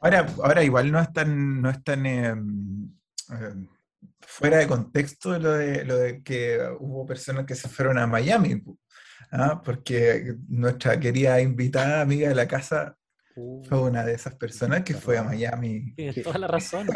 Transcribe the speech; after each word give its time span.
Ahora, 0.00 0.26
ahora 0.42 0.64
igual 0.64 0.90
no 0.90 1.00
es 1.00 1.12
tan, 1.12 1.60
no 1.60 1.70
es 1.70 1.84
tan 1.84 2.06
em, 2.06 2.90
em, 3.30 3.68
fuera 4.20 4.58
de 4.58 4.66
contexto 4.66 5.38
lo 5.38 5.52
de, 5.52 5.84
lo 5.84 5.96
de 5.98 6.22
que 6.22 6.58
hubo 6.78 7.04
personas 7.06 7.44
que 7.44 7.54
se 7.54 7.68
fueron 7.68 7.98
a 7.98 8.06
Miami, 8.06 8.62
¿ah? 9.30 9.60
porque 9.62 10.36
nuestra 10.48 10.98
querida 10.98 11.40
invitada, 11.40 12.00
amiga 12.00 12.28
de 12.28 12.34
la 12.34 12.48
casa, 12.48 12.96
fue 13.34 13.78
uh. 13.78 13.86
una 13.86 14.04
de 14.04 14.14
esas 14.14 14.34
personas 14.34 14.82
que 14.82 14.94
fue 14.94 15.18
a 15.18 15.22
Miami. 15.22 15.94
Tienes 15.94 16.22
toda 16.22 16.38
la 16.38 16.46
razón. 16.48 16.88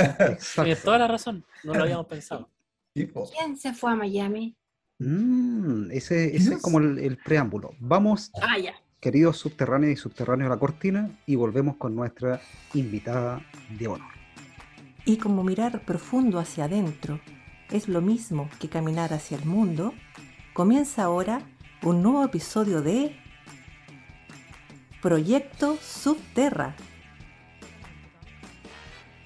Tienes 0.55 0.83
toda 0.83 0.99
la 0.99 1.09
razón. 1.09 1.45
No 1.63 1.75
lo 1.75 1.83
habíamos 1.83 2.07
pensado. 2.07 2.51
¿Quién 2.95 3.57
se 3.57 3.73
fue 3.73 3.93
a 3.93 3.97
Miami? 3.97 4.57
Mm, 4.99 5.91
ese, 5.91 6.35
ese 6.37 6.55
es 6.55 6.63
como 6.63 6.79
el, 6.79 7.19
preámbulo. 7.25 7.75
Vamos, 7.81 8.31
ah, 8.41 8.57
queridos 9.05 9.37
subterráneos 9.37 9.93
y 9.93 9.97
subterráneos 9.97 10.47
a 10.51 10.55
la 10.55 10.59
cortina, 10.59 11.11
y 11.27 11.37
volvemos 11.37 11.77
con 11.77 11.95
nuestra 11.95 12.41
invitada 12.73 13.43
de 13.79 13.87
honor. 13.87 14.09
Y 15.05 15.19
como 15.19 15.45
mirar 15.45 15.85
profundo 15.85 16.39
hacia 16.39 16.65
adentro 16.65 17.21
es 17.71 17.87
lo 17.87 18.01
mismo 18.01 18.49
que 18.59 18.71
caminar 18.71 19.13
hacia 19.13 19.37
el 19.37 19.45
mundo, 19.45 19.93
comienza 20.55 21.03
ahora 21.03 21.43
un 21.83 22.03
nuevo 22.03 22.25
episodio 22.25 22.81
de 22.81 23.15
Proyecto 25.03 25.77
Subterra. 25.83 26.75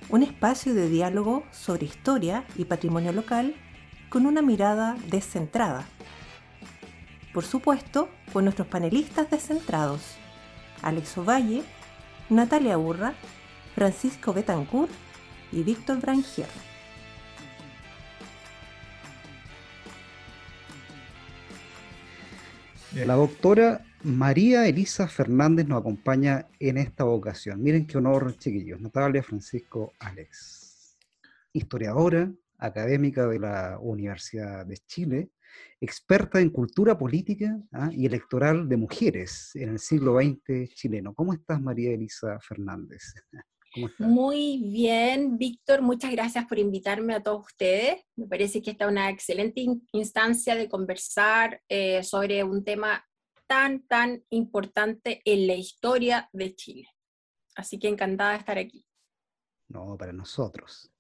Un 0.09 0.25
espacio 0.25 0.75
de 0.75 0.89
diálogo 0.89 1.45
sobre 1.53 1.87
historia 1.87 2.45
y 2.57 2.65
patrimonio 2.65 3.13
local 3.13 3.55
con 4.09 4.27
una 4.27 4.43
mirada 4.43 4.97
descentrada. 5.09 5.87
Por 7.39 7.45
supuesto, 7.45 8.09
con 8.33 8.43
nuestros 8.43 8.67
panelistas 8.67 9.31
descentrados, 9.31 10.17
Alex 10.83 11.19
Ovalle, 11.19 11.63
Natalia 12.31 12.77
Urra, 12.77 13.15
Francisco 13.77 14.35
Betancourt 14.35 14.91
y 15.53 15.63
Víctor 15.63 16.01
Brangier. 16.01 16.49
La 23.07 23.15
doctora 23.15 23.85
María 24.03 24.67
Elisa 24.67 25.07
Fernández 25.07 25.69
nos 25.69 25.79
acompaña 25.79 26.49
en 26.59 26.77
esta 26.77 27.05
ocasión. 27.05 27.63
Miren 27.63 27.87
qué 27.87 27.99
honor, 27.99 28.37
chiquillos. 28.37 28.81
Natalia 28.81 29.23
Francisco 29.23 29.93
Alex. 30.01 30.99
Historiadora, 31.53 32.33
académica 32.59 33.29
de 33.29 33.39
la 33.39 33.79
Universidad 33.81 34.67
de 34.67 34.79
Chile, 34.79 35.31
experta 35.81 36.41
en 36.41 36.51
cultura 36.51 36.99
política 36.99 37.59
¿ah? 37.73 37.91
y 37.93 38.07
electoral 38.07 38.69
de 38.69 38.77
mujeres 38.77 39.51
en 39.55 39.71
el 39.71 39.79
siglo 39.79 40.19
XX 40.21 40.75
chileno. 40.75 41.15
¿Cómo 41.15 41.33
estás, 41.33 41.61
María 41.61 41.93
Elisa 41.93 42.39
Fernández? 42.41 43.03
Muy 43.99 44.63
bien, 44.73 45.37
Víctor, 45.37 45.83
muchas 45.83 46.11
gracias 46.11 46.47
por 46.47 46.59
invitarme 46.59 47.15
a 47.15 47.23
todos 47.23 47.47
ustedes. 47.47 48.03
Me 48.17 48.27
parece 48.27 48.63
que 48.63 48.71
esta 48.71 48.87
es 48.87 48.91
una 48.91 49.11
excelente 49.11 49.65
instancia 49.93 50.55
de 50.55 50.69
conversar 50.69 51.61
eh, 51.69 52.03
sobre 52.03 52.43
un 52.45 52.65
tema 52.65 53.05
tan, 53.47 53.87
tan 53.87 54.25
importante 54.31 55.23
en 55.25 55.47
la 55.47 55.55
historia 55.55 56.29
de 56.33 56.55
Chile. 56.55 56.89
Así 57.57 57.79
que 57.79 57.89
encantada 57.89 58.33
de 58.33 58.39
estar 58.39 58.59
aquí. 58.59 58.85
No, 59.69 59.97
para 59.99 60.13
nosotros. 60.13 60.91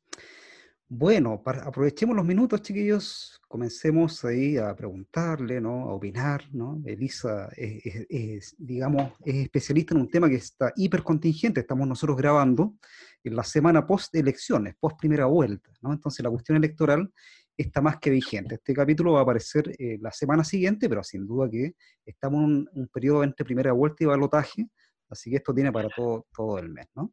Bueno, 0.90 1.42
aprovechemos 1.44 2.16
los 2.16 2.24
minutos, 2.24 2.62
chiquillos, 2.62 3.42
comencemos 3.46 4.24
ahí 4.24 4.56
a 4.56 4.74
preguntarle, 4.74 5.60
¿no? 5.60 5.90
A 5.90 5.92
opinar, 5.92 6.44
¿no? 6.50 6.80
Elisa 6.86 7.50
es, 7.54 8.56
digamos, 8.56 9.12
es 9.22 9.34
especialista 9.34 9.92
en 9.94 10.00
un 10.00 10.10
tema 10.10 10.30
que 10.30 10.36
está 10.36 10.72
hipercontingente. 10.74 11.60
Estamos 11.60 11.86
nosotros 11.86 12.16
grabando 12.16 12.76
en 13.22 13.36
la 13.36 13.44
semana 13.44 13.86
post 13.86 14.14
elecciones, 14.14 14.76
post 14.80 14.98
primera 14.98 15.26
vuelta, 15.26 15.70
¿no? 15.82 15.92
Entonces 15.92 16.24
la 16.24 16.30
cuestión 16.30 16.56
electoral 16.56 17.12
está 17.54 17.82
más 17.82 17.98
que 17.98 18.08
vigente. 18.08 18.54
Este 18.54 18.72
capítulo 18.72 19.12
va 19.12 19.20
a 19.20 19.22
aparecer 19.24 19.70
eh, 19.78 19.98
la 20.00 20.10
semana 20.10 20.42
siguiente, 20.42 20.88
pero 20.88 21.04
sin 21.04 21.26
duda 21.26 21.50
que 21.50 21.74
estamos 22.06 22.44
en 22.44 22.66
un, 22.72 22.88
periodo 22.90 23.24
entre 23.24 23.44
primera 23.44 23.72
vuelta 23.72 24.04
y 24.04 24.06
balotaje, 24.06 24.66
así 25.10 25.28
que 25.28 25.36
esto 25.36 25.52
tiene 25.52 25.70
para 25.70 25.90
todo, 25.90 26.26
todo 26.34 26.58
el 26.58 26.70
mes, 26.70 26.86
¿no? 26.94 27.12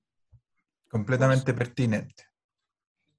Completamente 0.88 1.54
pertinente. 1.54 2.35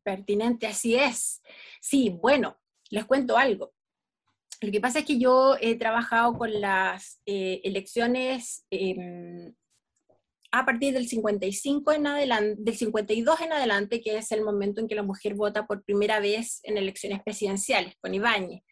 Pertinente, 0.06 0.68
así 0.68 0.94
es. 0.94 1.42
Sí, 1.80 2.16
bueno, 2.22 2.56
les 2.90 3.04
cuento 3.06 3.36
algo. 3.36 3.74
Lo 4.60 4.70
que 4.70 4.80
pasa 4.80 5.00
es 5.00 5.04
que 5.04 5.18
yo 5.18 5.56
he 5.60 5.74
trabajado 5.74 6.38
con 6.38 6.60
las 6.60 7.20
eh, 7.26 7.60
elecciones 7.64 8.64
em, 8.70 9.52
a 10.52 10.64
partir 10.64 10.94
del 10.94 11.08
55 11.08 11.90
en 11.90 12.06
adelante, 12.06 12.62
del 12.62 12.76
52 12.76 13.40
en 13.40 13.52
adelante, 13.52 14.00
que 14.00 14.16
es 14.18 14.30
el 14.30 14.44
momento 14.44 14.80
en 14.80 14.86
que 14.86 14.94
la 14.94 15.02
mujer 15.02 15.34
vota 15.34 15.66
por 15.66 15.82
primera 15.82 16.20
vez 16.20 16.60
en 16.62 16.78
elecciones 16.78 17.20
presidenciales, 17.24 17.96
con 18.00 18.14
Ibáñez. 18.14 18.62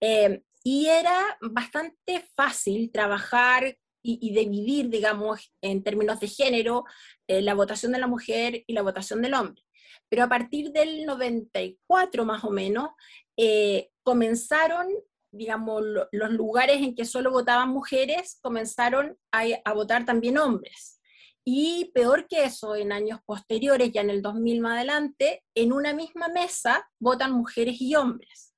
Eh, 0.00 0.42
y 0.64 0.86
era 0.86 1.38
bastante 1.40 2.24
fácil 2.34 2.90
trabajar 2.90 3.78
y, 4.02 4.34
dividir, 4.34 4.88
digamos, 4.88 5.52
en 5.60 5.84
términos 5.84 6.18
de 6.18 6.26
género, 6.26 6.82
eh, 7.28 7.40
la 7.40 7.54
votación 7.54 7.92
de 7.92 8.00
la 8.00 8.08
mujer 8.08 8.64
y 8.66 8.72
la 8.72 8.82
votación 8.82 9.22
del 9.22 9.34
hombre. 9.34 9.62
Pero 10.08 10.24
a 10.24 10.28
partir 10.28 10.72
del 10.72 11.04
94 11.06 12.24
más 12.24 12.44
o 12.44 12.50
menos, 12.50 12.90
eh, 13.36 13.90
comenzaron 14.02 14.88
digamos, 15.32 15.82
los 16.12 16.30
lugares 16.30 16.82
en 16.82 16.94
que 16.94 17.04
solo 17.04 17.30
votaban 17.30 17.70
mujeres 17.70 18.38
comenzaron 18.42 19.18
a, 19.32 19.72
votar 19.72 20.04
también 20.04 20.38
hombres. 20.38 21.00
Y 21.44 21.90
peor 21.94 22.28
que 22.28 22.44
eso, 22.44 22.76
en 22.76 22.92
años 22.92 23.20
posteriores, 23.24 23.90
ya 23.90 24.02
en 24.02 24.10
el 24.10 24.22
2000 24.22 24.60
más 24.60 24.76
adelante, 24.76 25.42
en 25.56 25.72
una 25.72 25.92
misma 25.92 26.28
mesa 26.28 26.88
votan 27.00 27.32
mujeres 27.32 27.80
y 27.80 27.96
hombres. 27.96 28.54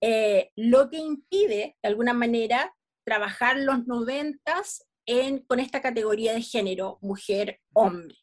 Eh, 0.00 0.50
lo 0.54 0.90
que 0.90 0.98
impide, 0.98 1.76
de 1.82 1.88
alguna 1.88 2.12
manera, 2.12 2.72
trabajar 3.04 3.58
los 3.58 3.86
noventas 3.86 4.86
en, 5.06 5.38
con 5.40 5.58
esta 5.58 5.80
categoría 5.80 6.32
de 6.32 6.42
género, 6.42 6.98
mujer-hombre, 7.00 8.16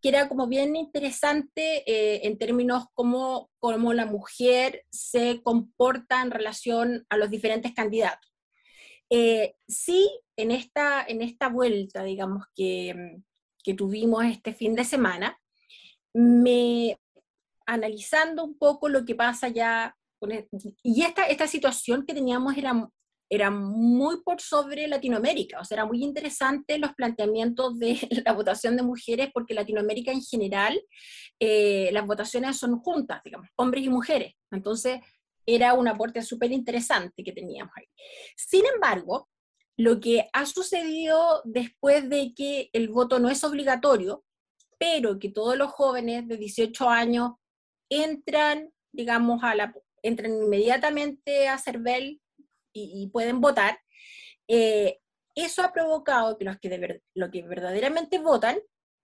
Que 0.00 0.08
era 0.08 0.28
como 0.28 0.46
bien 0.46 0.76
interesante 0.76 1.82
eh, 1.90 2.26
en 2.26 2.38
términos 2.38 2.84
como, 2.94 3.50
como 3.58 3.92
la 3.92 4.06
mujer 4.06 4.84
se 4.90 5.42
comporta 5.42 6.22
en 6.22 6.30
relación 6.30 7.06
a 7.08 7.16
los 7.16 7.30
diferentes 7.30 7.72
candidatos. 7.72 8.30
Eh, 9.10 9.54
sí, 9.66 10.10
en 10.36 10.50
esta, 10.50 11.04
en 11.06 11.22
esta 11.22 11.48
vuelta, 11.48 12.04
digamos, 12.04 12.44
que, 12.54 13.18
que 13.62 13.74
tuvimos 13.74 14.24
este 14.24 14.52
fin 14.52 14.74
de 14.74 14.84
semana, 14.84 15.38
me, 16.12 16.98
analizando 17.66 18.44
un 18.44 18.56
poco 18.58 18.88
lo 18.88 19.04
que 19.04 19.14
pasa 19.14 19.48
ya, 19.48 19.96
e, 20.28 20.48
y 20.82 21.02
esta, 21.02 21.26
esta 21.26 21.46
situación 21.46 22.06
que 22.06 22.14
teníamos 22.14 22.56
era, 22.56 22.88
era 23.34 23.50
muy 23.50 24.22
por 24.22 24.40
sobre 24.40 24.86
Latinoamérica, 24.88 25.60
o 25.60 25.64
sea, 25.64 25.76
era 25.76 25.84
muy 25.84 26.02
interesante 26.02 26.78
los 26.78 26.92
planteamientos 26.94 27.78
de 27.78 27.98
la 28.24 28.32
votación 28.32 28.76
de 28.76 28.82
mujeres, 28.82 29.30
porque 29.32 29.54
Latinoamérica 29.54 30.12
en 30.12 30.22
general, 30.22 30.80
eh, 31.40 31.90
las 31.92 32.06
votaciones 32.06 32.56
son 32.56 32.78
juntas, 32.78 33.20
digamos, 33.24 33.48
hombres 33.56 33.84
y 33.84 33.88
mujeres. 33.88 34.34
Entonces, 34.50 35.00
era 35.46 35.74
un 35.74 35.88
aporte 35.88 36.22
súper 36.22 36.52
interesante 36.52 37.22
que 37.22 37.32
teníamos 37.32 37.72
ahí. 37.76 37.86
Sin 38.36 38.64
embargo, 38.74 39.28
lo 39.76 40.00
que 40.00 40.28
ha 40.32 40.46
sucedido 40.46 41.42
después 41.44 42.08
de 42.08 42.32
que 42.34 42.70
el 42.72 42.88
voto 42.88 43.18
no 43.18 43.28
es 43.28 43.42
obligatorio, 43.44 44.24
pero 44.78 45.18
que 45.18 45.30
todos 45.30 45.56
los 45.56 45.70
jóvenes 45.70 46.26
de 46.28 46.36
18 46.36 46.88
años 46.88 47.32
entran, 47.90 48.70
digamos, 48.92 49.42
a 49.42 49.54
la, 49.54 49.74
entran 50.02 50.32
inmediatamente 50.32 51.48
a 51.48 51.58
CERVEL 51.58 52.20
y, 52.74 53.08
pueden 53.12 53.40
votar, 53.40 53.78
eh, 54.48 54.98
eso 55.34 55.62
ha 55.62 55.72
provocado 55.72 56.36
que 56.36 56.44
los 56.44 56.58
que, 56.58 56.68
de 56.68 57.02
que 57.32 57.42
verdaderamente 57.42 58.18
votan 58.18 58.58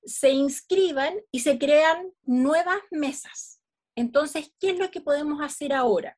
se 0.05 0.31
inscriban 0.31 1.15
y 1.31 1.41
se 1.41 1.59
crean 1.59 2.13
nuevas 2.23 2.81
mesas. 2.91 3.61
Entonces, 3.97 4.53
¿qué 4.59 4.71
es 4.71 4.79
lo 4.79 4.91
que 4.91 5.01
podemos 5.01 5.41
hacer 5.43 5.73
ahora? 5.73 6.17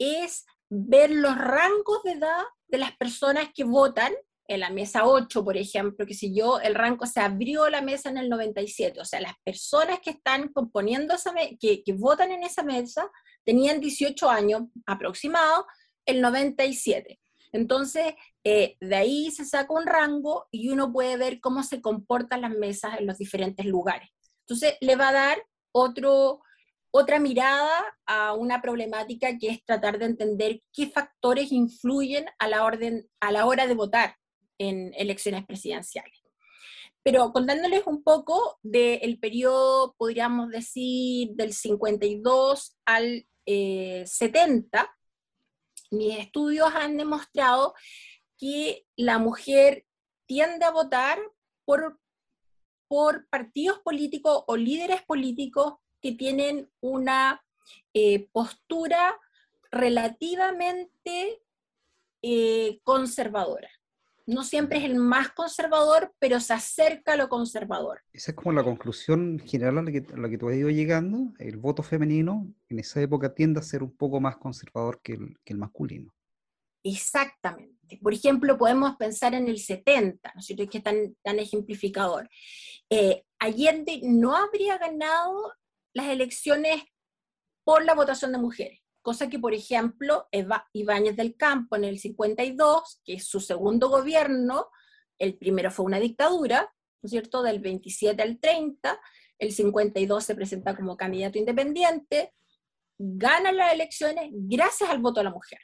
es 0.00 0.46
ver 0.70 1.10
los 1.10 1.36
rangos 1.36 2.02
de 2.02 2.12
edad 2.12 2.42
de 2.68 2.78
las 2.78 2.96
personas 2.96 3.50
que 3.54 3.64
votan 3.64 4.12
en 4.48 4.60
la 4.60 4.70
mesa 4.70 5.06
8, 5.06 5.44
por 5.44 5.56
ejemplo, 5.56 6.04
que 6.06 6.14
si 6.14 6.34
yo, 6.34 6.58
el 6.58 6.74
rango 6.74 7.06
se 7.06 7.20
abrió 7.20 7.68
la 7.68 7.82
mesa 7.82 8.08
en 8.08 8.18
el 8.18 8.28
97, 8.28 8.98
o 9.00 9.04
sea, 9.04 9.20
las 9.20 9.34
personas 9.44 10.00
que 10.00 10.10
están 10.10 10.48
componiendo 10.48 11.14
esa 11.14 11.32
que, 11.60 11.84
que 11.84 11.92
votan 11.92 12.32
en 12.32 12.42
esa 12.42 12.64
mesa 12.64 13.08
tenían 13.44 13.78
18 13.78 14.28
años 14.28 14.62
aproximado, 14.86 15.66
el 16.06 16.20
97. 16.20 17.20
Entonces, 17.52 18.14
eh, 18.44 18.76
de 18.80 18.96
ahí 18.96 19.30
se 19.30 19.44
saca 19.44 19.72
un 19.72 19.86
rango 19.86 20.46
y 20.50 20.68
uno 20.68 20.92
puede 20.92 21.16
ver 21.16 21.40
cómo 21.40 21.62
se 21.62 21.80
comportan 21.80 22.42
las 22.42 22.52
mesas 22.52 22.98
en 22.98 23.06
los 23.06 23.18
diferentes 23.18 23.66
lugares. 23.66 24.08
Entonces, 24.46 24.76
le 24.80 24.96
va 24.96 25.08
a 25.08 25.12
dar 25.12 25.42
otro, 25.72 26.42
otra 26.92 27.18
mirada 27.18 27.70
a 28.06 28.34
una 28.34 28.62
problemática 28.62 29.36
que 29.38 29.48
es 29.48 29.64
tratar 29.64 29.98
de 29.98 30.06
entender 30.06 30.62
qué 30.72 30.88
factores 30.88 31.52
influyen 31.52 32.26
a 32.38 32.48
la, 32.48 32.64
orden, 32.64 33.08
a 33.20 33.32
la 33.32 33.46
hora 33.46 33.66
de 33.66 33.74
votar 33.74 34.16
en 34.58 34.92
elecciones 34.96 35.46
presidenciales. 35.46 36.18
pero 37.02 37.32
contándoles 37.32 37.86
un 37.86 38.02
poco 38.02 38.58
del 38.62 39.18
periodo, 39.18 39.94
podríamos 39.96 40.50
decir, 40.50 41.30
del 41.32 41.54
52 41.54 42.76
al 42.84 43.26
70, 43.46 44.82
eh, 44.82 44.86
mis 45.90 46.18
estudios 46.18 46.72
han 46.74 46.96
demostrado 46.96 47.74
que 48.38 48.86
la 48.96 49.18
mujer 49.18 49.86
tiende 50.26 50.64
a 50.64 50.70
votar 50.70 51.18
por, 51.64 52.00
por 52.88 53.28
partidos 53.28 53.80
políticos 53.80 54.44
o 54.46 54.56
líderes 54.56 55.02
políticos 55.02 55.74
que 56.00 56.12
tienen 56.12 56.70
una 56.80 57.44
eh, 57.92 58.28
postura 58.32 59.18
relativamente 59.70 61.42
eh, 62.22 62.80
conservadora. 62.82 63.70
No 64.30 64.44
siempre 64.44 64.78
es 64.78 64.84
el 64.84 64.94
más 64.94 65.30
conservador, 65.30 66.14
pero 66.20 66.38
se 66.38 66.52
acerca 66.52 67.14
a 67.14 67.16
lo 67.16 67.28
conservador. 67.28 68.02
Esa 68.12 68.30
es 68.30 68.36
como 68.36 68.52
la 68.52 68.62
conclusión 68.62 69.40
general 69.40 69.78
a 69.78 69.82
la 69.82 69.90
que, 69.90 70.06
a 70.12 70.16
la 70.16 70.28
que 70.28 70.38
tú 70.38 70.48
has 70.48 70.54
ido 70.54 70.70
llegando. 70.70 71.32
El 71.38 71.56
voto 71.56 71.82
femenino 71.82 72.46
en 72.68 72.78
esa 72.78 73.00
época 73.00 73.34
tiende 73.34 73.58
a 73.58 73.64
ser 73.64 73.82
un 73.82 73.90
poco 73.96 74.20
más 74.20 74.36
conservador 74.36 75.00
que 75.02 75.14
el, 75.14 75.36
que 75.44 75.52
el 75.52 75.58
masculino. 75.58 76.14
Exactamente. 76.84 77.98
Por 78.00 78.14
ejemplo, 78.14 78.56
podemos 78.56 78.94
pensar 78.96 79.34
en 79.34 79.48
el 79.48 79.58
70, 79.58 80.32
¿no 80.32 80.38
es 80.38 80.46
cierto? 80.46 80.68
Que 80.68 80.78
es 80.78 80.84
tan, 80.84 81.16
tan 81.22 81.38
ejemplificador. 81.40 82.30
Eh, 82.88 83.24
Allende 83.40 84.00
no 84.04 84.36
habría 84.36 84.78
ganado 84.78 85.54
las 85.92 86.06
elecciones 86.06 86.84
por 87.64 87.84
la 87.84 87.94
votación 87.94 88.30
de 88.30 88.38
mujeres 88.38 88.79
cosa 89.02 89.28
que, 89.28 89.38
por 89.38 89.54
ejemplo, 89.54 90.28
Ibáñez 90.72 91.16
del 91.16 91.36
Campo 91.36 91.76
en 91.76 91.84
el 91.84 91.98
52, 91.98 93.00
que 93.04 93.14
es 93.14 93.26
su 93.26 93.40
segundo 93.40 93.88
gobierno, 93.88 94.68
el 95.18 95.36
primero 95.36 95.70
fue 95.70 95.86
una 95.86 96.00
dictadura, 96.00 96.72
¿no 97.02 97.06
es 97.06 97.10
cierto?, 97.10 97.42
del 97.42 97.60
27 97.60 98.22
al 98.22 98.38
30, 98.38 99.00
el 99.38 99.52
52 99.52 100.24
se 100.24 100.34
presenta 100.34 100.76
como 100.76 100.96
candidato 100.96 101.38
independiente, 101.38 102.34
gana 102.98 103.52
las 103.52 103.72
elecciones 103.72 104.28
gracias 104.32 104.90
al 104.90 105.00
voto 105.00 105.20
de 105.20 105.24
la 105.24 105.30
mujer. 105.30 105.60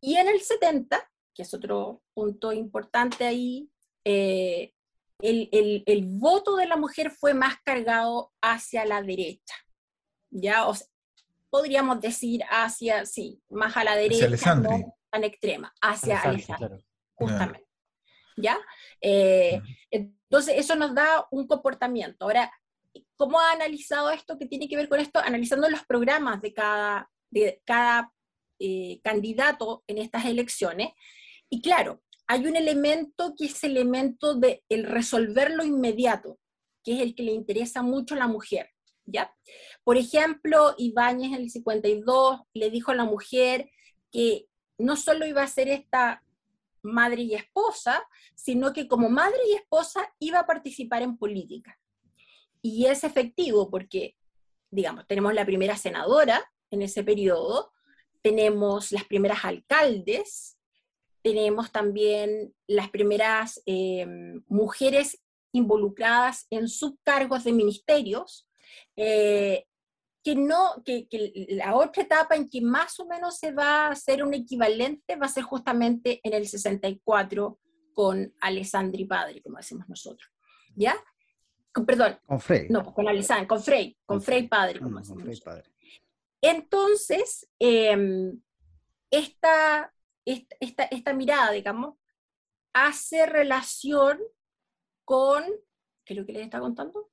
Y 0.00 0.16
en 0.16 0.28
el 0.28 0.40
70, 0.40 1.10
que 1.34 1.42
es 1.42 1.54
otro 1.54 2.02
punto 2.14 2.52
importante 2.52 3.24
ahí, 3.24 3.70
eh, 4.04 4.72
el, 5.20 5.48
el, 5.52 5.82
el, 5.86 6.06
voto 6.06 6.56
de 6.56 6.66
la 6.66 6.76
mujer 6.76 7.10
fue 7.10 7.34
más 7.34 7.56
cargado 7.62 8.32
hacia 8.40 8.86
la 8.86 9.02
derecha. 9.02 9.54
¿ya? 10.30 10.66
O 10.66 10.74
sea, 10.74 10.86
podríamos 11.50 12.00
decir 12.00 12.42
hacia, 12.48 13.04
sí, 13.04 13.42
más 13.50 13.76
a 13.76 13.84
la 13.84 13.96
derecha, 13.96 14.54
no 14.54 14.96
tan 15.10 15.24
extrema, 15.24 15.74
hacia 15.82 16.20
Alessandri, 16.20 16.84
justamente. 17.14 17.66
¿Ya? 18.36 18.58
Eh, 19.00 19.60
entonces, 19.90 20.54
eso 20.56 20.76
nos 20.76 20.94
da 20.94 21.26
un 21.30 21.46
comportamiento. 21.46 22.24
Ahora, 22.24 22.50
¿cómo 23.16 23.40
ha 23.40 23.52
analizado 23.52 24.10
esto? 24.10 24.38
¿Qué 24.38 24.46
tiene 24.46 24.68
que 24.68 24.76
ver 24.76 24.88
con 24.88 25.00
esto? 25.00 25.18
Analizando 25.18 25.68
los 25.68 25.84
programas 25.84 26.40
de 26.40 26.54
cada, 26.54 27.10
de 27.28 27.60
cada 27.66 28.12
eh, 28.58 29.00
candidato 29.02 29.82
en 29.86 29.98
estas 29.98 30.24
elecciones. 30.24 30.90
Y 31.50 31.60
claro, 31.60 32.02
hay 32.26 32.46
un 32.46 32.56
elemento 32.56 33.34
que 33.36 33.46
es 33.46 33.64
el 33.64 33.72
elemento 33.72 34.36
de 34.36 34.62
el 34.68 34.84
resolver 34.84 35.50
lo 35.50 35.64
inmediato, 35.64 36.38
que 36.84 36.94
es 36.94 37.00
el 37.00 37.14
que 37.14 37.24
le 37.24 37.32
interesa 37.32 37.82
mucho 37.82 38.14
a 38.14 38.18
la 38.18 38.28
mujer. 38.28 38.70
Por 39.84 39.96
ejemplo, 39.96 40.74
Ibáñez 40.78 41.32
en 41.32 41.42
el 41.42 41.50
52 41.50 42.40
le 42.54 42.70
dijo 42.70 42.90
a 42.90 42.94
la 42.94 43.04
mujer 43.04 43.70
que 44.10 44.46
no 44.78 44.96
solo 44.96 45.26
iba 45.26 45.42
a 45.42 45.48
ser 45.48 45.68
esta 45.68 46.22
madre 46.82 47.22
y 47.22 47.34
esposa, 47.34 48.02
sino 48.34 48.72
que 48.72 48.88
como 48.88 49.10
madre 49.10 49.38
y 49.48 49.54
esposa 49.54 50.12
iba 50.18 50.40
a 50.40 50.46
participar 50.46 51.02
en 51.02 51.16
política. 51.16 51.78
Y 52.62 52.86
es 52.86 53.04
efectivo 53.04 53.70
porque, 53.70 54.16
digamos, 54.70 55.06
tenemos 55.06 55.34
la 55.34 55.44
primera 55.44 55.76
senadora 55.76 56.42
en 56.70 56.82
ese 56.82 57.04
periodo, 57.04 57.72
tenemos 58.22 58.92
las 58.92 59.04
primeras 59.04 59.44
alcaldes, 59.44 60.58
tenemos 61.22 61.70
también 61.70 62.54
las 62.66 62.90
primeras 62.90 63.62
eh, 63.66 64.06
mujeres 64.46 65.20
involucradas 65.52 66.46
en 66.50 66.68
subcargos 66.68 67.44
de 67.44 67.52
ministerios, 67.52 68.46
eh, 68.96 69.66
que 70.22 70.34
no, 70.34 70.82
que, 70.84 71.06
la 71.50 71.74
otra 71.74 72.02
etapa 72.02 72.36
en 72.36 72.48
que 72.48 72.60
más 72.60 73.00
o 73.00 73.06
menos 73.06 73.38
se 73.38 73.52
va 73.52 73.86
a 73.86 73.90
hacer 73.90 74.22
un 74.22 74.34
equivalente 74.34 75.16
va 75.16 75.26
a 75.26 75.30
ser 75.30 75.44
justamente 75.44 76.20
en 76.22 76.34
el 76.34 76.46
64 76.46 77.58
con 77.94 78.34
Alessandri 78.40 79.04
Padre, 79.04 79.42
como 79.42 79.56
decimos 79.56 79.88
nosotros. 79.88 80.30
¿Ya? 80.74 80.94
perdón. 81.86 82.18
Con 82.26 82.40
Frey. 82.40 82.66
No, 82.68 82.92
con 82.92 83.08
Alessandri, 83.08 83.46
con 83.46 83.62
Frey, 83.62 83.96
con, 84.04 84.20
Frey 84.20 84.48
Padre, 84.48 84.80
como 84.80 84.98
decimos 84.98 85.40
Padre. 85.40 85.70
Entonces, 86.42 87.48
em, 87.58 88.40
esta, 89.10 89.92
esta, 90.24 90.84
esta 90.84 91.12
mirada, 91.12 91.52
digamos, 91.52 91.96
hace 92.72 93.26
relación 93.26 94.18
con, 95.04 95.44
¿qué 96.04 96.14
es 96.14 96.18
lo 96.18 96.26
que 96.26 96.32
les 96.32 96.44
está 96.44 96.60
contando? 96.60 97.10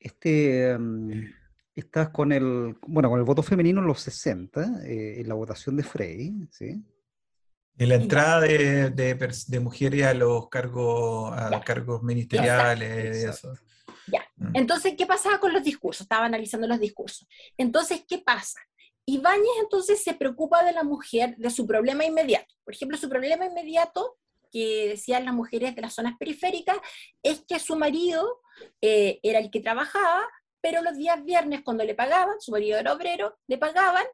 Este, 0.00 0.76
mm, 0.78 1.32
estás 1.74 2.08
con 2.08 2.32
el, 2.32 2.76
bueno, 2.86 3.10
con 3.10 3.18
el 3.18 3.24
voto 3.24 3.42
femenino 3.42 3.80
en 3.80 3.86
los 3.86 4.00
60, 4.00 4.82
eh, 4.84 5.20
en 5.20 5.28
la 5.28 5.34
votación 5.34 5.76
de 5.76 5.82
Frey, 5.82 6.32
¿sí? 6.50 6.82
En 7.78 7.88
la 7.88 7.94
entrada 7.94 8.40
de, 8.40 8.90
de, 8.90 9.60
mujeres 9.60 10.04
a 10.04 10.14
los 10.14 10.48
cargos, 10.48 11.32
a 11.32 11.50
los 11.50 11.64
cargos 11.64 12.02
ministeriales, 12.02 13.16
eso. 13.16 13.54
Ya. 14.06 14.26
Mm. 14.36 14.50
Entonces, 14.54 14.94
¿qué 14.98 15.06
pasaba 15.06 15.38
con 15.38 15.52
los 15.52 15.62
discursos? 15.62 16.02
Estaba 16.02 16.26
analizando 16.26 16.66
los 16.66 16.80
discursos. 16.80 17.26
Entonces, 17.56 18.04
¿qué 18.06 18.18
pasa? 18.18 18.60
Ibáñez 19.06 19.50
entonces 19.62 20.02
se 20.02 20.14
preocupa 20.14 20.62
de 20.64 20.72
la 20.72 20.84
mujer, 20.84 21.36
de 21.36 21.50
su 21.50 21.66
problema 21.66 22.04
inmediato. 22.04 22.54
Por 22.64 22.74
ejemplo, 22.74 22.98
su 22.98 23.08
problema 23.08 23.46
inmediato 23.46 24.18
que 24.52 24.88
decían 24.88 25.24
las 25.24 25.34
mujeres 25.34 25.74
de 25.74 25.82
las 25.82 25.94
zonas 25.94 26.14
periféricas 26.18 26.76
es 27.22 27.42
que 27.46 27.58
su 27.58 27.76
marido 27.76 28.40
eh, 28.80 29.20
era 29.22 29.38
el 29.38 29.50
que 29.50 29.60
trabajaba, 29.60 30.28
pero 30.60 30.82
los 30.82 30.96
días 30.96 31.24
viernes 31.24 31.62
cuando 31.64 31.84
le 31.84 31.94
pagaban, 31.94 32.40
su 32.40 32.52
marido 32.52 32.78
era 32.78 32.92
obrero, 32.92 33.38
le 33.46 33.58
pagaban 33.58 34.04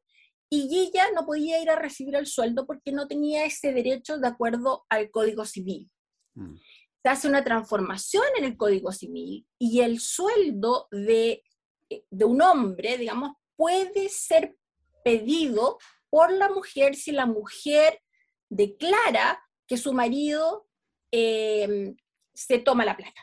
y 0.49 0.79
ella 0.79 1.07
no 1.15 1.27
podía 1.27 1.61
ir 1.61 1.71
a 1.71 1.77
recibir 1.77 2.15
el 2.15 2.27
sueldo 2.27 2.67
porque 2.67 2.93
no 2.93 3.09
tenía 3.09 3.45
ese 3.45 3.73
derecho 3.73 4.19
de 4.19 4.29
acuerdo 4.29 4.85
al 4.89 5.11
Código 5.11 5.45
Civil. 5.45 5.91
Mm. 6.35 6.57
Se 7.03 7.09
hace 7.09 7.29
una 7.29 7.45
transformación 7.45 8.25
en 8.39 8.45
el 8.45 8.57
Código 8.57 8.93
Civil 8.93 9.47
y 9.59 9.81
el 9.81 10.01
sueldo 10.01 10.89
de, 10.91 11.43
de 11.89 12.25
un 12.25 12.43
hombre, 12.43 12.99
digamos, 12.99 13.33
puede 13.57 14.09
ser 14.09 14.57
pedido 15.05 15.79
por 16.11 16.33
la 16.33 16.49
mujer 16.49 16.95
si 16.95 17.13
la 17.13 17.27
mujer 17.27 18.01
declara 18.49 19.43
que 19.67 19.77
su 19.77 19.93
marido 19.93 20.69
eh, 21.13 21.95
se 22.35 22.59
toma 22.59 22.85
la 22.85 22.97
plata. 22.97 23.21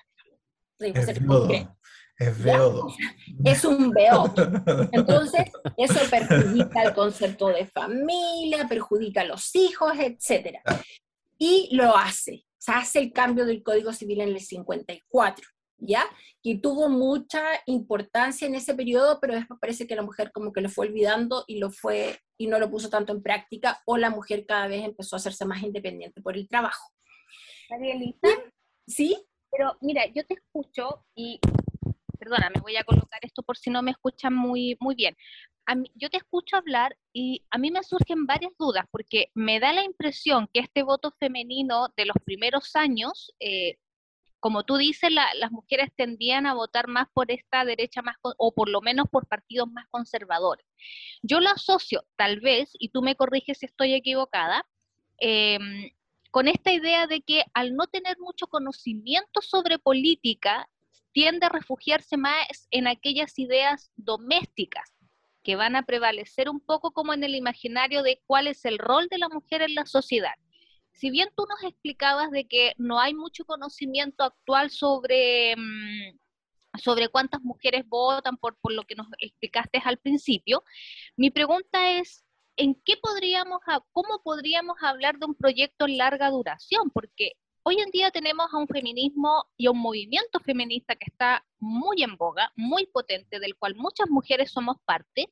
Es 2.19 2.43
beodo. 2.43 2.87
Es 3.43 3.65
un 3.65 3.89
beodo. 3.89 4.33
Entonces, 4.91 5.51
eso 5.77 5.99
perjudica 6.09 6.83
el 6.83 6.93
concepto 6.93 7.47
de 7.47 7.65
familia, 7.65 8.67
perjudica 8.67 9.21
a 9.21 9.25
los 9.25 9.55
hijos, 9.55 9.93
etc. 9.99 10.59
Y 11.37 11.75
lo 11.75 11.97
hace. 11.97 12.45
Se 12.57 12.71
hace 12.71 12.99
el 12.99 13.11
cambio 13.11 13.45
del 13.45 13.63
Código 13.63 13.91
Civil 13.91 14.21
en 14.21 14.29
el 14.29 14.39
54. 14.39 15.45
¿ya? 15.85 16.05
Que 16.41 16.57
tuvo 16.57 16.89
mucha 16.89 17.43
importancia 17.65 18.47
en 18.47 18.55
ese 18.55 18.73
periodo, 18.73 19.19
pero 19.19 19.35
después 19.35 19.59
parece 19.59 19.87
que 19.87 19.95
la 19.95 20.01
mujer 20.01 20.31
como 20.31 20.51
que 20.51 20.61
lo 20.61 20.69
fue 20.69 20.87
olvidando 20.87 21.43
y 21.47 21.59
lo 21.59 21.71
fue 21.71 22.17
y 22.37 22.47
no 22.47 22.59
lo 22.59 22.69
puso 22.69 22.89
tanto 22.89 23.13
en 23.13 23.21
práctica, 23.21 23.81
o 23.85 23.97
la 23.97 24.09
mujer 24.09 24.45
cada 24.45 24.67
vez 24.67 24.83
empezó 24.83 25.15
a 25.15 25.17
hacerse 25.17 25.45
más 25.45 25.61
independiente 25.61 26.21
por 26.21 26.35
el 26.35 26.47
trabajo. 26.47 26.91
Marielita, 27.69 28.29
¿sí? 28.87 29.25
Pero 29.55 29.77
mira, 29.81 30.05
yo 30.07 30.25
te 30.25 30.33
escucho 30.33 31.05
y, 31.15 31.39
perdona, 32.19 32.49
me 32.53 32.61
voy 32.61 32.75
a 32.75 32.83
colocar 32.83 33.19
esto 33.21 33.43
por 33.43 33.57
si 33.57 33.69
no 33.69 33.83
me 33.83 33.91
escuchan 33.91 34.33
muy, 34.33 34.75
muy 34.79 34.95
bien. 34.95 35.15
yo 35.95 36.09
te 36.09 36.17
escucho 36.17 36.57
hablar 36.57 36.97
y 37.13 37.45
a 37.51 37.57
mí 37.57 37.71
me 37.71 37.83
surgen 37.83 38.25
varias 38.25 38.51
dudas 38.57 38.85
porque 38.91 39.27
me 39.35 39.59
da 39.59 39.71
la 39.71 39.83
impresión 39.83 40.49
que 40.51 40.59
este 40.59 40.83
voto 40.83 41.13
femenino 41.19 41.89
de 41.95 42.05
los 42.05 42.17
primeros 42.25 42.75
años 42.75 43.33
eh, 43.39 43.77
como 44.43 44.65
tú 44.65 44.75
dices, 44.75 45.09
las 45.09 45.51
mujeres 45.53 45.89
tendían 45.95 46.45
a 46.47 46.53
votar 46.53 46.89
más 46.89 47.07
por 47.13 47.31
esta 47.31 47.63
derecha 47.63 48.01
más, 48.01 48.17
o 48.21 48.53
por 48.53 48.67
lo 48.67 48.81
menos 48.81 49.05
por 49.09 49.25
partidos 49.25 49.71
más 49.71 49.85
conservadores. 49.89 50.65
Yo 51.21 51.39
lo 51.39 51.49
asocio, 51.49 52.03
tal 52.17 52.41
vez, 52.41 52.69
y 52.73 52.89
tú 52.89 53.01
me 53.01 53.15
corriges 53.15 53.59
si 53.59 53.67
estoy 53.67 53.93
equivocada, 53.93 54.65
em, 55.17 55.91
con 56.33 56.47
esta 56.47 56.73
idea 56.73 57.05
de 57.05 57.21
que 57.21 57.43
al 57.53 57.75
no 57.75 57.85
tener 57.85 58.17
mucho 58.17 58.47
conocimiento 58.47 59.39
sobre 59.39 59.77
política, 59.77 60.67
tiende 61.11 61.45
a 61.45 61.49
refugiarse 61.49 62.17
más 62.17 62.67
en 62.71 62.87
aquellas 62.87 63.37
ideas 63.37 63.91
domésticas 63.97 64.91
que 65.43 65.55
van 65.55 65.75
a 65.75 65.83
prevalecer 65.83 66.49
un 66.49 66.59
poco 66.59 66.89
como 66.89 67.13
en 67.13 67.23
el 67.23 67.35
imaginario 67.35 68.01
de 68.01 68.19
cuál 68.25 68.47
es 68.47 68.65
el 68.65 68.79
rol 68.79 69.09
de 69.11 69.19
la 69.19 69.29
mujer 69.29 69.61
en 69.61 69.75
la 69.75 69.85
sociedad. 69.85 70.33
si 70.93 71.11
bien 71.11 71.29
tú 71.35 71.45
nos 71.47 71.63
explicabas 71.69 72.31
de 72.31 72.45
que 72.47 72.73
no 72.77 72.99
hay 72.99 73.13
mucho 73.13 73.45
conocimiento 73.45 74.23
actual 74.23 74.71
sobre, 74.71 75.55
mm, 75.55 76.17
sobre 76.79 77.09
cuántas 77.09 77.41
mujeres 77.41 77.87
votan 77.87 78.37
por, 78.37 78.57
por 78.57 78.73
lo 78.73 78.83
que 78.83 78.95
nos 78.95 79.07
explicaste 79.19 79.81
al 79.85 79.97
principio, 79.99 80.63
mi 81.15 81.29
pregunta 81.29 81.91
es, 81.91 82.23
¿en 82.55 82.75
qué 82.85 82.97
podríamos, 82.97 83.59
cómo 83.91 84.21
podríamos 84.23 84.77
hablar 84.81 85.17
de 85.17 85.25
un 85.25 85.35
proyecto 85.35 85.85
en 85.85 85.97
larga 85.97 86.29
duración? 86.29 86.89
Porque 86.91 87.33
hoy 87.63 87.79
en 87.79 87.91
día 87.91 88.11
tenemos 88.11 88.47
a 88.53 88.57
un 88.57 88.67
feminismo 88.67 89.45
y 89.57 89.67
a 89.67 89.71
un 89.71 89.79
movimiento 89.79 90.39
feminista 90.39 90.95
que 90.95 91.05
está 91.07 91.45
muy 91.59 92.03
en 92.03 92.15
boga, 92.17 92.51
muy 92.55 92.85
potente, 92.87 93.39
del 93.39 93.55
cual 93.55 93.75
muchas 93.75 94.09
mujeres 94.09 94.51
somos 94.51 94.77
parte. 94.85 95.29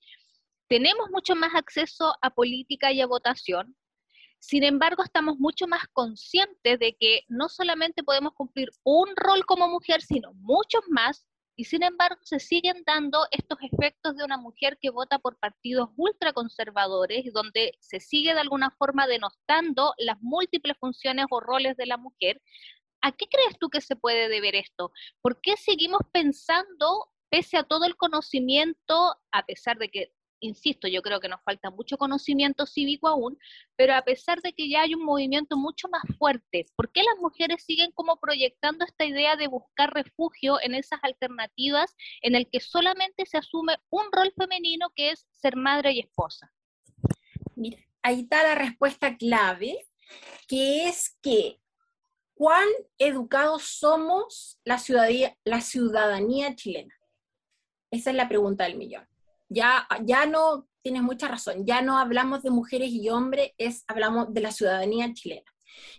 Tenemos 0.67 1.09
mucho 1.11 1.35
más 1.35 1.53
acceso 1.55 2.15
a 2.21 2.29
política 2.29 2.91
y 2.91 3.01
a 3.01 3.07
votación. 3.07 3.75
Sin 4.39 4.63
embargo, 4.63 5.03
estamos 5.03 5.37
mucho 5.37 5.67
más 5.67 5.87
conscientes 5.93 6.79
de 6.79 6.95
que 6.99 7.21
no 7.27 7.47
solamente 7.47 8.03
podemos 8.03 8.33
cumplir 8.33 8.69
un 8.83 9.09
rol 9.15 9.45
como 9.45 9.67
mujer, 9.67 10.01
sino 10.01 10.33
muchos 10.33 10.81
más 10.89 11.27
y 11.55 11.65
sin 11.65 11.83
embargo 11.83 12.19
se 12.23 12.39
siguen 12.39 12.83
dando 12.85 13.27
estos 13.31 13.57
efectos 13.61 14.15
de 14.15 14.23
una 14.23 14.37
mujer 14.37 14.77
que 14.81 14.89
vota 14.89 15.19
por 15.19 15.37
partidos 15.37 15.89
ultraconservadores, 15.97 17.31
donde 17.33 17.73
se 17.79 17.99
sigue 17.99 18.33
de 18.33 18.39
alguna 18.39 18.71
forma 18.71 19.07
denostando 19.07 19.93
las 19.97 20.17
múltiples 20.21 20.77
funciones 20.79 21.25
o 21.29 21.39
roles 21.39 21.77
de 21.77 21.85
la 21.85 21.97
mujer. 21.97 22.41
¿A 23.01 23.11
qué 23.11 23.25
crees 23.27 23.57
tú 23.59 23.69
que 23.69 23.81
se 23.81 23.95
puede 23.95 24.29
deber 24.29 24.55
esto? 24.55 24.91
¿Por 25.21 25.41
qué 25.41 25.57
seguimos 25.57 26.01
pensando, 26.13 27.09
pese 27.29 27.57
a 27.57 27.63
todo 27.63 27.85
el 27.85 27.95
conocimiento, 27.95 29.15
a 29.31 29.45
pesar 29.45 29.77
de 29.77 29.89
que 29.89 30.13
insisto, 30.41 30.87
yo 30.87 31.01
creo 31.01 31.19
que 31.19 31.29
nos 31.29 31.41
falta 31.43 31.69
mucho 31.69 31.97
conocimiento 31.97 32.65
cívico 32.65 33.07
aún, 33.07 33.37
pero 33.75 33.95
a 33.95 34.01
pesar 34.01 34.41
de 34.41 34.53
que 34.53 34.69
ya 34.69 34.81
hay 34.81 34.93
un 34.93 35.05
movimiento 35.05 35.55
mucho 35.55 35.87
más 35.87 36.01
fuerte, 36.17 36.65
¿por 36.75 36.91
qué 36.91 37.03
las 37.03 37.17
mujeres 37.19 37.63
siguen 37.63 37.91
como 37.93 38.19
proyectando 38.19 38.83
esta 38.83 39.05
idea 39.05 39.35
de 39.35 39.47
buscar 39.47 39.93
refugio 39.93 40.57
en 40.61 40.75
esas 40.75 40.99
alternativas 41.03 41.95
en 42.21 42.35
el 42.35 42.49
que 42.49 42.59
solamente 42.59 43.25
se 43.25 43.37
asume 43.37 43.77
un 43.89 44.03
rol 44.11 44.33
femenino 44.35 44.91
que 44.95 45.11
es 45.11 45.27
ser 45.31 45.55
madre 45.55 45.93
y 45.93 45.99
esposa? 45.99 46.51
Mira, 47.55 47.77
ahí 48.01 48.21
está 48.21 48.43
la 48.43 48.55
respuesta 48.55 49.15
clave, 49.15 49.87
que 50.47 50.87
es 50.87 51.17
que 51.21 51.61
cuán 52.33 52.67
educados 52.97 53.63
somos 53.63 54.59
la 54.63 54.79
ciudadanía, 54.79 55.37
la 55.43 55.61
ciudadanía 55.61 56.55
chilena. 56.55 56.95
Esa 57.91 58.09
es 58.09 58.15
la 58.15 58.27
pregunta 58.27 58.63
del 58.63 58.77
millón 58.77 59.10
ya, 59.51 59.85
ya 60.05 60.25
no, 60.25 60.67
tienes 60.81 61.01
mucha 61.01 61.27
razón, 61.27 61.65
ya 61.65 61.81
no 61.81 61.99
hablamos 61.99 62.41
de 62.41 62.51
mujeres 62.51 62.89
y 62.91 63.09
hombres, 63.09 63.51
es, 63.57 63.83
hablamos 63.87 64.33
de 64.33 64.41
la 64.41 64.51
ciudadanía 64.51 65.13
chilena. 65.13 65.51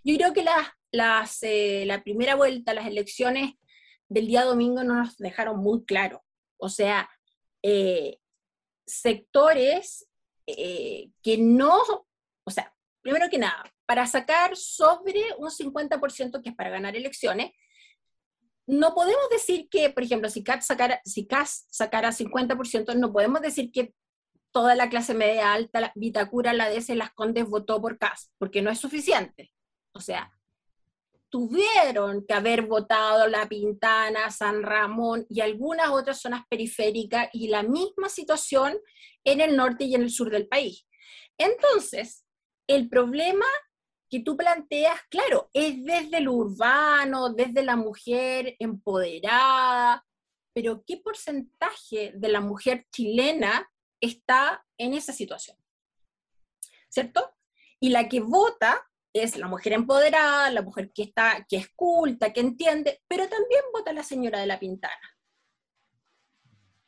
Yo 0.04 0.16
creo 0.16 0.32
que 0.32 0.42
las, 0.42 0.68
las, 0.90 1.42
eh, 1.42 1.84
la 1.86 2.02
primera 2.02 2.34
vuelta, 2.34 2.72
las 2.72 2.86
elecciones 2.86 3.52
del 4.08 4.26
día 4.26 4.44
domingo 4.44 4.82
no 4.84 4.94
nos 4.94 5.18
dejaron 5.18 5.58
muy 5.58 5.84
claro. 5.84 6.24
O 6.56 6.70
sea, 6.70 7.10
eh, 7.62 8.18
sectores 8.86 10.08
eh, 10.46 11.10
que 11.22 11.36
no, 11.36 11.78
o 12.44 12.50
sea, 12.50 12.74
primero 13.02 13.28
que 13.28 13.38
nada, 13.38 13.64
para 13.84 14.06
sacar 14.06 14.56
sobre 14.56 15.20
un 15.36 15.50
50% 15.50 16.42
que 16.42 16.48
es 16.50 16.56
para 16.56 16.70
ganar 16.70 16.96
elecciones, 16.96 17.52
no 18.66 18.94
podemos 18.94 19.28
decir 19.30 19.68
que, 19.68 19.90
por 19.90 20.02
ejemplo, 20.02 20.28
si 20.28 20.44
CAS 20.44 20.66
sacara, 20.66 21.00
si 21.04 21.26
CAS 21.26 21.66
sacara 21.70 22.12
50%, 22.12 22.94
no 22.96 23.12
podemos 23.12 23.40
decir 23.40 23.72
que 23.72 23.94
toda 24.52 24.74
la 24.74 24.88
clase 24.88 25.14
media 25.14 25.52
alta, 25.52 25.80
la 25.80 25.92
Vitacura, 25.94 26.52
la 26.52 26.70
DS, 26.70 26.90
Las 26.90 27.12
Condes 27.12 27.48
votó 27.48 27.80
por 27.80 27.98
CAS, 27.98 28.30
porque 28.38 28.62
no 28.62 28.70
es 28.70 28.78
suficiente. 28.78 29.50
O 29.94 30.00
sea, 30.00 30.30
tuvieron 31.30 32.26
que 32.26 32.34
haber 32.34 32.66
votado 32.66 33.26
La 33.26 33.48
Pintana, 33.48 34.30
San 34.30 34.62
Ramón 34.62 35.26
y 35.30 35.40
algunas 35.40 35.88
otras 35.88 36.20
zonas 36.20 36.42
periféricas 36.48 37.30
y 37.32 37.48
la 37.48 37.62
misma 37.62 38.10
situación 38.10 38.78
en 39.24 39.40
el 39.40 39.56
norte 39.56 39.84
y 39.84 39.94
en 39.94 40.02
el 40.02 40.10
sur 40.10 40.30
del 40.30 40.46
país. 40.46 40.86
Entonces, 41.38 42.24
el 42.66 42.88
problema 42.88 43.46
que 44.12 44.20
tú 44.20 44.36
planteas, 44.36 45.00
claro, 45.08 45.48
es 45.54 45.82
desde 45.82 46.20
lo 46.20 46.34
urbano, 46.34 47.32
desde 47.32 47.62
la 47.62 47.76
mujer 47.76 48.56
empoderada, 48.58 50.04
pero 50.52 50.84
¿qué 50.86 50.98
porcentaje 50.98 52.12
de 52.14 52.28
la 52.28 52.42
mujer 52.42 52.86
chilena 52.92 53.72
está 54.02 54.66
en 54.76 54.92
esa 54.92 55.14
situación? 55.14 55.56
¿Cierto? 56.90 57.34
Y 57.80 57.88
la 57.88 58.06
que 58.10 58.20
vota 58.20 58.86
es 59.14 59.38
la 59.38 59.48
mujer 59.48 59.72
empoderada, 59.72 60.50
la 60.50 60.60
mujer 60.60 60.92
que 60.92 61.04
está, 61.04 61.46
que 61.48 61.56
es 61.56 61.70
culta, 61.74 62.34
que 62.34 62.40
entiende, 62.40 63.02
pero 63.08 63.26
también 63.30 63.62
vota 63.72 63.94
la 63.94 64.02
señora 64.02 64.40
de 64.40 64.46
la 64.46 64.60
pintana. 64.60 65.16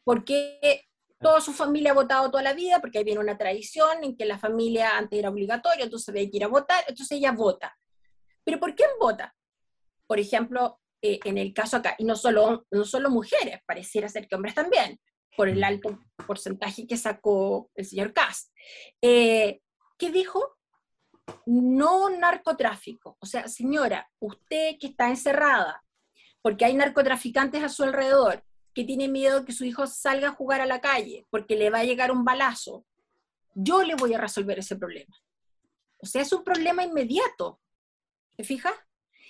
Porque 0.05 0.91
toda 1.25 1.41
su 1.41 1.55
familia 1.55 1.93
ha 1.93 1.95
votado 1.95 2.31
toda 2.31 2.43
la 2.43 2.53
vida, 2.53 2.83
porque 2.83 2.99
ahí 2.99 3.05
viene 3.05 3.19
una 3.19 3.39
tradición 3.39 4.05
en 4.05 4.15
que 4.15 4.27
la 4.27 4.39
familia 4.39 4.99
antes 4.99 5.19
era 5.19 5.31
obligatoria, 5.31 5.85
entonces 5.85 6.11
había 6.11 6.31
que 6.31 6.37
ir 6.37 6.45
a 6.45 6.49
votar, 6.49 6.85
entonces 6.87 7.17
ella 7.17 7.33
vota. 7.33 7.75
Pero 8.45 8.61
¿por 8.61 8.75
quién 8.75 8.91
vota? 9.01 9.35
Por 10.07 10.21
ejemplo, 10.21 10.83
eh, 11.01 11.19
en 11.25 11.39
el 11.39 11.55
caso 11.55 11.79
acá, 11.79 11.95
y 11.97 12.05
no 12.05 12.15
solo, 12.15 12.67
no 12.71 12.85
solo 12.85 13.09
mujeres, 13.09 13.61
pareciera 13.65 14.07
ser 14.11 14.29
que 14.29 14.35
hombres 14.35 14.55
también, 14.55 15.01
por 15.35 15.49
el 15.49 15.65
alto 15.65 15.99
porcentaje 16.27 16.87
que 16.87 16.99
sacó 16.99 17.71
el 17.75 17.87
señor 17.87 18.13
Cast. 18.13 18.53
Eh, 19.01 19.63
¿Qué 19.97 20.11
dijo? 20.11 20.59
No 21.47 22.11
narcotráfico. 22.11 23.17
O 23.19 23.25
sea, 23.25 23.49
señora, 23.49 24.11
usted 24.19 24.77
que 24.79 24.89
está 24.89 25.09
encerrada, 25.09 25.83
porque 26.43 26.67
hay 26.67 26.75
narcotraficantes 26.75 27.63
a 27.63 27.71
su 27.71 27.83
alrededor, 27.83 28.45
que 28.75 28.85
tiene 28.85 29.09
miedo 29.09 29.45
que 29.45 29.53
su 29.53 29.65
hijo 29.65 29.87
salga 29.87 30.29
a 30.29 30.35
jugar 30.35 30.61
a 30.61 30.67
la 30.67 30.81
calle 30.81 31.27
porque 31.31 31.57
le 31.57 31.71
va 31.71 31.81
a 31.81 31.85
llegar 31.85 32.11
un 32.11 32.25
balazo, 32.25 32.85
yo 33.55 33.83
le 33.83 33.95
voy 33.95 34.13
a 34.15 34.21
resolver 34.21 34.59
ese 34.59 34.77
problema. 34.77 35.15
O 35.99 36.07
sea, 36.07 36.23
es 36.23 36.33
un 36.33 36.43
problema 36.43 36.83
inmediato. 36.83 37.61
¿Te 38.37 38.45
fijas? 38.45 38.75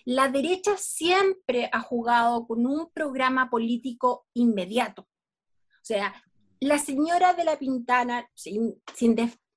La 0.07 0.29
derecha 0.29 0.77
siempre 0.77 1.69
ha 1.73 1.81
jugado 1.81 2.47
con 2.47 2.67
un 2.67 2.91
programa 2.91 3.49
político 3.51 4.27
inmediato. 4.35 5.03
O 5.03 5.87
sea, 5.87 6.15
la 6.61 6.79
señora 6.79 7.35
de 7.35 7.45
la 7.45 7.59
Pintana, 7.59 8.29
sin, 8.35 8.81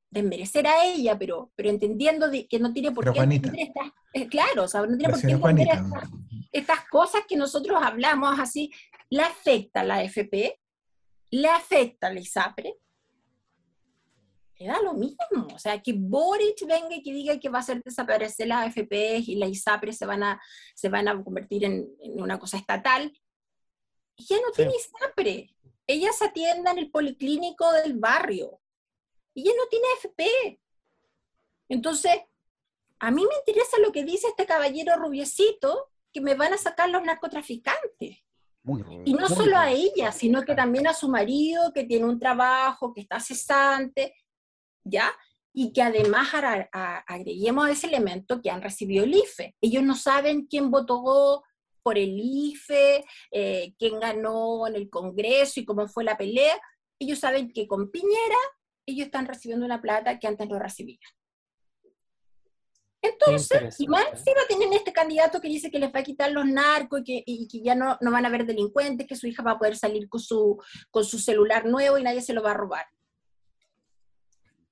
desmerecer 0.10 0.68
a 0.68 0.86
ella, 0.86 1.18
pero, 1.18 1.52
pero 1.56 1.70
entendiendo 1.70 2.28
que 2.50 2.60
no 2.60 2.74
tiene 2.74 2.92
por 2.92 3.12
qué 3.12 3.42
estas, 3.58 3.92
eh, 4.14 4.28
claro, 4.28 4.64
o 4.64 4.68
sea, 4.68 4.86
no 4.86 4.98
tiene 4.98 5.14
por 5.14 5.22
qué 5.22 5.32
entender 5.32 5.68
estas, 5.68 6.10
estas, 6.52 6.90
cosas 6.90 7.22
que 7.28 7.36
nosotros 7.36 7.82
hablamos 7.82 8.40
así, 8.40 8.72
le 9.10 9.22
afecta 9.22 9.84
la 9.84 10.04
FP, 10.04 10.60
le 11.32 11.48
afecta 11.48 12.12
la 12.12 12.20
ISAPRE, 12.20 12.76
le 14.60 14.66
da 14.66 14.82
lo 14.82 14.94
mismo. 14.94 15.48
O 15.54 15.60
sea, 15.60 15.82
que 15.82 15.94
Boric 15.94 16.66
venga 16.66 16.96
y 16.96 17.04
que 17.04 17.14
diga 17.14 17.40
que 17.40 17.50
va 17.50 17.60
a 17.60 17.62
hacer 17.62 17.82
desaparecer 17.84 18.48
la 18.48 18.64
AFP 18.64 19.20
y 19.20 19.36
la 19.36 19.48
ISAPRE 19.48 19.94
se 19.94 20.06
van 20.06 20.24
a, 20.24 20.42
se 20.76 20.90
van 20.90 21.08
a 21.08 21.24
convertir 21.24 21.66
en, 21.66 21.88
una 22.00 22.40
cosa 22.40 22.58
estatal. 22.58 23.14
Ella 24.18 24.42
no 24.46 24.52
tiene 24.52 24.74
ISAPRE. 24.76 25.56
Ella 25.86 26.12
se 26.12 26.26
atienda 26.26 26.72
en 26.72 26.80
el 26.80 26.92
policlínico 26.92 27.72
del 27.72 27.94
barrio. 27.94 28.60
Ella 29.36 29.52
no 29.56 29.68
tiene 29.70 29.86
AFP. 29.96 30.60
Entonces, 31.70 32.14
a 33.00 33.12
mí 33.12 33.24
me 33.24 33.36
interesa 33.36 33.78
lo 33.80 33.92
que 33.92 34.04
dice 34.04 34.28
este 34.28 34.48
caballero 34.48 34.96
rubiecito, 34.96 35.92
que 36.12 36.20
me 36.20 36.34
van 36.34 36.54
a 36.54 36.58
sacar 36.58 36.90
los 36.90 37.04
narcotraficantes 37.04 38.27
y 39.06 39.14
no 39.14 39.30
solo 39.30 39.58
a 39.58 39.72
ella, 39.72 40.12
sino 40.12 40.44
que 40.44 40.54
también 40.54 40.88
a 40.88 40.94
su 40.94 41.08
marido, 41.08 41.72
que 41.74 41.86
tiene 41.86 42.06
un 42.06 42.20
trabajo, 42.20 42.94
que 42.94 43.02
está 43.02 43.20
cesante, 43.20 44.14
¿ya? 44.84 45.12
Y 45.54 45.72
que 45.72 45.82
además 45.82 46.30
agreguemos 47.08 47.70
ese 47.70 47.88
elemento 47.88 48.42
que 48.42 48.50
han 48.50 48.62
recibido 48.62 49.06
el 49.06 49.16
IFE. 49.16 49.56
Ellos 49.62 49.84
no 49.84 49.96
saben 49.96 50.48
quién 50.48 50.70
votó 50.70 51.44
por 51.82 51.98
el 51.98 52.20
IFE, 52.20 53.06
eh, 53.32 53.74
quién 53.80 54.00
ganó 54.00 54.68
en 54.68 54.76
el 54.76 54.90
Congreso 54.90 55.60
y 55.60 55.66
cómo 55.66 55.88
fue 55.88 56.04
la 56.04 56.18
pelea. 56.18 56.60
Ellos 57.00 57.20
saben 57.20 57.52
que 57.52 57.68
con 57.68 57.90
Piñera 57.90 58.38
ellos 58.86 59.06
están 59.06 59.26
recibiendo 59.26 59.66
una 59.66 59.82
plata 59.82 60.20
que 60.20 60.28
antes 60.28 60.48
no 60.48 60.60
recibían. 60.60 61.00
Entonces, 63.12 63.80
y 63.80 63.88
más 63.88 64.06
encima 64.12 64.42
tienen 64.48 64.74
este 64.74 64.92
candidato 64.92 65.40
que 65.40 65.48
dice 65.48 65.70
que 65.72 65.80
les 65.80 65.94
va 65.94 66.00
a 66.00 66.04
quitar 66.04 66.32
los 66.32 66.46
narcos 66.46 67.02
y 67.06 67.48
que, 67.48 67.62
ya 67.62 67.76
no, 67.76 67.98
no, 68.02 68.12
van 68.12 68.26
a 68.26 68.28
haber 68.28 68.46
delincuentes, 68.46 69.08
que 69.08 69.16
su 69.16 69.28
hija 69.28 69.44
va 69.44 69.52
a 69.52 69.60
poder 69.60 69.76
salir 69.76 70.08
con 70.10 70.20
su, 70.20 70.62
con 70.92 71.04
su 71.04 71.20
celular 71.20 71.66
nuevo 71.66 71.98
y 71.98 72.04
nadie 72.04 72.22
se 72.22 72.34
lo 72.34 72.44
va 72.44 72.52
a 72.52 72.56
robar. 72.56 72.86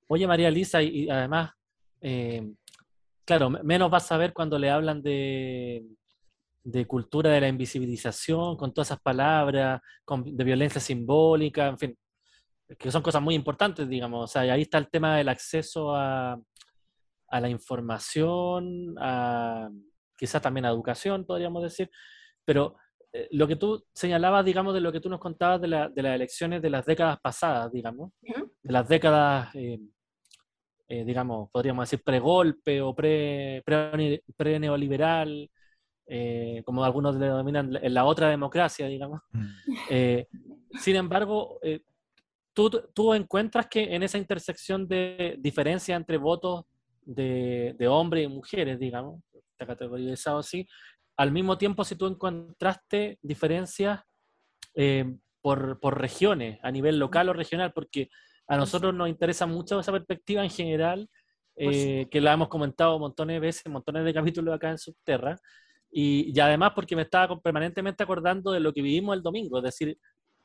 Oye, 0.08 0.26
María 0.26 0.50
Lisa, 0.50 0.82
y, 0.82 1.08
además, 1.08 1.52
eh, 2.00 2.48
claro, 3.24 3.50
menos 3.50 3.90
vas 3.90 4.04
a 4.04 4.08
saber 4.08 4.32
cuando 4.32 4.58
le 4.58 4.70
hablan 4.70 5.02
de, 5.02 5.84
de 6.62 6.86
cultura 6.86 7.30
de 7.30 7.40
la 7.40 7.48
invisibilización, 7.48 8.56
con 8.56 8.72
todas 8.72 8.88
esas 8.88 9.00
palabras, 9.00 9.80
de 10.24 10.44
violencia 10.44 10.80
simbólica, 10.80 11.68
en 11.68 11.78
fin, 11.78 11.98
que 12.78 12.90
son 12.90 13.02
cosas 13.02 13.22
muy 13.22 13.34
importantes, 13.34 13.88
digamos. 13.88 14.24
O 14.24 14.26
sea, 14.26 14.46
y 14.46 14.50
ahí 14.50 14.62
está 14.62 14.78
el 14.78 14.88
tema 14.88 15.16
del 15.16 15.28
acceso 15.28 15.94
a, 15.94 16.38
a 17.28 17.40
la 17.40 17.48
información, 17.48 18.94
a, 18.98 19.68
quizás 20.16 20.42
también 20.42 20.66
a 20.66 20.70
educación, 20.70 21.24
podríamos 21.24 21.62
decir, 21.62 21.88
pero 22.44 22.76
eh, 23.12 23.28
lo 23.32 23.46
que 23.46 23.56
tú 23.56 23.84
señalabas, 23.94 24.44
digamos, 24.44 24.74
de 24.74 24.80
lo 24.80 24.92
que 24.92 25.00
tú 25.00 25.08
nos 25.08 25.20
contabas 25.20 25.60
de, 25.60 25.68
la, 25.68 25.88
de 25.88 26.02
las 26.02 26.14
elecciones 26.14 26.60
de 26.62 26.70
las 26.70 26.84
décadas 26.84 27.18
pasadas, 27.20 27.72
digamos, 27.72 28.12
de 28.22 28.72
las 28.72 28.88
décadas, 28.88 29.54
eh, 29.54 29.78
eh, 30.88 31.04
digamos, 31.04 31.50
podríamos 31.50 31.88
decir 31.88 32.04
pre-golpe 32.04 32.80
o 32.80 32.94
pre-neoliberal, 32.94 35.50
como 36.64 36.84
algunos 36.84 37.16
le 37.16 37.26
denominan 37.26 37.76
en 37.82 37.94
la 37.94 38.04
otra 38.04 38.28
democracia, 38.28 38.86
digamos. 38.86 39.20
Mm. 39.32 39.48
sin 40.78 40.94
embargo, 40.94 41.58
tú, 42.52 42.70
tú 42.94 43.12
encuentras 43.12 43.66
que 43.66 43.92
en 43.92 44.04
esa 44.04 44.16
intersección 44.16 44.86
de 44.86 45.34
diferencia 45.40 45.96
entre 45.96 46.16
votos 46.16 46.64
de, 47.06 47.74
de 47.78 47.88
hombres 47.88 48.24
y 48.24 48.28
mujeres, 48.28 48.78
digamos, 48.78 49.22
está 49.32 49.66
categorizado 49.66 50.38
así, 50.38 50.66
al 51.16 51.32
mismo 51.32 51.56
tiempo 51.56 51.84
si 51.84 51.96
tú 51.96 52.06
encontraste 52.06 53.18
diferencias 53.22 54.00
eh, 54.74 55.16
por, 55.40 55.80
por, 55.80 55.98
regiones, 55.98 56.58
a 56.62 56.70
nivel 56.70 56.98
local 56.98 57.28
o 57.28 57.32
regional, 57.32 57.72
porque 57.72 58.10
a 58.48 58.56
nosotros 58.56 58.92
nos 58.94 59.08
interesa 59.08 59.46
mucho 59.46 59.80
esa 59.80 59.92
perspectiva 59.92 60.42
en 60.42 60.50
general, 60.50 61.08
eh, 61.56 62.06
que 62.10 62.20
la 62.20 62.34
hemos 62.34 62.48
comentado 62.48 62.98
montones 62.98 63.36
de 63.36 63.40
veces, 63.40 63.72
montones 63.72 64.04
de 64.04 64.12
capítulos 64.42 64.54
acá 64.54 64.70
en 64.70 64.78
Subterra, 64.78 65.36
y, 65.90 66.32
y, 66.36 66.40
además 66.40 66.72
porque 66.74 66.96
me 66.96 67.02
estaba 67.02 67.40
permanentemente 67.40 68.02
acordando 68.02 68.50
de 68.50 68.60
lo 68.60 68.72
que 68.72 68.82
vivimos 68.82 69.16
el 69.16 69.22
domingo, 69.22 69.58
es 69.58 69.64
decir, 69.64 69.96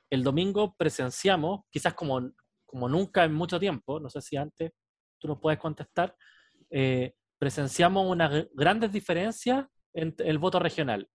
el 0.10 0.24
domingo 0.24 0.76
presenciamos, 0.78 1.62
quizás 1.70 1.94
como, 1.94 2.32
como 2.66 2.88
nunca 2.88 3.26
en 3.26 3.34
mucho 3.34 3.60
tiempo, 3.60 4.00
no 4.00 4.10
sé 4.10 4.22
si 4.22 4.38
antes 4.38 4.72
tú 5.18 5.28
nos 5.28 5.40
puedes 5.40 5.60
contestar, 5.60 6.16
eh, 6.72 7.14
presenciamos 7.38 8.10
unas 8.10 8.48
grandes 8.54 8.92
diferencias 8.92 9.66
en 9.94 10.16
el 10.20 10.38
voto 10.38 10.60
regional. 10.60 11.08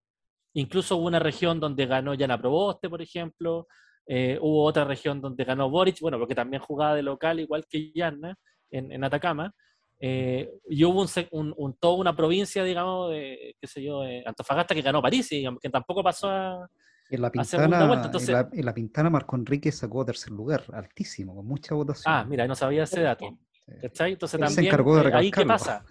Incluso 0.55 0.97
hubo 0.97 1.07
una 1.07 1.19
región 1.19 1.61
donde 1.61 1.87
ganó 1.87 2.15
Yana 2.15 2.39
Proboste, 2.39 2.89
por 2.89 3.03
ejemplo, 3.03 3.67
eh, 4.07 4.39
hubo 4.41 4.65
otra 4.65 4.85
región 4.85 5.21
donde 5.21 5.45
ganó 5.45 5.69
Boric, 5.69 6.01
bueno, 6.01 6.19
porque 6.19 6.35
también 6.35 6.63
jugaba 6.63 6.95
de 6.95 7.03
local 7.03 7.41
igual 7.41 7.67
que 7.69 7.93
Yana 7.93 8.37
en, 8.71 9.03
Atacama, 9.05 9.53
eh, 9.99 10.51
y 10.69 10.85
hubo 10.85 11.07
un, 11.31 11.75
toda 11.79 11.97
una 11.97 12.15
provincia, 12.15 12.63
digamos, 12.65 13.11
de, 13.11 13.55
qué 13.61 13.67
sé 13.67 13.83
yo, 13.83 14.03
Antofagasta 14.25 14.75
que 14.75 14.83
ganó 14.83 15.01
París, 15.01 15.31
y 15.33 15.47
que 15.61 15.71
tampoco 15.71 16.03
pasó 16.03 16.29
a, 16.29 16.69
en 17.09 17.23
la, 17.23 17.31
Pintana. 17.31 18.05
Entonces, 18.05 18.37
en, 18.53 18.65
la, 18.65 18.75
Pintana 18.75 19.11
Marco 19.11 19.37
Enrique 19.37 19.71
sacó 19.71 20.05
tercer 20.05 20.33
lugar, 20.33 20.65
altísimo, 20.73 21.37
con 21.37 21.47
mucha 21.47 21.75
votación. 21.75 22.13
Ah, 22.13 22.25
mira, 22.25 22.47
no 22.47 22.55
sabía 22.55 22.83
ese 22.83 23.01
dato. 23.01 23.39
Entonces 23.67 24.39
también, 24.39 24.75
eh, 24.75 25.11
ahí 25.13 25.31
qué 25.31 25.45
pasa. 25.45 25.85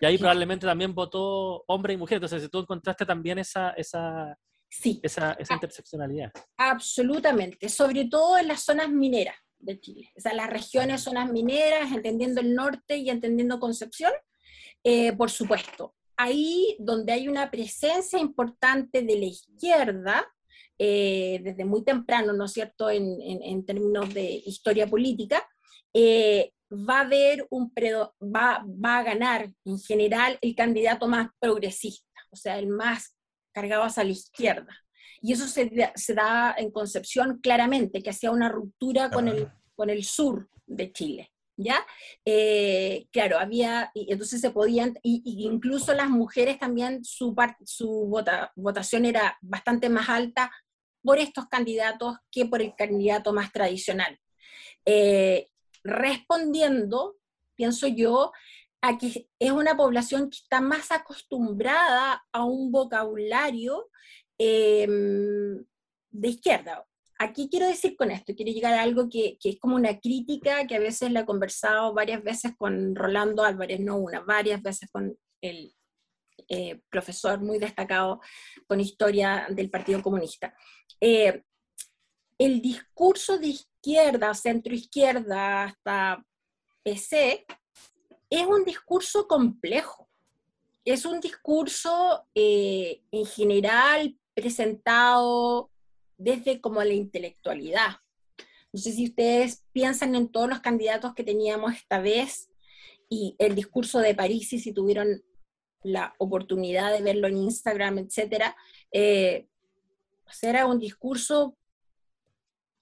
Y 0.00 0.06
ahí 0.06 0.18
probablemente 0.18 0.66
también 0.66 0.94
votó 0.94 1.64
hombre 1.66 1.94
y 1.94 1.96
mujer. 1.96 2.16
Entonces, 2.16 2.42
si 2.42 2.48
tú 2.48 2.60
encontraste 2.60 3.04
también 3.04 3.38
esa, 3.38 3.70
esa, 3.70 4.38
sí. 4.68 5.00
esa, 5.02 5.32
esa 5.32 5.54
interseccionalidad. 5.54 6.32
Absolutamente, 6.56 7.68
sobre 7.68 8.04
todo 8.06 8.38
en 8.38 8.48
las 8.48 8.62
zonas 8.62 8.88
mineras 8.88 9.36
de 9.58 9.80
Chile. 9.80 10.10
O 10.16 10.20
sea, 10.20 10.34
las 10.34 10.50
regiones 10.50 11.02
zonas 11.02 11.30
mineras, 11.30 11.90
entendiendo 11.92 12.40
el 12.40 12.54
norte 12.54 12.96
y 12.96 13.10
entendiendo 13.10 13.60
Concepción, 13.60 14.12
eh, 14.84 15.12
por 15.12 15.30
supuesto. 15.30 15.94
Ahí 16.16 16.76
donde 16.78 17.12
hay 17.12 17.28
una 17.28 17.50
presencia 17.50 18.18
importante 18.18 19.02
de 19.02 19.18
la 19.18 19.26
izquierda, 19.26 20.26
eh, 20.78 21.40
desde 21.42 21.64
muy 21.64 21.84
temprano, 21.84 22.32
¿no 22.32 22.44
es 22.44 22.52
cierto?, 22.52 22.90
en, 22.90 23.20
en, 23.20 23.64
términos 23.64 24.12
de 24.12 24.42
historia 24.44 24.86
política, 24.86 25.46
eh, 25.94 26.52
va 26.72 26.98
a 26.98 27.02
haber 27.02 27.46
un 27.50 27.72
va, 27.72 28.64
va 28.66 28.98
a 28.98 29.02
ganar 29.02 29.48
en 29.64 29.78
general 29.78 30.38
el 30.40 30.54
candidato 30.54 31.06
más 31.08 31.28
progresista, 31.38 32.20
o 32.30 32.36
sea, 32.36 32.58
el 32.58 32.68
más 32.68 33.16
cargado 33.52 33.84
hacia 33.84 34.04
la 34.04 34.10
izquierda. 34.10 34.76
Y 35.20 35.32
eso 35.32 35.46
se, 35.46 35.70
se 35.94 36.14
da 36.14 36.54
en 36.56 36.70
Concepción 36.70 37.38
claramente, 37.40 38.02
que 38.02 38.10
hacía 38.10 38.30
una 38.30 38.48
ruptura 38.48 39.10
con 39.10 39.28
el, 39.28 39.48
con 39.74 39.90
el 39.90 40.04
sur 40.04 40.48
de 40.66 40.92
Chile. 40.92 41.28
¿Ya? 41.54 41.86
Eh, 42.24 43.06
claro, 43.12 43.38
había, 43.38 43.92
y 43.94 44.10
entonces 44.10 44.40
se 44.40 44.50
podían, 44.50 44.98
y, 45.02 45.22
incluso 45.46 45.92
las 45.92 46.08
mujeres 46.08 46.58
también, 46.58 47.04
su, 47.04 47.36
su 47.64 48.10
votación 48.56 49.04
era 49.04 49.38
bastante 49.42 49.88
más 49.90 50.08
alta 50.08 50.50
por 51.02 51.18
estos 51.18 51.46
candidatos 51.48 52.16
que 52.30 52.46
por 52.46 52.62
el 52.62 52.74
candidato 52.74 53.32
más 53.32 53.52
tradicional. 53.52 54.18
Eh, 54.86 55.48
respondiendo, 55.84 57.16
pienso 57.54 57.86
yo, 57.86 58.32
a 58.80 58.98
que 58.98 59.28
es 59.38 59.50
una 59.52 59.76
población 59.76 60.28
que 60.28 60.38
está 60.38 60.60
más 60.60 60.90
acostumbrada 60.90 62.24
a 62.32 62.44
un 62.44 62.72
vocabulario 62.72 63.88
em, 64.38 65.64
de 66.10 66.28
izquierda. 66.28 66.84
Aquí 67.18 67.48
quiero 67.48 67.68
decir 67.68 67.94
con 67.96 68.10
esto, 68.10 68.34
quiero 68.34 68.50
llegar 68.50 68.74
a 68.74 68.82
algo 68.82 69.08
que, 69.08 69.38
es 69.42 69.60
como 69.60 69.76
una 69.76 70.00
crítica 70.00 70.66
que 70.66 70.74
a 70.74 70.80
veces 70.80 71.12
la 71.12 71.20
he 71.20 71.24
conversado 71.24 71.94
varias 71.94 72.24
veces 72.24 72.52
con 72.58 72.96
Rolando 72.96 73.44
Álvarez, 73.44 73.78
no 73.78 73.96
una, 73.96 74.20
varias 74.20 74.60
veces 74.60 74.90
con 74.90 75.16
el 75.40 75.72
eh, 76.48 76.80
profesor 76.90 77.40
muy 77.40 77.60
destacado 77.60 78.20
con 78.66 78.80
historia 78.80 79.46
del 79.50 79.70
Partido 79.70 80.02
Comunista. 80.02 80.56
Eh, 81.00 81.44
el 82.38 82.60
discurso 82.60 83.38
de 83.38 83.48
izquierda, 83.48 83.71
centro 84.34 84.74
izquierda, 84.74 85.64
hasta 85.64 86.24
PC, 86.82 87.46
es 88.30 88.46
un 88.46 88.64
discurso 88.64 89.26
complejo. 89.26 90.08
Es 90.84 91.04
un 91.04 91.20
discurso 91.20 92.26
eh, 92.34 93.02
en 93.12 93.26
general 93.26 94.16
presentado 94.34 95.70
desde 96.16 96.60
como 96.60 96.82
la 96.82 96.94
intelectualidad. 96.94 97.96
No 98.72 98.80
sé 98.80 98.92
si 98.92 99.06
ustedes 99.06 99.64
piensan 99.72 100.14
en 100.14 100.28
todos 100.28 100.48
los 100.48 100.60
candidatos 100.60 101.14
que 101.14 101.24
teníamos 101.24 101.74
esta 101.74 102.00
vez 102.00 102.50
y 103.08 103.36
el 103.38 103.54
discurso 103.54 103.98
de 103.98 104.14
París, 104.14 104.52
y 104.54 104.58
si 104.58 104.72
tuvieron 104.72 105.22
la 105.82 106.14
oportunidad 106.18 106.92
de 106.92 107.02
verlo 107.02 107.28
en 107.28 107.36
Instagram, 107.36 107.98
etcétera, 107.98 108.56
eh, 108.90 109.46
pues 110.24 110.42
era 110.42 110.66
un 110.66 110.78
discurso 110.78 111.56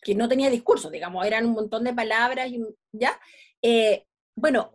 que 0.01 0.15
no 0.15 0.29
tenía 0.29 0.51
discurso, 0.51 0.91
digamos, 0.91 1.27
eran 1.27 1.47
un 1.47 1.53
montón 1.53 1.85
de 1.85 1.95
palabras, 1.95 2.51
¿ya? 2.93 3.19
Eh, 3.63 4.07
bueno, 4.35 4.71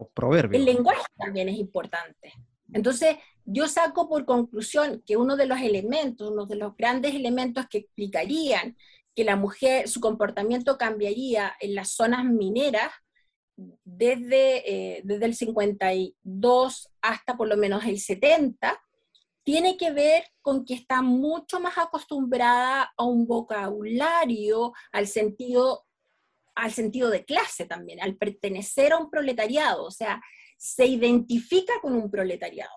el 0.51 0.65
lenguaje 0.65 1.05
también 1.17 1.49
es 1.49 1.57
importante. 1.57 2.33
Entonces, 2.73 3.17
yo 3.45 3.67
saco 3.67 4.09
por 4.09 4.25
conclusión 4.25 5.01
que 5.05 5.17
uno 5.17 5.35
de 5.35 5.45
los 5.45 5.59
elementos, 5.59 6.31
uno 6.31 6.45
de 6.45 6.55
los 6.55 6.75
grandes 6.75 7.15
elementos 7.15 7.67
que 7.67 7.79
explicarían 7.79 8.75
que 9.15 9.23
la 9.23 9.35
mujer, 9.35 9.87
su 9.87 10.01
comportamiento 10.01 10.77
cambiaría 10.77 11.53
en 11.59 11.73
las 11.73 11.91
zonas 11.91 12.25
mineras 12.25 12.91
desde, 13.55 14.97
eh, 14.97 15.01
desde 15.05 15.25
el 15.25 15.35
52 15.35 16.89
hasta 17.01 17.37
por 17.37 17.47
lo 17.47 17.55
menos 17.55 17.85
el 17.85 17.99
70, 17.99 18.81
tiene 19.45 19.77
que 19.77 19.91
ver 19.91 20.25
con 20.41 20.65
que 20.65 20.73
está 20.73 21.03
mucho 21.03 21.59
más 21.59 21.77
acostumbrada 21.77 22.91
a 22.97 23.03
un 23.03 23.27
vocabulario, 23.27 24.73
al 24.91 25.07
sentido, 25.07 25.85
al 26.55 26.73
sentido 26.73 27.11
de 27.11 27.23
clase 27.23 27.65
también, 27.65 28.01
al 28.01 28.17
pertenecer 28.17 28.91
a 28.91 28.97
un 28.97 29.09
proletariado, 29.11 29.85
o 29.85 29.91
sea, 29.91 30.19
se 30.57 30.87
identifica 30.87 31.73
con 31.79 31.93
un 31.93 32.09
proletariado. 32.09 32.73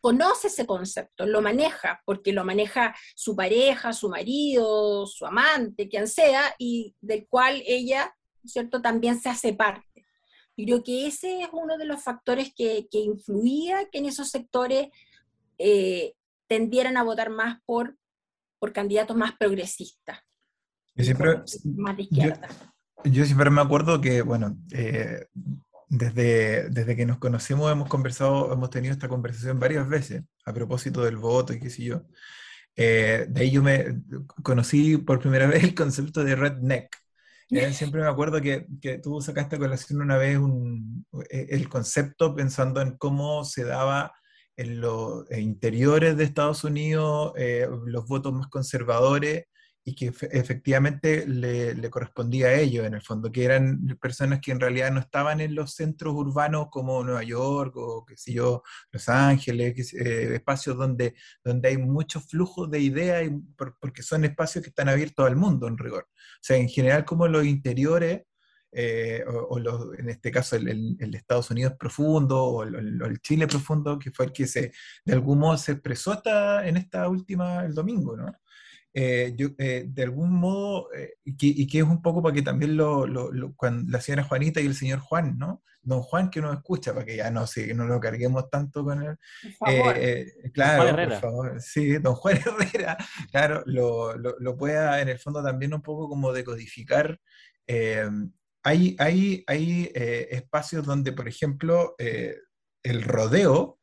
Conoce 0.00 0.48
ese 0.48 0.66
concepto, 0.66 1.24
lo 1.24 1.40
maneja, 1.40 2.02
porque 2.04 2.32
lo 2.32 2.44
maneja 2.44 2.94
su 3.14 3.36
pareja, 3.36 3.92
su 3.92 4.08
marido, 4.08 5.06
su 5.06 5.24
amante, 5.24 5.88
quien 5.88 6.08
sea, 6.08 6.52
y 6.58 6.96
del 7.00 7.28
cual 7.28 7.62
ella, 7.64 8.12
¿cierto?, 8.44 8.82
también 8.82 9.20
se 9.20 9.28
hace 9.28 9.52
parte. 9.52 10.04
Y 10.56 10.66
creo 10.66 10.82
que 10.82 11.06
ese 11.06 11.42
es 11.42 11.48
uno 11.52 11.78
de 11.78 11.84
los 11.84 12.02
factores 12.02 12.52
que, 12.54 12.88
que 12.90 12.98
influía 12.98 13.88
que 13.90 13.98
en 13.98 14.06
esos 14.06 14.30
sectores 14.30 14.88
eh, 15.58 16.14
tendieran 16.46 16.96
a 16.96 17.02
votar 17.02 17.30
más 17.30 17.60
por, 17.64 17.96
por 18.58 18.72
candidatos 18.72 19.16
más 19.16 19.32
progresistas. 19.36 20.18
Yo 20.94 21.04
siempre, 21.04 21.42
más 21.76 21.96
de 21.96 22.02
izquierda. 22.04 22.48
Yo, 23.04 23.24
siempre 23.24 23.50
me 23.50 23.60
acuerdo 23.60 24.00
que, 24.00 24.22
bueno, 24.22 24.56
eh, 24.72 25.26
desde, 25.88 26.68
desde 26.70 26.96
que 26.96 27.06
nos 27.06 27.18
conocemos 27.18 27.70
hemos 27.70 27.88
conversado, 27.88 28.52
hemos 28.52 28.70
tenido 28.70 28.92
esta 28.92 29.08
conversación 29.08 29.58
varias 29.58 29.88
veces 29.88 30.22
a 30.44 30.52
propósito 30.52 31.02
del 31.02 31.16
voto 31.16 31.52
y 31.52 31.60
qué 31.60 31.70
sé 31.70 31.84
yo. 31.84 32.02
Eh, 32.76 33.26
de 33.28 33.40
ahí 33.40 33.50
yo 33.50 33.62
me 33.62 34.02
conocí 34.42 34.96
por 34.96 35.20
primera 35.20 35.46
vez 35.48 35.64
el 35.64 35.74
concepto 35.74 36.24
de 36.24 36.36
redneck. 36.36 36.96
siempre 37.72 38.00
me 38.00 38.08
acuerdo 38.08 38.40
que, 38.40 38.66
que, 38.80 38.98
tú 38.98 39.20
sacaste 39.20 39.56
a 39.56 39.58
colación 39.58 40.00
una 40.00 40.16
vez 40.16 40.38
un, 40.38 41.06
el 41.28 41.68
concepto 41.68 42.34
pensando 42.34 42.80
en 42.80 42.96
cómo 42.96 43.44
se 43.44 43.64
daba 43.64 44.12
en 44.56 44.80
los 44.80 45.30
interiores 45.30 46.16
de 46.16 46.24
Estados 46.24 46.64
Unidos, 46.64 47.32
eh, 47.36 47.68
los 47.86 48.06
votos 48.06 48.32
más 48.32 48.48
conservadores 48.48 49.44
y 49.86 49.94
que 49.94 50.06
efectivamente 50.32 51.26
le, 51.26 51.90
correspondía 51.90 52.46
a 52.46 52.54
ellos, 52.54 52.86
en 52.86 52.94
el 52.94 53.02
fondo, 53.02 53.30
que 53.30 53.44
eran 53.44 53.86
personas 54.00 54.40
que 54.40 54.50
en 54.50 54.58
realidad 54.60 54.90
no 54.90 54.98
estaban 54.98 55.42
en 55.42 55.54
los 55.54 55.74
centros 55.74 56.14
urbanos 56.14 56.68
como 56.70 57.04
Nueva 57.04 57.22
York 57.22 57.76
o, 57.76 58.04
qué 58.06 58.16
sé 58.16 58.32
yo, 58.32 58.62
Los 58.90 59.10
Ángeles, 59.10 59.92
eh, 59.92 60.34
espacios 60.36 60.78
donde, 60.78 61.14
donde 61.44 61.68
hay 61.68 61.76
mucho 61.76 62.20
flujo 62.20 62.66
de 62.66 62.80
ideas, 62.80 63.30
porque 63.78 64.02
son 64.02 64.24
espacios 64.24 64.64
que 64.64 64.70
están 64.70 64.88
abiertos 64.88 65.26
al 65.26 65.36
mundo, 65.36 65.68
en 65.68 65.76
rigor. 65.76 66.08
O 66.10 66.40
sea, 66.40 66.56
en 66.56 66.68
general, 66.70 67.04
como 67.04 67.28
los 67.28 67.44
interiores, 67.44 68.22
eh, 68.74 69.24
o, 69.26 69.58
en 69.96 70.08
este 70.10 70.30
caso 70.30 70.56
el, 70.56 70.96
Estados 71.14 71.50
Unidos 71.50 71.74
profundo 71.78 72.42
o 72.42 72.62
el, 72.64 73.20
Chile 73.20 73.46
profundo, 73.46 73.98
que 73.98 74.10
fue 74.10 74.26
el 74.26 74.32
que 74.32 74.46
se, 74.46 74.72
de 75.04 75.12
algún 75.12 75.38
modo 75.38 75.56
se 75.56 75.72
expresó 75.72 76.20
en 76.62 76.76
esta 76.76 77.08
última, 77.08 77.64
el 77.64 77.74
domingo, 77.74 78.16
¿no? 78.16 78.32
Eh, 78.96 79.34
yo, 79.36 79.48
eh, 79.58 79.86
de 79.88 80.02
algún 80.04 80.32
modo, 80.32 80.92
eh, 80.94 81.14
y, 81.24 81.66
que, 81.66 81.78
es 81.78 81.84
un 81.84 82.00
poco 82.00 82.22
para 82.22 82.32
que 82.32 82.42
también 82.42 82.76
lo, 82.76 83.04
cuando 83.56 83.90
la 83.90 84.00
señora 84.00 84.22
Juanita 84.22 84.60
y 84.60 84.66
el 84.66 84.76
señor 84.76 85.00
Juan, 85.00 85.36
¿no? 85.36 85.64
Don 85.82 86.00
Juan 86.00 86.30
que 86.30 86.40
nos 86.40 86.54
escucha, 86.54 86.94
para 86.94 87.04
que 87.04 87.16
ya 87.16 87.28
no, 87.32 87.44
sí, 87.48 87.74
no 87.74 87.86
lo 87.86 87.98
carguemos 87.98 88.48
tanto 88.50 88.84
con 88.84 89.02
él. 89.02 89.16
claro, 90.52 90.96
por 90.96 91.20
favor. 91.20 91.60
Sí, 91.60 91.98
don 91.98 92.14
Juan 92.14 92.36
Herrera, 92.46 92.96
claro, 93.32 93.64
lo, 93.66 94.16
lo, 94.16 94.56
pueda 94.56 95.00
en 95.00 95.08
el 95.08 95.18
fondo 95.18 95.42
también 95.42 95.74
un 95.74 95.82
poco 95.82 96.08
como 96.08 96.32
decodificar. 96.32 97.18
Hay 98.64 98.96
hay, 98.98 99.44
hay 99.46 99.90
espacios 99.94 100.84
donde, 100.84 101.12
por 101.12 101.28
ejemplo, 101.28 101.94
el 101.98 103.02
rodeo 103.02 103.78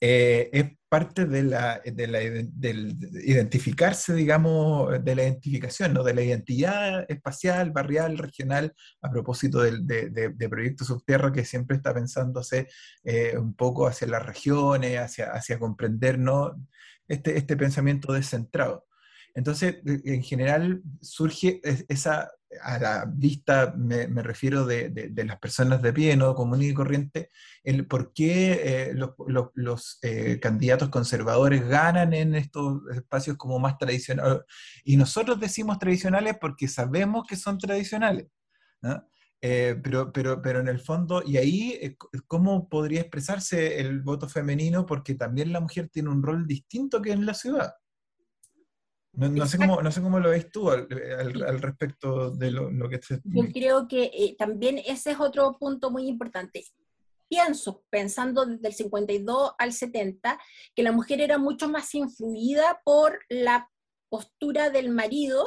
es 0.00 0.76
parte 0.88 1.26
de 1.26 1.42
la, 1.42 1.80
de 1.84 2.06
la 2.06 2.22
identificarse, 2.22 4.14
digamos, 4.14 5.02
de 5.04 5.16
la 5.16 5.24
identificación, 5.24 5.94
¿no? 5.94 6.04
de 6.04 6.14
la 6.14 6.22
identidad 6.22 7.04
espacial, 7.10 7.72
barrial, 7.72 8.18
regional, 8.18 8.72
a 9.02 9.10
propósito 9.10 9.60
de, 9.60 10.10
de, 10.10 10.48
Proyecto 10.48 10.84
Subtierra, 10.84 11.32
que 11.32 11.44
siempre 11.44 11.76
está 11.76 11.92
pensándose 11.92 12.68
eh, 13.02 13.36
un 13.36 13.54
poco 13.54 13.86
hacia 13.86 14.06
las 14.06 14.24
regiones, 14.24 14.98
hacia, 14.98 15.32
hacia 15.32 15.58
comprender 15.58 16.18
¿no? 16.18 16.54
este, 17.08 17.36
este 17.36 17.56
pensamiento 17.56 18.12
descentrado. 18.12 18.86
Entonces, 19.34 19.76
en 19.84 20.22
general, 20.22 20.82
surge 21.02 21.60
esa, 21.88 22.30
a 22.62 22.78
la 22.78 23.04
vista, 23.06 23.74
me, 23.76 24.06
refiero 24.22 24.66
de, 24.66 25.12
las 25.14 25.38
personas 25.38 25.82
de 25.82 25.92
pie, 25.92 26.16
no 26.16 26.34
común 26.34 26.62
y 26.62 26.74
corriente, 26.74 27.30
el 27.62 27.86
por 27.86 28.12
qué 28.12 28.90
eh, 28.90 28.94
los, 28.94 29.98
eh, 30.02 30.38
candidatos 30.40 30.88
conservadores 30.88 31.66
ganan 31.66 32.12
en 32.12 32.34
estos 32.34 32.82
espacios 32.94 33.36
como 33.36 33.58
más 33.58 33.78
tradicionales. 33.78 34.40
Y 34.84 34.96
nosotros 34.96 35.40
decimos 35.40 35.78
tradicionales 35.78 36.36
porque 36.40 36.68
sabemos 36.68 37.26
que 37.28 37.36
son 37.36 37.58
tradicionales. 37.58 38.26
Eh, 39.40 39.76
pero, 39.82 40.12
pero, 40.12 40.40
pero 40.42 40.60
en 40.60 40.68
el 40.68 40.80
fondo, 40.80 41.22
y 41.24 41.36
ahí, 41.36 41.96
¿cómo 42.26 42.68
podría 42.68 43.02
expresarse 43.02 43.80
el 43.80 44.00
voto 44.00 44.28
femenino? 44.28 44.86
Porque 44.86 45.14
también 45.14 45.52
la 45.52 45.60
mujer 45.60 45.88
tiene 45.88 46.08
un 46.08 46.22
rol 46.22 46.46
distinto 46.46 47.02
que 47.02 47.12
en 47.12 47.26
la 47.26 47.34
ciudad. 47.34 47.74
No, 49.16 49.46
sé 49.46 49.56
cómo, 49.56 49.80
no 49.80 49.90
sé 49.90 50.02
cómo 50.02 50.20
lo 50.20 50.30
ves 50.30 50.50
tú 50.50 50.70
al, 50.70 50.88
respecto 51.60 52.30
de 52.30 52.50
lo, 52.50 52.88
que 52.88 52.98
te... 52.98 53.20
Yo 53.24 53.44
creo 53.52 53.88
que 53.88 54.10
eh, 54.12 54.36
también 54.38 54.78
ese 54.78 55.12
es 55.12 55.20
otro 55.20 55.56
punto 55.58 55.90
muy 55.90 56.06
importante. 56.06 56.64
Pienso, 57.28 57.82
pensando 57.88 58.44
desde 58.44 58.68
el 58.68 58.74
52 58.74 59.54
al 59.58 59.72
70, 59.72 60.38
que 60.74 60.82
la 60.82 60.92
mujer 60.92 61.22
era 61.22 61.38
mucho 61.38 61.68
más 61.68 61.94
influida 61.94 62.82
por 62.84 63.18
la 63.30 63.70
postura 64.10 64.70
del 64.70 64.90
marido 64.90 65.46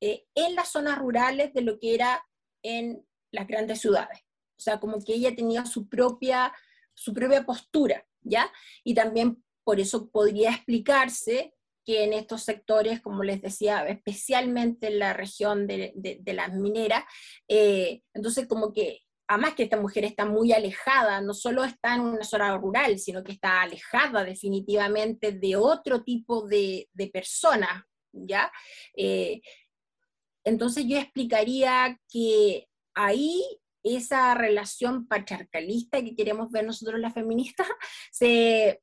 eh, 0.00 0.26
en 0.34 0.54
las 0.54 0.68
zonas 0.70 0.98
rurales 0.98 1.54
de 1.54 1.62
lo 1.62 1.78
que 1.78 1.94
era 1.94 2.22
en 2.62 3.04
las 3.32 3.46
grandes 3.46 3.80
ciudades. 3.80 4.20
O 4.58 4.62
sea, 4.62 4.78
como 4.78 5.02
que 5.02 5.14
ella 5.14 5.34
tenía 5.34 5.64
su 5.64 5.88
propia, 5.88 6.52
su 6.94 7.14
propia 7.14 7.46
postura, 7.46 8.06
¿ya? 8.20 8.52
Y 8.84 8.94
también 8.94 9.42
por 9.64 9.80
eso 9.80 10.10
podría 10.10 10.50
explicarse 10.50 11.54
que 11.84 12.04
en 12.04 12.12
estos 12.12 12.42
sectores, 12.42 13.00
como 13.00 13.22
les 13.22 13.40
decía, 13.40 13.86
especialmente 13.86 14.88
en 14.88 14.98
la 14.98 15.12
región 15.12 15.66
de, 15.66 16.20
las 16.26 16.52
mineras, 16.54 17.04
eh, 17.48 18.02
entonces 18.14 18.46
como 18.46 18.72
que, 18.72 19.00
además 19.28 19.54
que 19.54 19.64
esta 19.64 19.80
mujer 19.80 20.04
está 20.04 20.24
muy 20.24 20.52
alejada, 20.52 21.20
no 21.20 21.34
solo 21.34 21.64
está 21.64 21.94
en 21.94 22.02
una 22.02 22.24
zona 22.24 22.56
rural, 22.56 22.98
sino 22.98 23.22
que 23.22 23.32
está 23.32 23.62
alejada 23.62 24.24
definitivamente 24.24 25.32
de 25.32 25.56
otro 25.56 26.02
tipo 26.02 26.46
de, 26.46 26.88
personas, 27.12 27.84
¿ya? 28.12 28.50
Eh, 28.96 29.40
entonces 30.44 30.84
yo 30.86 30.98
explicaría 30.98 31.98
que 32.10 32.66
ahí 32.94 33.42
esa 33.82 34.34
relación 34.34 35.06
patriarcalista 35.06 36.02
que 36.02 36.14
queremos 36.14 36.50
ver 36.50 36.66
nosotros 36.66 37.00
las 37.00 37.14
feministas 37.14 37.66
se, 38.10 38.82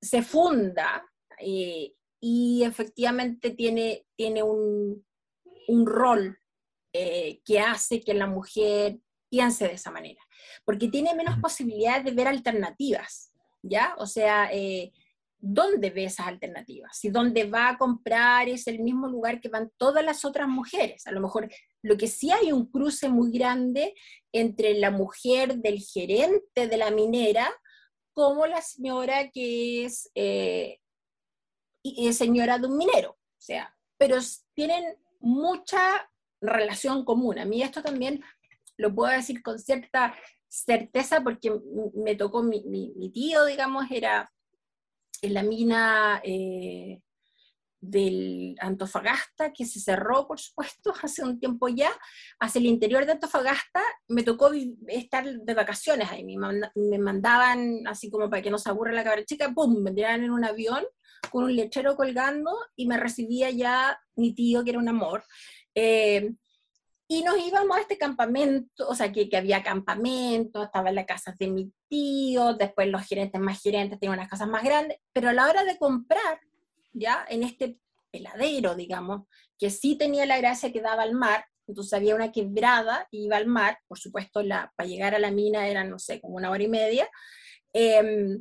se 0.00 0.22
funda 0.22 1.04
eh, 1.38 1.92
y 2.20 2.62
efectivamente 2.64 3.50
tiene, 3.50 4.06
tiene 4.16 4.42
un, 4.42 5.04
rol 5.84 6.38
eh, 6.92 7.40
que 7.44 7.60
hace 7.60 8.00
que 8.00 8.14
la 8.14 8.26
mujer 8.26 8.98
piense 9.28 9.68
de 9.68 9.74
esa 9.74 9.90
manera, 9.90 10.20
porque 10.64 10.88
tiene 10.88 11.14
menos 11.14 11.38
posibilidades 11.40 12.04
de 12.04 12.12
ver 12.12 12.26
alternativas, 12.26 13.32
¿ya? 13.62 13.94
O 13.98 14.06
sea, 14.06 14.48
eh, 14.50 14.92
¿dónde 15.38 15.90
ve 15.90 16.04
esas 16.04 16.26
alternativas? 16.26 16.98
Si 16.98 17.10
donde 17.10 17.44
va 17.44 17.68
a 17.68 17.78
comprar 17.78 18.48
es 18.48 18.66
el 18.66 18.80
mismo 18.80 19.08
lugar 19.08 19.40
que 19.40 19.50
van 19.50 19.70
todas 19.76 20.04
las 20.04 20.24
otras 20.24 20.48
mujeres, 20.48 21.06
a 21.06 21.12
lo 21.12 21.20
mejor 21.20 21.50
lo 21.82 21.96
que 21.96 22.08
sí 22.08 22.30
hay 22.30 22.50
un 22.52 22.66
cruce 22.70 23.08
muy 23.08 23.30
grande 23.30 23.94
entre 24.32 24.74
la 24.74 24.90
mujer 24.90 25.58
del 25.58 25.80
gerente 25.80 26.66
de 26.66 26.76
la 26.76 26.90
minera 26.90 27.48
como 28.12 28.46
la 28.46 28.62
señora 28.62 29.30
que 29.30 29.84
es 29.84 30.10
eh, 30.14 30.80
señora 32.12 32.58
de 32.58 32.66
un 32.66 32.76
minero, 32.76 33.10
o 33.10 33.40
sea, 33.40 33.74
pero 33.96 34.16
tienen 34.54 34.96
mucha 35.20 36.10
relación 36.40 37.04
común. 37.04 37.38
A 37.38 37.44
mí 37.44 37.62
esto 37.62 37.82
también 37.82 38.22
lo 38.76 38.94
puedo 38.94 39.12
decir 39.12 39.42
con 39.42 39.58
cierta 39.58 40.14
certeza 40.48 41.20
porque 41.22 41.52
me 41.94 42.14
tocó 42.14 42.42
mi, 42.42 42.62
mi, 42.64 43.10
tío, 43.10 43.44
digamos, 43.44 43.90
era 43.90 44.32
en 45.20 45.34
la 45.34 45.42
mina 45.42 46.20
eh, 46.24 47.02
del 47.80 48.56
Antofagasta, 48.60 49.52
que 49.52 49.66
se 49.66 49.80
cerró, 49.80 50.26
por 50.26 50.38
supuesto, 50.40 50.92
hace 51.02 51.22
un 51.22 51.38
tiempo 51.38 51.68
ya, 51.68 51.90
hacia 52.40 52.60
el 52.60 52.66
interior 52.66 53.04
de 53.04 53.12
Antofagasta, 53.12 53.82
me 54.08 54.22
tocó 54.22 54.50
estar 54.86 55.24
de 55.24 55.54
vacaciones 55.54 56.10
ahí, 56.10 56.24
me, 56.24 56.98
mandaban, 56.98 57.86
así 57.86 58.10
como 58.10 58.30
para 58.30 58.42
que 58.42 58.50
no 58.50 58.58
se 58.58 58.70
aburra 58.70 58.92
la 58.92 59.04
cabra 59.04 59.24
chica, 59.24 59.52
¡pum!, 59.52 59.82
me 59.82 59.92
tiraban 59.92 60.24
en 60.24 60.30
un 60.30 60.44
avión 60.44 60.84
con 61.30 61.44
un 61.44 61.56
lechero 61.56 61.96
colgando 61.96 62.52
y 62.76 62.86
me 62.86 62.96
recibía 62.96 63.50
ya 63.50 64.00
mi 64.16 64.34
tío, 64.34 64.64
que 64.64 64.70
era 64.70 64.78
un 64.78 64.88
amor. 64.88 65.24
Eh, 65.74 66.32
y 67.10 67.22
nos 67.22 67.38
íbamos 67.38 67.76
a 67.76 67.80
este 67.80 67.96
campamento, 67.96 68.86
o 68.86 68.94
sea, 68.94 69.10
que, 69.10 69.30
que 69.30 69.38
había 69.38 69.62
campamento, 69.62 70.62
estaba 70.62 70.90
en 70.90 70.94
la 70.96 71.06
casa 71.06 71.34
de 71.38 71.48
mi 71.48 71.72
tío, 71.88 72.52
después 72.52 72.86
los 72.88 73.06
gerentes 73.06 73.40
más 73.40 73.62
gerentes 73.62 73.98
tenían 73.98 74.18
unas 74.18 74.28
casas 74.28 74.46
más 74.46 74.62
grandes, 74.62 74.98
pero 75.14 75.30
a 75.30 75.32
la 75.32 75.46
hora 75.46 75.64
de 75.64 75.78
comprar, 75.78 76.40
ya, 76.92 77.24
en 77.30 77.44
este 77.44 77.78
peladero, 78.10 78.74
digamos, 78.74 79.26
que 79.58 79.70
sí 79.70 79.96
tenía 79.96 80.26
la 80.26 80.36
gracia 80.36 80.70
que 80.70 80.82
daba 80.82 81.02
al 81.02 81.14
mar, 81.14 81.46
entonces 81.66 81.94
había 81.94 82.14
una 82.14 82.30
quebrada 82.30 83.08
iba 83.10 83.38
al 83.38 83.46
mar, 83.46 83.78
por 83.88 83.98
supuesto, 83.98 84.42
la, 84.42 84.72
para 84.76 84.88
llegar 84.88 85.14
a 85.14 85.18
la 85.18 85.30
mina 85.30 85.66
era, 85.66 85.84
no 85.84 85.98
sé, 85.98 86.20
como 86.20 86.36
una 86.36 86.50
hora 86.50 86.62
y 86.62 86.68
media, 86.68 87.08
eh, 87.72 88.38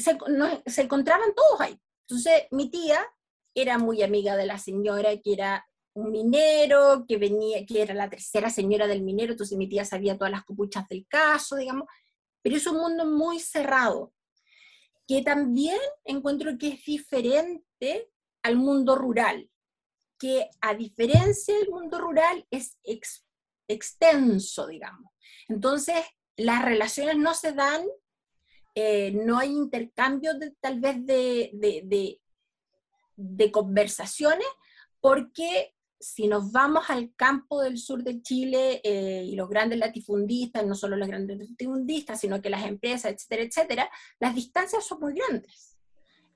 se, 0.00 0.18
se 0.66 0.82
encontraban 0.82 1.34
todos 1.34 1.60
ahí. 1.60 1.80
Entonces, 2.08 2.46
mi 2.50 2.70
tía 2.70 3.00
era 3.54 3.78
muy 3.78 4.02
amiga 4.02 4.36
de 4.36 4.46
la 4.46 4.58
señora 4.58 5.16
que 5.18 5.32
era 5.32 5.66
un 5.94 6.10
minero, 6.10 7.04
que 7.06 7.16
venía, 7.16 7.64
que 7.66 7.82
era 7.82 7.94
la 7.94 8.08
tercera 8.08 8.50
señora 8.50 8.86
del 8.86 9.02
minero, 9.02 9.32
entonces 9.32 9.58
mi 9.58 9.68
tía 9.68 9.84
sabía 9.84 10.16
todas 10.16 10.30
las 10.30 10.44
copuchas 10.44 10.88
del 10.88 11.06
caso, 11.08 11.56
digamos, 11.56 11.88
pero 12.42 12.56
es 12.56 12.66
un 12.66 12.78
mundo 12.78 13.06
muy 13.06 13.40
cerrado, 13.40 14.12
que 15.06 15.22
también 15.22 15.78
encuentro 16.04 16.56
que 16.58 16.68
es 16.68 16.84
diferente 16.84 18.10
al 18.42 18.56
mundo 18.56 18.94
rural, 18.94 19.50
que 20.18 20.48
a 20.60 20.74
diferencia 20.74 21.56
del 21.56 21.70
mundo 21.70 21.98
rural 21.98 22.46
es 22.50 22.78
extenso, 23.66 24.66
digamos. 24.66 25.12
Entonces, 25.48 25.96
las 26.36 26.64
relaciones 26.64 27.16
no 27.16 27.34
se 27.34 27.52
dan 27.52 27.84
eh, 28.74 29.10
no 29.12 29.38
hay 29.38 29.50
intercambio 29.50 30.34
de, 30.34 30.52
tal 30.60 30.80
vez 30.80 31.04
de, 31.04 32.20
conversaciones, 33.50 34.46
porque 35.00 35.74
si 35.98 36.28
nos 36.28 36.52
vamos 36.52 36.88
al 36.88 37.14
campo 37.14 37.60
del 37.60 37.76
sur 37.76 38.02
de 38.02 38.22
Chile 38.22 38.80
eh, 38.84 39.24
y 39.26 39.34
los 39.34 39.48
grandes 39.48 39.78
latifundistas, 39.78 40.64
no 40.64 40.74
solo 40.74 40.96
los 40.96 41.08
grandes 41.08 41.38
latifundistas, 41.38 42.20
sino 42.20 42.40
que 42.40 42.48
las 42.48 42.64
empresas, 42.64 43.12
etcétera, 43.12 43.42
etcétera, 43.42 43.90
las 44.18 44.34
distancias 44.34 44.86
son 44.86 45.00
muy 45.00 45.14
grandes. 45.14 45.76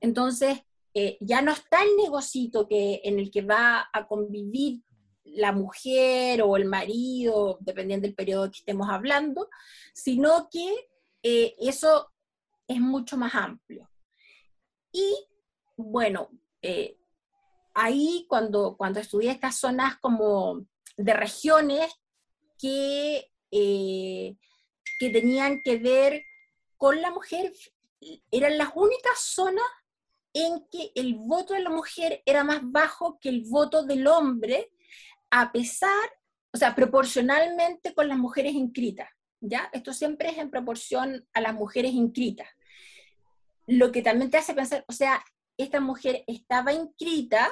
Entonces, 0.00 0.60
eh, 0.92 1.16
ya 1.20 1.40
no 1.40 1.52
está 1.52 1.82
el 1.82 1.96
negocito 1.96 2.68
que, 2.68 3.00
en 3.04 3.18
el 3.18 3.30
que 3.30 3.42
va 3.42 3.88
a 3.92 4.06
convivir 4.06 4.82
la 5.24 5.52
mujer 5.52 6.42
o 6.42 6.56
el 6.56 6.66
marido, 6.66 7.58
dependiendo 7.60 8.06
del 8.06 8.14
periodo 8.14 8.50
que 8.50 8.58
estemos 8.58 8.88
hablando, 8.90 9.48
sino 9.94 10.48
que 10.50 10.88
eso 11.22 12.13
es 12.66 12.80
mucho 12.80 13.16
más 13.16 13.34
amplio. 13.34 13.90
Y 14.92 15.26
bueno, 15.76 16.30
eh, 16.62 16.98
ahí 17.74 18.26
cuando, 18.28 18.76
cuando 18.76 19.00
estudié 19.00 19.30
estas 19.30 19.58
zonas 19.58 19.96
como 20.00 20.66
de 20.96 21.14
regiones 21.14 21.92
que, 22.58 23.30
que 23.50 25.10
tenían 25.10 25.60
que 25.62 25.78
ver 25.78 26.22
con 26.76 27.00
la 27.02 27.10
mujer, 27.10 27.52
eran 28.30 28.58
las 28.58 28.70
únicas 28.74 29.18
zonas 29.18 29.64
en 30.32 30.66
que 30.70 30.90
el 30.96 31.14
voto 31.14 31.54
de 31.54 31.62
la 31.62 31.70
mujer 31.70 32.22
era 32.26 32.44
más 32.44 32.60
bajo 32.62 33.18
que 33.20 33.28
el 33.28 33.44
voto 33.48 33.84
del 33.84 34.06
hombre, 34.06 34.72
a 35.30 35.52
pesar, 35.52 36.10
o 36.52 36.56
sea, 36.56 36.74
proporcionalmente 36.74 37.94
con 37.94 38.08
las 38.08 38.18
mujeres 38.18 38.54
inscritas, 38.54 39.08
¿ya? 39.40 39.70
Esto 39.72 39.92
siempre 39.92 40.30
es 40.30 40.38
en 40.38 40.50
proporción 40.50 41.26
a 41.32 41.40
las 41.40 41.54
mujeres 41.54 41.92
inscritas. 41.92 42.48
Lo 43.66 43.92
que 43.92 44.02
también 44.02 44.30
te 44.30 44.38
hace 44.38 44.54
pensar, 44.54 44.84
o 44.88 44.92
sea, 44.92 45.24
esta 45.56 45.80
mujer 45.80 46.24
estaba 46.26 46.72
inscrita, 46.72 47.48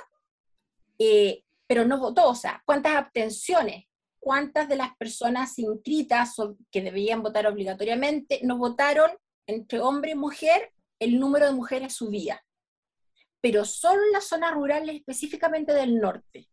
eh, 0.99 1.45
pero 1.67 1.85
no 1.85 1.99
votó, 1.99 2.29
o 2.29 2.35
sea, 2.35 2.63
¿cuántas 2.67 2.97
abstenciones? 2.97 3.87
¿Cuántas 4.19 4.69
de 4.69 4.77
las 4.77 4.97
personas 4.97 5.59
inscritas 5.59 6.35
que 6.71 6.83
debían 6.83 7.23
votar 7.23 7.47
obligatoriamente 7.47 8.41
no 8.43 8.57
votaron 8.57 9.11
entre 9.47 9.81
hombre 9.81 10.13
y 10.13 10.15
mujer? 10.15 10.73
El 10.99 11.19
número 11.19 11.47
de 11.47 11.53
mujeres 11.53 11.95
subía 11.95 12.41
pero 13.43 13.65
solo 13.65 14.01
en 14.05 14.13
las 14.13 14.29
zonas 14.29 14.55
rurales 14.55 14.95
específicamente 14.95 15.75
del 15.75 15.99
norte. 16.01 16.49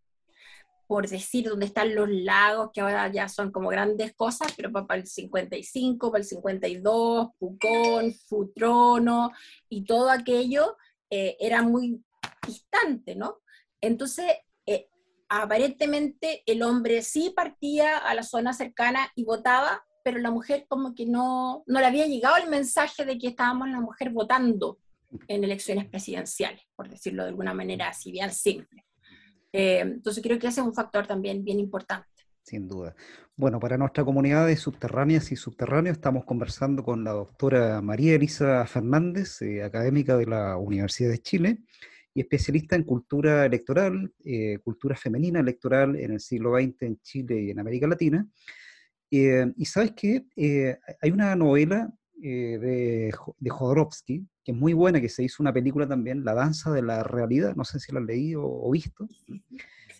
Por 0.89 1.07
decir, 1.07 1.47
donde 1.47 1.67
están 1.67 1.93
los 1.93 2.09
lagos, 2.09 2.71
que 2.73 2.81
ahora 2.81 3.11
ya 3.11 3.29
son 3.29 3.51
como 3.51 3.69
grandes 3.69 4.15
cosas, 4.15 4.51
pero 4.57 4.71
para 4.71 4.99
el 4.99 5.05
55, 5.05 6.11
para 6.11 6.23
el 6.23 6.27
52, 6.27 7.27
Pucón, 7.37 8.11
Futrono 8.27 9.29
y 9.69 9.85
todo 9.85 10.09
aquello 10.09 10.77
eh, 11.11 11.37
era 11.39 11.61
muy 11.61 12.03
distante, 12.43 13.15
¿no? 13.15 13.37
Entonces, 13.79 14.25
eh, 14.65 14.89
aparentemente 15.29 16.41
el 16.47 16.63
hombre 16.63 17.03
sí 17.03 17.33
partía 17.35 17.99
a 17.99 18.15
la 18.15 18.23
zona 18.23 18.53
cercana 18.53 19.11
y 19.13 19.25
votaba, 19.25 19.85
pero 20.03 20.17
la 20.17 20.31
mujer 20.31 20.65
como 20.67 20.95
que 20.95 21.05
no, 21.05 21.63
no 21.67 21.79
le 21.79 21.85
había 21.85 22.07
llegado 22.07 22.37
el 22.37 22.49
mensaje 22.49 23.05
de 23.05 23.19
que 23.19 23.27
estábamos 23.27 23.69
la 23.69 23.79
mujer 23.79 24.09
votando 24.09 24.79
en 25.27 25.43
elecciones 25.43 25.87
presidenciales, 25.87 26.63
por 26.75 26.89
decirlo 26.89 27.21
de 27.21 27.29
alguna 27.29 27.53
manera 27.53 27.89
así 27.89 28.11
bien 28.11 28.31
simple. 28.31 28.88
Eh, 29.51 29.79
entonces 29.79 30.23
creo 30.23 30.37
que 30.37 30.47
ese 30.47 30.61
es 30.61 30.67
un 30.67 30.73
factor 30.73 31.07
también 31.07 31.43
bien 31.43 31.59
importante. 31.59 32.07
Sin 32.43 32.67
duda. 32.67 32.95
Bueno, 33.35 33.59
para 33.59 33.77
nuestra 33.77 34.03
comunidad 34.03 34.47
de 34.47 34.55
subterráneas 34.55 35.31
y 35.31 35.35
subterráneos 35.35 35.97
estamos 35.97 36.25
conversando 36.25 36.83
con 36.83 37.03
la 37.03 37.11
doctora 37.11 37.81
María 37.81 38.15
Elisa 38.15 38.65
Fernández, 38.65 39.41
eh, 39.41 39.63
académica 39.63 40.17
de 40.17 40.25
la 40.25 40.57
Universidad 40.57 41.11
de 41.11 41.19
Chile 41.19 41.59
y 42.13 42.21
especialista 42.21 42.75
en 42.75 42.83
cultura 42.83 43.45
electoral, 43.45 44.11
eh, 44.25 44.57
cultura 44.63 44.95
femenina 44.95 45.39
electoral 45.39 45.95
en 45.95 46.11
el 46.11 46.19
siglo 46.19 46.57
XX 46.57 46.81
en 46.81 46.99
Chile 47.01 47.41
y 47.41 47.51
en 47.51 47.59
América 47.59 47.87
Latina. 47.87 48.27
y 49.11 49.65
sabes 49.65 49.93
que 49.93 50.27
hay 51.01 51.09
una 51.09 51.35
novela 51.35 51.91
de, 52.21 53.11
de 53.37 53.49
Jodorowsky 53.49 54.27
que 54.43 54.51
es 54.51 54.57
muy 54.57 54.73
buena, 54.73 54.99
que 54.99 55.09
se 55.09 55.23
hizo 55.23 55.43
una 55.43 55.53
película 55.53 55.87
también, 55.87 56.23
La 56.23 56.33
Danza 56.33 56.71
de 56.71 56.81
la 56.81 57.03
Realidad, 57.03 57.55
no 57.55 57.63
sé 57.63 57.79
si 57.79 57.91
la 57.91 57.99
han 57.99 58.07
leído 58.07 58.43
o 58.45 58.71
visto. 58.71 59.07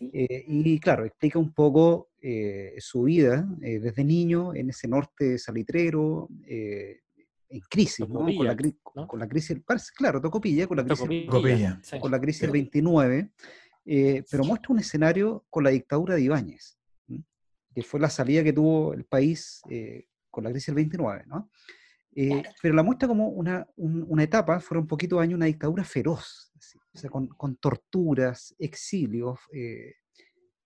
Eh, 0.01 0.45
y 0.47 0.79
claro, 0.79 1.05
explica 1.05 1.37
un 1.37 1.53
poco 1.53 2.09
eh, 2.21 2.73
su 2.79 3.03
vida 3.03 3.47
eh, 3.61 3.79
desde 3.79 4.03
niño 4.03 4.55
en 4.55 4.69
ese 4.69 4.87
norte 4.87 5.37
salitrero, 5.37 6.29
en 6.47 7.59
crisis, 7.69 8.07
¿no? 8.07 8.19
Con, 8.19 8.45
la, 8.45 8.55
con, 9.07 9.19
la, 9.19 9.27
crisis, 9.27 9.57
claro, 9.95 10.21
Tocopilla, 10.21 10.67
con 10.67 10.77
la 10.77 10.85
crisis, 10.85 11.05
con 11.99 12.11
la 12.11 12.19
crisis 12.19 12.41
del 12.41 12.51
29, 12.51 13.31
pero 14.31 14.43
muestra 14.45 14.73
un 14.73 14.79
escenario 14.79 15.45
con 15.49 15.63
la 15.63 15.71
dictadura 15.71 16.15
de 16.15 16.21
Ibáñez, 16.21 16.77
que 17.73 17.83
fue 17.83 17.99
la 17.99 18.09
salida 18.09 18.43
que 18.43 18.53
tuvo 18.53 18.93
el 18.93 19.05
país 19.05 19.61
con 20.29 20.43
la 20.43 20.51
crisis 20.51 20.67
del 20.67 20.75
29, 20.75 21.25
¿no? 21.27 21.49
Eh, 22.15 22.43
pero 22.61 22.73
la 22.73 22.83
muestra 22.83 23.07
como 23.07 23.29
una, 23.29 23.67
una, 23.75 24.23
etapa, 24.23 24.59
fueron 24.59 24.83
un 24.83 24.87
poquito 24.87 25.17
de 25.17 25.23
años, 25.23 25.37
una 25.37 25.45
dictadura 25.45 25.83
feroz, 25.83 26.51
o 26.93 26.97
sea, 26.97 27.09
con, 27.09 27.27
con, 27.27 27.57
torturas, 27.57 28.55
exilios, 28.57 29.39
eh, 29.53 29.93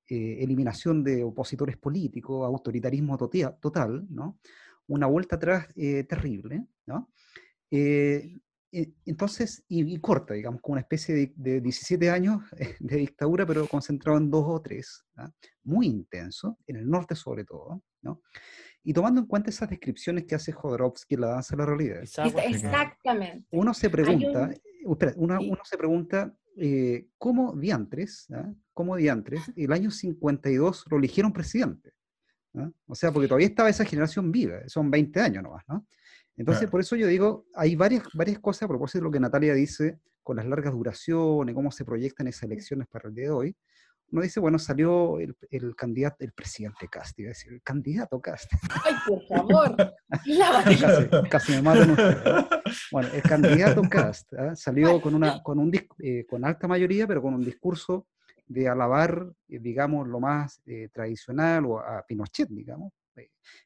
eh, 0.09 0.37
eliminación 0.39 1.03
de 1.03 1.23
opositores 1.23 1.77
políticos, 1.77 2.45
autoritarismo 2.45 3.17
total, 3.17 4.07
¿no? 4.09 4.39
Una 4.87 5.07
vuelta 5.07 5.35
atrás 5.35 5.67
terrible, 6.07 6.65
¿no? 6.85 7.09
entonces, 9.05 9.63
y, 9.67 9.99
corta, 9.99 10.33
digamos, 10.35 10.61
como 10.61 10.73
una 10.73 10.81
especie 10.81 11.15
de, 11.15 11.33
de, 11.35 11.61
17 11.61 12.09
años 12.09 12.41
de 12.79 12.97
dictadura, 12.97 13.45
pero 13.45 13.67
concentrado 13.67 14.17
en 14.17 14.29
dos 14.29 14.45
o 14.47 14.61
tres, 14.61 15.05
muy 15.63 15.87
intenso, 15.87 16.57
en 16.67 16.77
el 16.77 16.89
norte 16.89 17.15
sobre 17.15 17.45
todo, 17.45 17.83
¿no? 18.01 18.21
Y 18.83 18.93
tomando 18.93 19.21
en 19.21 19.27
cuenta 19.27 19.49
esas 19.49 19.69
descripciones 19.69 20.25
que 20.25 20.35
hace 20.35 20.51
Jodorowsky 20.51 21.15
en 21.15 21.21
la 21.21 21.27
danza 21.27 21.55
de 21.55 21.61
la 21.61 21.65
realidad. 21.65 22.01
Exactamente. 22.01 23.47
Uno 23.51 23.73
se 23.73 23.89
pregunta, 23.89 24.53
uh, 24.83 24.97
uno, 25.15 25.59
se 25.63 25.77
pregunta 25.77 26.35
eh, 26.57 27.07
¿cómo 27.17 27.53
diantres, 27.55 28.27
¿ah? 28.31 28.53
cómo 28.73 28.97
diantres, 28.97 29.41
el 29.55 29.71
año 29.71 29.89
52 29.89 30.85
lo 30.89 30.97
eligieron 30.97 31.31
presidente? 31.31 31.93
¿ah? 32.55 32.69
O 32.85 32.95
sea, 32.95 33.11
porque 33.11 33.27
todavía 33.27 33.47
estaba 33.47 33.69
esa 33.69 33.85
generación 33.85 34.31
viva, 34.31 34.67
son 34.67 34.91
20 34.91 35.19
años 35.21 35.43
nomás, 35.43 35.63
¿no? 35.67 35.85
Entonces, 36.35 36.67
por 36.67 36.81
eso 36.81 36.95
yo 36.95 37.05
digo, 37.05 37.45
hay 37.53 37.75
varias, 37.75 38.03
varias 38.15 38.39
cosas 38.39 38.63
a 38.63 38.67
propósito 38.67 38.99
de 38.99 39.03
lo 39.03 39.11
que 39.11 39.19
Natalia 39.19 39.53
dice 39.53 39.99
con 40.23 40.37
las 40.37 40.47
largas 40.47 40.73
duraciones, 40.73 41.53
cómo 41.53 41.69
se 41.69 41.85
proyectan 41.85 42.27
esas 42.27 42.43
elecciones 42.43 42.87
para 42.87 43.07
el 43.07 43.13
día 43.13 43.25
de 43.25 43.31
hoy 43.31 43.55
uno 44.13 44.21
dice, 44.21 44.39
bueno, 44.39 44.59
salió 44.59 45.19
el, 45.19 45.35
el 45.49 45.75
candidato, 45.75 46.17
el 46.19 46.33
presidente 46.33 46.87
Cast, 46.87 47.17
iba 47.19 47.29
a 47.29 47.33
decir, 47.33 47.51
el 47.51 47.63
candidato 47.63 48.21
Cast. 48.21 48.51
Ay, 48.85 48.93
por 49.07 49.25
favor. 49.25 49.75
casi, 50.63 51.29
casi, 51.29 51.51
me 51.53 51.61
matan 51.63 51.89
ustedes. 51.91 52.45
Bueno, 52.91 53.09
el 53.11 53.21
candidato 53.23 53.81
Cast 53.89 54.31
¿ah? 54.33 54.55
salió 54.55 55.01
con, 55.01 55.15
una, 55.15 55.41
con, 55.41 55.57
un, 55.57 55.71
eh, 55.99 56.25
con 56.27 56.45
alta 56.45 56.67
mayoría, 56.67 57.07
pero 57.07 57.23
con 57.23 57.33
un 57.33 57.43
discurso 57.43 58.07
de 58.45 58.67
alabar, 58.67 59.31
eh, 59.49 59.59
digamos, 59.59 60.07
lo 60.07 60.19
más 60.19 60.61
eh, 60.67 60.89
tradicional 60.93 61.65
o 61.65 61.79
a 61.79 62.05
Pinochet, 62.07 62.49
digamos. 62.49 62.93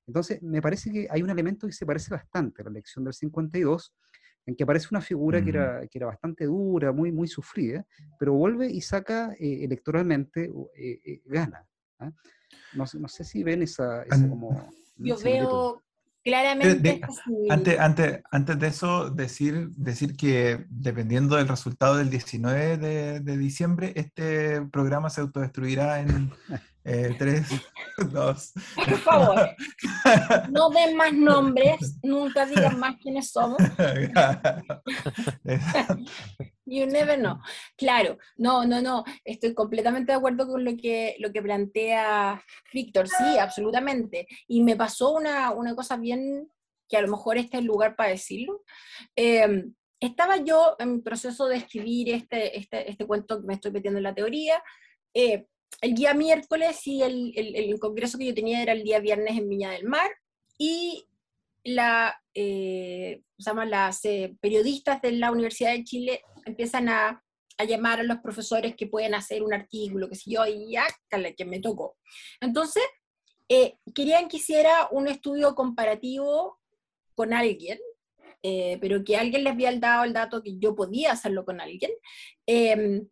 Entonces, 0.06 0.42
me 0.42 0.62
parece 0.62 0.92
que 0.92 1.08
hay 1.10 1.22
un 1.22 1.30
elemento 1.30 1.68
que 1.68 1.74
se 1.74 1.86
parece 1.86 2.14
bastante 2.14 2.62
a 2.62 2.66
la 2.66 2.72
elección 2.72 3.04
del 3.04 3.14
52, 3.14 3.94
en 4.48 4.56
que 4.56 4.64
aparece 4.64 4.88
una 4.92 5.02
figura 5.02 5.44
que, 5.44 5.50
era, 5.50 5.82
que 5.88 6.00
era 6.00 6.08
bastante 6.08 6.46
dura, 6.46 6.94
muy, 6.94 7.12
muy 7.12 7.28
sufrida, 7.28 7.86
pero 8.18 8.34
vuelve 8.34 8.72
y 8.72 8.80
saca 8.80 9.34
eh, 9.34 9.66
electoralmente, 9.66 10.50
eh, 10.76 11.02
eh, 11.06 11.22
gana. 11.26 11.68
¿ah? 12.00 12.12
No, 12.74 12.86
no, 12.94 13.08
sé 13.10 13.26
si 13.26 13.44
ven 13.44 13.62
esa, 13.62 14.06
como... 14.30 14.72
Yo 14.96 15.18
veo 15.20 15.84
claramente... 16.24 17.02
antes, 17.50 17.78
antes, 17.78 18.22
antes 18.32 18.60
de 18.60 18.68
eso, 18.68 19.10
decir, 19.10 19.70
decir 19.72 20.16
que 20.16 20.66
dependiendo 20.70 21.36
del 21.36 21.50
resultado 21.50 21.98
del 21.98 22.10
19 22.10 22.78
de, 22.78 23.20
de 23.20 23.38
diciembre, 23.38 23.92
este 23.98 24.62
programa 24.68 25.10
se 25.10 25.22
autodestruirá 25.22 26.00
en... 26.00 26.32
Eh, 26.90 27.14
tres, 27.20 27.50
dos. 28.14 28.54
Por 28.74 28.98
favor, 29.00 29.50
no 30.52 30.70
den 30.70 30.96
más 30.96 31.12
nombres, 31.12 32.00
nunca 32.02 32.46
digan 32.46 32.80
más 32.80 32.96
quiénes 33.02 33.30
somos. 33.30 33.58
you 36.66 36.86
never 36.86 37.20
know. 37.20 37.40
Claro, 37.76 38.18
no, 38.38 38.66
no, 38.66 38.82
no, 38.82 39.04
estoy 39.26 39.54
completamente 39.54 40.14
de 40.14 40.18
acuerdo 40.18 40.48
con 40.48 40.64
lo 40.64 40.78
que, 40.78 41.18
lo 41.20 41.34
que 41.34 41.42
plantea 41.42 42.42
Víctor, 42.74 43.10
sí, 43.10 43.38
absolutamente. 43.38 44.26
Y 44.48 44.64
me 44.64 44.78
pasó 44.78 45.12
una, 45.12 45.52
una 45.52 45.76
cosa 45.76 45.98
bien, 45.98 46.50
que 46.88 46.96
a 46.96 47.02
lo 47.02 47.10
mejor 47.10 47.38
este 47.38 47.58
es 47.58 47.62
el 47.64 47.68
lugar 47.68 47.98
para 47.98 48.12
decirlo. 48.12 48.64
Em, 49.14 49.74
estaba 50.00 50.38
yo 50.38 50.78
en 50.80 51.04
proceso 51.04 51.48
de 51.48 51.58
escribir 51.58 52.14
este, 52.14 52.58
este, 52.58 52.90
este 52.90 53.06
cuento 53.06 53.42
que 53.42 53.48
me 53.48 53.56
estoy 53.56 53.74
metiendo 53.74 53.98
en 53.98 54.04
la 54.04 54.16
teoría. 54.16 54.64
Eh, 55.14 55.48
el 55.82 55.94
día 55.94 56.14
miércoles 56.14 56.86
y 56.88 57.04
el, 57.04 57.34
el, 57.36 57.80
congreso 57.80 58.18
que 58.18 58.26
yo 58.26 58.34
tenía 58.34 58.62
era 58.62 58.74
el 58.74 58.84
día 58.84 59.00
viernes 59.00 59.38
en 59.38 59.48
Viña 59.48 59.72
del 59.72 59.86
Mar 59.86 60.10
y 60.58 61.08
la, 61.64 62.20
eh, 62.34 63.22
las 63.38 64.06
eh, 64.06 64.36
periodistas 64.42 65.02
de 65.02 65.12
la 65.12 65.32
Universidad 65.32 65.74
de 65.74 65.84
Chile 65.84 66.22
empiezan 66.46 66.90
a, 66.90 67.24
a, 67.58 67.64
llamar 67.66 68.00
a 68.00 68.04
los 68.04 68.18
profesores 68.20 68.76
que 68.76 68.88
pueden 68.88 69.14
hacer 69.14 69.44
un 69.44 69.54
artículo, 69.54 70.10
que 70.10 70.16
sé 70.16 70.32
yo, 70.32 70.46
y 70.46 70.72
ya, 70.72 70.86
que 71.36 71.46
me 71.46 71.60
tocó. 71.60 71.98
Entonces, 72.42 72.84
eh, 73.50 73.76
querían 73.94 74.28
que 74.28 74.38
hiciera 74.38 74.88
un 74.92 75.08
estudio 75.08 75.54
comparativo 75.56 76.60
con 77.16 77.34
alguien 77.34 77.80
eh, 78.44 78.78
pero 78.80 79.04
que 79.04 79.18
alguien 79.18 79.44
les 79.44 79.54
había 79.54 79.78
dado 79.78 80.04
el 80.04 80.14
dato 80.14 80.44
que 80.44 80.58
yo 80.58 80.76
podía 80.76 81.12
hacerlo 81.12 81.44
con 81.44 81.60
alguien, 81.60 81.92
em, 82.46 83.08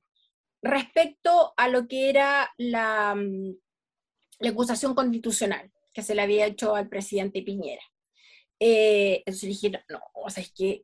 respecto 0.65 1.53
a 1.55 1.69
lo 1.69 1.87
que 1.87 2.09
era 2.09 2.51
la, 2.57 3.15
mm, 3.15 3.55
la, 4.39 4.49
acusación 4.49 4.95
constitucional 4.95 5.71
que 5.93 6.01
se 6.01 6.15
le 6.15 6.23
había 6.23 6.47
hecho 6.47 6.75
al 6.75 6.89
presidente 6.89 7.41
Piñera. 7.41 7.83
Eh, 8.59 9.23
entonces 9.25 9.49
dije, 9.49 9.83
no, 9.89 9.99
o 10.13 10.29
sea, 10.29 10.43
es 10.43 10.51
que 10.51 10.83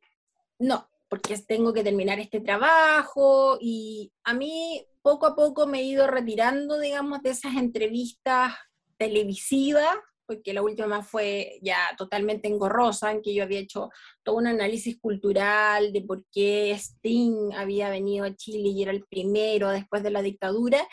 no, 0.60 0.90
porque 1.10 1.38
tengo 1.40 1.74
que 1.74 1.84
terminar 1.84 2.20
este 2.20 2.40
trabajo 2.40 3.58
y 3.60 4.14
a 4.24 4.34
mí 4.34 4.86
poco 5.02 5.26
a 5.26 5.36
poco 5.36 5.68
me 5.68 5.80
he 5.80 5.84
ido 5.84 6.08
retirando, 6.08 6.80
digamos, 6.80 7.22
de 7.24 7.32
esas 7.32 7.56
entrevistas 7.56 8.54
televisivas, 8.98 9.96
porque 10.32 10.54
la 10.54 10.62
última 10.62 11.04
fue 11.04 11.60
ya 11.62 11.78
totalmente 11.98 12.48
engorrosa, 12.48 13.12
en 13.12 13.22
que 13.22 13.34
yo 13.34 13.44
había 13.44 13.60
hecho 13.60 13.90
todo 14.24 14.38
un 14.38 14.48
análisis 14.48 14.98
cultural 14.98 15.92
de 15.92 16.02
por 16.04 16.26
qué 16.32 16.72
Sting 16.72 17.52
había 17.54 17.90
venido 17.90 18.24
a 18.24 18.34
Chile 18.34 18.70
y 18.70 18.82
era 18.82 18.94
el 18.94 19.04
primero 19.04 19.70
después 19.70 20.04
de 20.04 20.12
la 20.12 20.22
dictadura, 20.22 20.88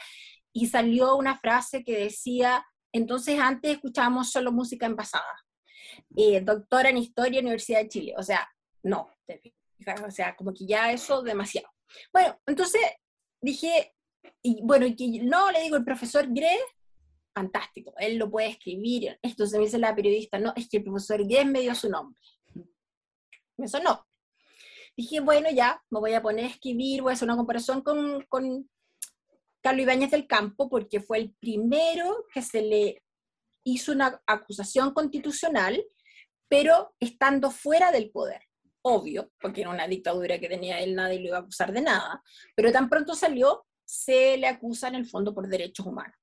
y 0.53 0.67
salió 0.67 1.15
una 1.15 1.39
frase 1.39 1.85
que 1.85 1.97
decía, 1.97 2.67
entonces 2.93 3.39
antes 3.39 3.71
escuchábamos 3.71 4.33
solo 4.33 4.51
música 4.51 4.87
en 4.87 4.97
pasada, 4.97 5.45
eh, 6.17 6.41
doctora 6.41 6.91
en 6.91 6.99
Historia, 6.99 7.41
Universidad 7.41 7.83
de 7.83 7.89
Chile, 7.89 8.15
o 8.19 8.25
sea, 8.25 8.49
no, 8.83 9.09
o 10.05 10.11
sea, 10.11 10.35
como 10.35 10.53
que 10.53 10.67
ya 10.67 10.91
eso 10.91 11.23
demasiado. 11.23 11.69
Bueno, 12.13 12.37
entonces 12.45 12.81
dije, 13.41 13.95
y 14.43 14.63
bueno, 14.65 14.87
no, 15.23 15.53
le 15.53 15.63
digo, 15.63 15.77
el 15.77 15.85
profesor 15.85 16.27
Gre, 16.29 16.59
fantástico, 17.39 17.95
él 17.99 18.17
lo 18.17 18.31
puede 18.31 18.49
escribir. 18.49 19.19
Esto 19.23 19.47
se 19.47 19.59
me 19.59 19.65
dice 19.65 19.79
la 19.79 19.95
periodista, 19.95 20.39
no, 20.39 20.53
es 20.57 20.69
que 20.69 20.79
el 20.79 20.85
profesor 20.85 21.27
Gre 21.27 21.45
me 21.45 21.61
dio 21.61 21.75
su 21.75 21.89
nombre. 21.89 22.21
Me 23.57 23.69
sonó. 23.69 24.07
Dije, 24.97 25.21
bueno, 25.21 25.49
ya, 25.51 25.81
me 25.91 26.01
voy 26.01 26.15
a 26.15 26.23
poner 26.23 26.47
a 26.47 26.49
escribir, 26.49 27.03
voy 27.03 27.11
a 27.11 27.15
hacer 27.15 27.27
una 27.27 27.37
comparación 27.37 27.83
con, 27.83 28.25
con 28.29 28.69
Carlos 29.61 29.83
Ibáñez 29.83 30.11
del 30.11 30.27
Campo, 30.27 30.69
porque 30.69 31.01
fue 31.01 31.19
el 31.19 31.35
primero 31.41 32.27
que 32.35 32.43
se 32.43 32.63
le 32.63 33.03
hizo 33.65 33.93
una 33.93 34.21
acusación 34.27 34.93
constitucional, 34.93 35.81
pero 36.49 36.95
estando 36.99 37.51
fuera 37.51 37.93
del 37.93 38.11
poder 38.11 38.43
obvio, 38.83 39.31
porque 39.41 39.61
era 39.61 39.71
una 39.71 39.87
dictadura 39.87 40.39
que 40.39 40.49
tenía 40.49 40.81
él, 40.81 40.95
nadie 40.95 41.21
lo 41.21 41.29
iba 41.29 41.37
a 41.37 41.41
acusar 41.41 41.73
de 41.73 41.83
nada, 41.83 42.23
pero 42.55 42.73
tan 42.73 42.89
pronto 42.89 43.15
salió, 43.15 43.67
se 43.85 44.37
le 44.39 44.47
acusa 44.47 44.89
en 44.89 44.95
el 44.95 45.07
fondo 45.07 45.35
por 45.35 45.47
derechos 45.47 45.85
humanos. 45.87 46.17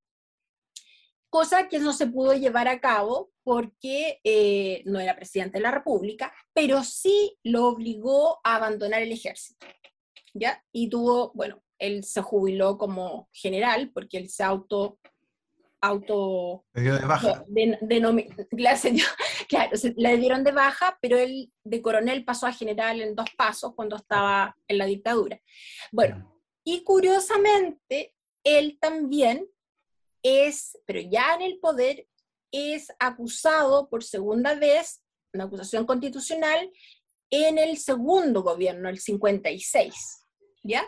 Cosa 1.35 1.67
que 1.67 1.79
no 1.79 1.91
se 1.91 2.07
pudo 2.07 2.33
llevar 2.33 2.69
a 2.69 2.79
cabo 2.79 3.29
porque 3.43 4.21
eh, 4.23 4.81
no 4.85 5.01
era 5.01 5.17
presidente 5.17 5.57
de 5.57 5.63
la 5.63 5.71
República, 5.71 6.33
pero 6.53 6.81
sí 6.81 7.37
lo 7.43 7.67
obligó 7.67 8.39
a 8.41 8.55
abandonar 8.55 9.01
el 9.01 9.11
ejército. 9.11 9.67
¿Ya? 10.33 10.63
Y 10.71 10.89
tuvo, 10.89 11.33
bueno, 11.35 11.61
él 11.77 12.05
se 12.05 12.21
jubiló 12.21 12.77
como 12.77 13.27
general 13.33 13.91
porque 13.93 14.17
él 14.17 14.29
se 14.29 14.45
auto 14.45 14.97
auto... 15.81 16.63
Le 16.73 16.83
dio 16.83 16.95
de 16.97 17.05
baja. 17.05 17.43
De, 17.49 17.77
claro, 19.49 19.71
le 19.97 20.17
dieron 20.17 20.45
de 20.45 20.53
baja, 20.53 20.97
pero 21.01 21.17
él 21.17 21.51
de 21.65 21.81
coronel 21.81 22.23
pasó 22.23 22.47
a 22.47 22.53
general 22.53 23.01
en 23.01 23.13
dos 23.13 23.29
pasos 23.37 23.75
cuando 23.75 23.97
estaba 23.97 24.55
en 24.69 24.77
la 24.77 24.85
dictadura. 24.85 25.41
Bueno, 25.91 26.41
y 26.63 26.81
curiosamente, 26.85 28.15
él 28.41 28.77
también 28.79 29.49
es, 30.25 30.75
pero 30.87 30.99
ya 31.01 31.35
en 31.35 31.43
el 31.43 31.59
poder, 31.59 32.07
es 32.51 32.87
acusado 32.99 33.87
por 33.89 34.03
segunda 34.03 34.55
vez, 34.55 35.03
una 35.33 35.43
acusación 35.43 35.85
constitucional, 35.85 36.71
en 37.29 37.59
el 37.59 37.77
segundo 37.77 38.41
gobierno, 38.41 38.89
el 38.89 38.99
56, 38.99 39.93
¿ya? 40.63 40.83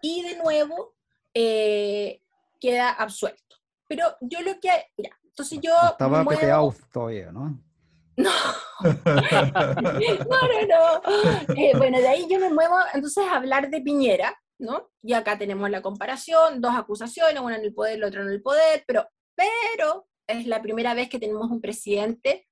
Y 0.00 0.22
de 0.22 0.38
nuevo 0.38 0.94
eh, 1.34 2.22
queda 2.58 2.90
absuelto. 2.90 3.56
Pero 3.86 4.16
yo 4.22 4.40
lo 4.40 4.58
que, 4.60 4.68
ya, 4.96 5.10
entonces 5.24 5.58
yo... 5.60 5.74
Estaba 5.90 6.24
muevo... 6.24 6.74
todavía, 6.90 7.32
¿no? 7.32 7.60
No. 8.16 8.30
no, 8.84 9.92
no, 9.92 10.66
no. 10.68 11.54
Eh, 11.56 11.72
bueno, 11.76 11.98
de 11.98 12.06
ahí 12.06 12.28
yo 12.30 12.38
me 12.38 12.48
muevo 12.48 12.76
entonces 12.92 13.24
a 13.26 13.36
hablar 13.36 13.68
de 13.68 13.80
Piñera, 13.80 14.40
¿no? 14.58 14.90
Y 15.02 15.12
acá 15.12 15.38
tenemos 15.38 15.70
la 15.70 15.82
comparación, 15.82 16.60
dos 16.60 16.74
acusaciones, 16.74 17.40
una 17.40 17.56
en 17.56 17.64
el 17.64 17.74
poder, 17.74 17.98
la 17.98 18.08
otra 18.08 18.22
en 18.22 18.28
el 18.28 18.42
poder, 18.42 18.84
pero, 18.86 19.06
pero 19.34 20.06
es 20.26 20.46
la 20.46 20.62
primera 20.62 20.94
vez 20.94 21.08
que 21.08 21.18
tenemos 21.18 21.50
un 21.50 21.60
presidente 21.60 22.46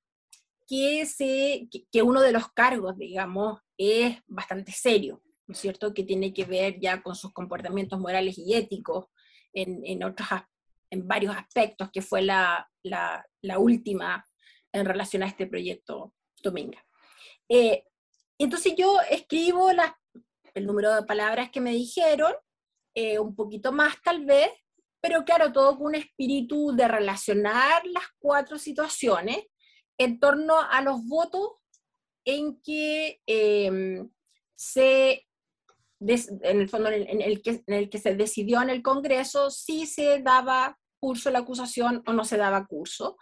que, 0.67 1.07
se, 1.07 1.69
que, 1.91 2.03
uno 2.03 2.21
de 2.21 2.33
los 2.33 2.49
cargos, 2.53 2.97
digamos, 2.97 3.61
es 3.77 4.19
bastante 4.27 4.73
serio, 4.73 5.23
¿no 5.47 5.53
es 5.53 5.59
cierto? 5.59 5.93
Que 5.93 6.05
tiene 6.05 6.33
que 6.33 6.45
ver 6.45 6.81
ya 6.81 7.03
con 7.03 7.15
sus 7.15 7.33
comportamientos 7.33 7.99
morales 7.99 8.38
y 8.38 8.55
éticos 8.55 9.07
en, 9.53 9.81
en 9.85 10.03
otros 10.05 10.29
en 10.91 11.09
varios 11.09 11.35
aspectos, 11.35 11.91
que 11.91 12.03
fue 12.03 12.21
la, 12.21 12.69
la, 12.83 13.59
última 13.59 14.23
en 14.73 14.85
relación 14.85 15.23
a 15.23 15.27
este 15.27 15.47
proyecto 15.47 16.15
Dominga. 16.43 16.85
Eh, 17.49 17.85
entonces 18.38 18.75
yo 18.77 19.01
escribo 19.11 19.73
el 20.55 20.67
número 20.67 20.95
de 20.95 21.03
palabras 21.03 21.51
que 21.51 21.61
me 21.61 21.73
dijeron, 21.73 22.33
eh, 22.95 23.19
un 23.19 23.35
poquito 23.35 23.73
más 23.73 23.95
tal 24.03 24.25
vez, 24.25 24.51
pero 25.01 25.25
claro, 25.25 25.53
todo 25.53 25.77
con 25.77 25.87
un 25.88 25.95
espíritu 25.95 26.73
de 26.77 26.87
relacionar 26.87 27.85
las 27.87 28.05
cuatro 28.19 28.59
situaciones 28.59 29.38
en 29.99 30.21
torno 30.21 30.61
a 30.61 30.81
los 30.83 31.05
votos 31.07 31.51
en 32.25 32.61
que 32.62 33.21
em, 33.27 34.11
se, 34.55 35.27
en 36.01 36.61
el 36.61 36.69
fondo 36.69 36.88
en 36.91 37.21
el, 37.21 37.43
que, 37.43 37.65
en 37.67 37.75
el 37.75 37.91
que 37.91 37.99
se 37.99 38.15
decidió 38.15 38.62
en 38.62 38.71
el 38.71 38.83
Congreso 38.83 39.51
si 39.51 39.87
se 39.87 40.21
daba 40.21 40.79
curso 41.01 41.31
la 41.31 41.41
acusación 41.41 42.03
o 42.07 42.12
no 42.12 42.25
se 42.25 42.37
daba 42.37 42.67
curso. 42.67 43.19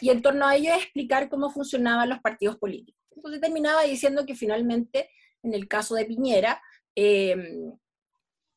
Y 0.00 0.10
en 0.10 0.22
torno 0.22 0.46
a 0.46 0.56
ello 0.56 0.72
explicar 0.72 1.28
cómo 1.28 1.50
funcionaban 1.50 2.08
los 2.08 2.20
partidos 2.20 2.56
políticos. 2.56 3.02
Entonces 3.14 3.40
terminaba 3.40 3.82
diciendo 3.82 4.24
que 4.24 4.34
finalmente, 4.34 5.10
en 5.42 5.52
el 5.52 5.68
caso 5.68 5.94
de 5.94 6.06
Piñera, 6.06 6.62
em, 6.98 7.78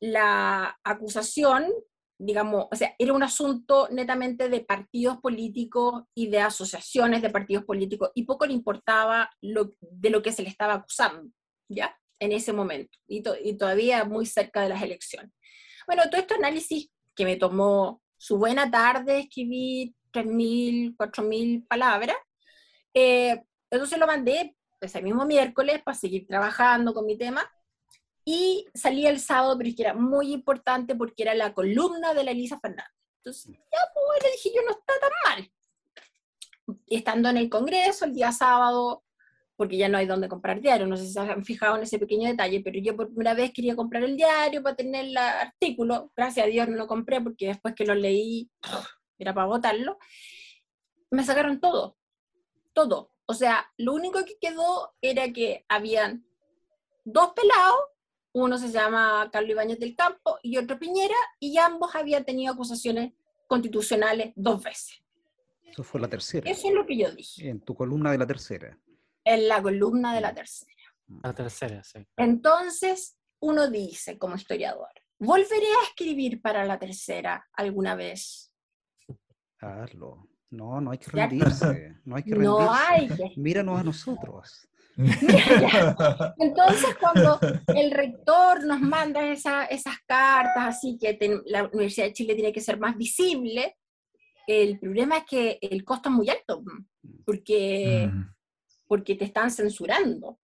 la 0.00 0.76
acusación, 0.82 1.66
digamos, 2.18 2.66
o 2.72 2.76
sea, 2.76 2.94
era 2.98 3.12
un 3.12 3.22
asunto 3.22 3.88
netamente 3.90 4.48
de 4.48 4.60
partidos 4.60 5.18
políticos 5.18 6.04
y 6.14 6.28
de 6.28 6.40
asociaciones 6.40 7.22
de 7.22 7.30
partidos 7.30 7.64
políticos, 7.64 8.10
y 8.14 8.24
poco 8.24 8.46
le 8.46 8.52
importaba 8.52 9.30
lo, 9.40 9.70
de 9.80 10.10
lo 10.10 10.22
que 10.22 10.32
se 10.32 10.42
le 10.42 10.48
estaba 10.48 10.74
acusando, 10.74 11.30
¿ya? 11.68 11.96
En 12.18 12.32
ese 12.32 12.52
momento, 12.52 12.98
y, 13.06 13.22
y 13.44 13.56
todavía 13.56 14.04
muy 14.04 14.26
cerca 14.26 14.62
de 14.62 14.70
las 14.70 14.82
elecciones. 14.82 15.32
Bueno, 15.86 16.02
todo 16.10 16.20
este 16.20 16.34
análisis 16.34 16.90
que 17.14 17.24
me 17.24 17.36
tomó 17.36 18.02
su 18.16 18.38
buena 18.38 18.70
tarde, 18.70 19.20
escribí 19.20 19.94
3.000, 20.12 20.96
4.000 20.96 21.66
palabras. 21.68 22.16
Eh, 22.94 23.40
entonces 23.70 23.98
lo 23.98 24.06
mandé 24.06 24.56
ese 24.80 25.00
mismo 25.00 25.24
miércoles 25.26 25.82
para 25.82 25.96
seguir 25.96 26.26
trabajando 26.26 26.92
con 26.92 27.06
mi 27.06 27.16
tema. 27.16 27.48
Y 28.24 28.66
salí 28.74 29.06
el 29.06 29.18
sábado, 29.18 29.56
pero 29.58 29.70
es 29.70 29.76
que 29.76 29.82
era 29.82 29.94
muy 29.94 30.32
importante 30.32 30.94
porque 30.94 31.22
era 31.22 31.34
la 31.34 31.52
columna 31.54 32.14
de 32.14 32.24
la 32.24 32.30
Elisa 32.30 32.58
Fernández. 32.60 32.92
Entonces, 33.18 33.52
ya, 33.52 33.78
pues, 33.94 34.22
le 34.22 34.30
dije 34.32 34.50
yo, 34.54 34.62
no 34.62 34.70
está 34.70 34.94
tan 35.00 35.10
mal. 35.24 35.52
estando 36.88 37.28
en 37.28 37.36
el 37.36 37.50
Congreso, 37.50 38.04
el 38.04 38.14
día 38.14 38.32
sábado, 38.32 39.04
porque 39.56 39.76
ya 39.76 39.88
no 39.88 39.98
hay 39.98 40.06
dónde 40.06 40.28
comprar 40.28 40.60
diario. 40.60 40.86
No 40.86 40.96
sé 40.96 41.06
si 41.06 41.12
se 41.12 41.20
han 41.20 41.44
fijado 41.44 41.76
en 41.76 41.82
ese 41.82 41.98
pequeño 41.98 42.28
detalle, 42.28 42.60
pero 42.60 42.78
yo 42.80 42.96
por 42.96 43.08
primera 43.08 43.34
vez 43.34 43.52
quería 43.52 43.76
comprar 43.76 44.02
el 44.02 44.16
diario 44.16 44.62
para 44.62 44.76
tener 44.76 45.06
el 45.06 45.16
artículo. 45.16 46.10
Gracias 46.16 46.46
a 46.46 46.48
Dios 46.48 46.68
no 46.68 46.76
lo 46.76 46.86
compré 46.86 47.20
porque 47.20 47.48
después 47.48 47.74
que 47.74 47.86
lo 47.86 47.94
leí 47.94 48.50
era 49.18 49.34
para 49.34 49.46
votarlo. 49.46 49.98
Me 51.10 51.24
sacaron 51.24 51.60
todo, 51.60 51.96
todo. 52.72 53.12
O 53.26 53.34
sea, 53.34 53.70
lo 53.76 53.92
único 53.94 54.24
que 54.24 54.38
quedó 54.40 54.94
era 55.00 55.32
que 55.32 55.64
habían 55.68 56.26
dos 57.04 57.32
pelados, 57.32 57.80
uno 58.32 58.58
se 58.58 58.70
llama 58.70 59.28
Carlos 59.32 59.50
Ibáñez 59.50 59.78
del 59.78 59.94
Campo 59.94 60.38
y 60.42 60.56
otro 60.56 60.78
Piñera, 60.78 61.16
y 61.38 61.58
ambos 61.58 61.94
habían 61.94 62.24
tenido 62.24 62.52
acusaciones 62.52 63.12
constitucionales 63.46 64.32
dos 64.36 64.62
veces. 64.62 65.02
Eso 65.64 65.82
fue 65.82 66.00
la 66.00 66.08
tercera. 66.08 66.50
Eso 66.50 66.68
es 66.68 66.74
lo 66.74 66.86
que 66.86 66.96
yo 66.96 67.10
dije. 67.12 67.48
En 67.48 67.60
tu 67.60 67.74
columna 67.74 68.10
de 68.10 68.18
la 68.18 68.26
tercera 68.26 68.78
en 69.24 69.48
la 69.48 69.62
columna 69.62 70.14
de 70.14 70.20
la 70.20 70.34
tercera. 70.34 70.72
La 71.22 71.34
tercera, 71.34 71.82
sí. 71.84 72.06
Entonces, 72.16 73.16
uno 73.40 73.68
dice 73.68 74.18
como 74.18 74.36
historiador, 74.36 74.90
¿volveré 75.18 75.66
a 75.80 75.84
escribir 75.84 76.40
para 76.40 76.64
la 76.64 76.78
tercera 76.78 77.46
alguna 77.54 77.94
vez? 77.94 78.52
Hazlo. 79.60 80.28
No, 80.50 80.80
no 80.80 80.90
hay 80.90 80.98
que 80.98 81.10
rendirse. 81.10 81.96
No 82.04 82.16
hay 82.16 82.22
que 82.24 82.34
rendirse. 82.34 82.64
No 82.64 82.72
hay 82.72 83.08
que... 83.08 83.32
Míranos 83.36 83.80
a 83.80 83.84
nosotros. 83.84 84.68
Entonces, 86.38 86.96
cuando 87.00 87.38
el 87.74 87.90
rector 87.90 88.64
nos 88.64 88.80
manda 88.80 89.30
esas 89.30 89.98
cartas, 90.06 90.76
así 90.76 90.98
que 91.00 91.18
la 91.46 91.64
Universidad 91.64 92.06
de 92.06 92.12
Chile 92.12 92.34
tiene 92.34 92.52
que 92.52 92.60
ser 92.60 92.78
más 92.78 92.96
visible, 92.96 93.76
el 94.46 94.78
problema 94.78 95.18
es 95.18 95.24
que 95.24 95.58
el 95.60 95.84
costo 95.84 96.08
es 96.08 96.14
muy 96.14 96.28
alto, 96.28 96.62
porque 97.24 98.10
mm 98.12 98.32
porque 98.92 99.14
te 99.14 99.24
están 99.24 99.50
censurando. 99.50 100.38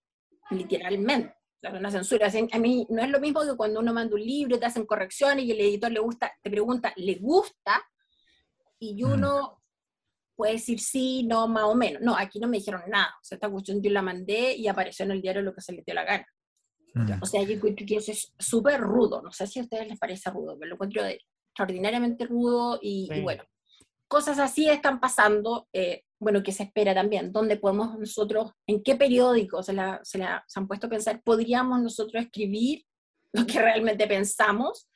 literalmente. 0.50 1.34
Una 1.70 1.90
censura. 1.90 2.28
A 2.50 2.58
mí 2.58 2.86
no 2.88 3.02
es 3.02 3.10
lo 3.10 3.20
mismo 3.20 3.42
que 3.42 3.54
cuando 3.58 3.80
uno 3.80 3.92
manda 3.92 4.14
un 4.14 4.24
libro, 4.24 4.58
te 4.58 4.64
hacen 4.64 4.86
correcciones 4.86 5.44
y 5.44 5.50
el 5.50 5.60
editor 5.60 5.92
le 5.92 6.00
gusta, 6.00 6.32
te 6.40 6.48
pregunta, 6.48 6.94
¿le 6.96 7.16
gusta? 7.16 7.86
Y 8.78 8.94
mm. 8.94 8.98
Puede 10.38 10.52
decir 10.52 10.78
sí, 10.78 11.24
no, 11.24 11.48
más 11.48 11.64
o 11.64 11.74
menos. 11.74 12.00
No, 12.00 12.16
aquí 12.16 12.38
no 12.38 12.46
me 12.46 12.58
dijeron 12.58 12.82
nada. 12.86 13.12
O 13.20 13.24
sea, 13.24 13.34
esta 13.34 13.50
cuestión 13.50 13.82
yo 13.82 13.90
la 13.90 14.02
mandé 14.02 14.54
y 14.54 14.68
apareció 14.68 15.04
en 15.04 15.10
el 15.10 15.20
diario 15.20 15.42
lo 15.42 15.52
que 15.52 15.60
se 15.60 15.72
le 15.72 15.82
dio 15.84 15.96
la 15.96 16.04
gana. 16.04 16.26
Mm. 16.94 17.20
O 17.20 17.26
sea, 17.26 17.42
yo 17.42 17.54
encuentro 17.54 17.84
que 17.84 17.96
eso 17.96 18.12
es 18.12 18.32
súper 18.38 18.80
rudo. 18.80 19.20
No 19.20 19.32
sé 19.32 19.48
si 19.48 19.58
a 19.58 19.62
ustedes 19.62 19.88
les 19.88 19.98
parece 19.98 20.30
rudo, 20.30 20.56
pero 20.56 20.68
lo 20.68 20.74
encuentro 20.76 21.02
extraordinariamente 21.04 22.24
rudo 22.24 22.78
y, 22.80 23.08
bueno, 23.20 23.42
cosas 24.06 24.38
así 24.38 24.68
están 24.68 25.00
pasando. 25.00 25.66
Eh, 25.72 26.04
bueno, 26.20 26.40
que 26.44 26.52
se 26.52 26.62
espera 26.62 26.94
también, 26.94 27.32
dónde 27.32 27.56
podemos 27.56 27.98
nosotros, 27.98 28.52
en 28.68 28.82
qué 28.84 28.94
periódico 28.94 29.64
se, 29.64 29.72
la, 29.72 30.00
se, 30.04 30.22
han 30.22 30.68
puesto 30.68 30.86
a 30.86 30.90
pensar, 30.90 31.20
podríamos 31.22 31.80
nosotros 31.80 32.22
escribir 32.22 32.84
lo 33.32 33.44
que 33.44 33.60
realmente 33.60 34.06
pensamos 34.06 34.88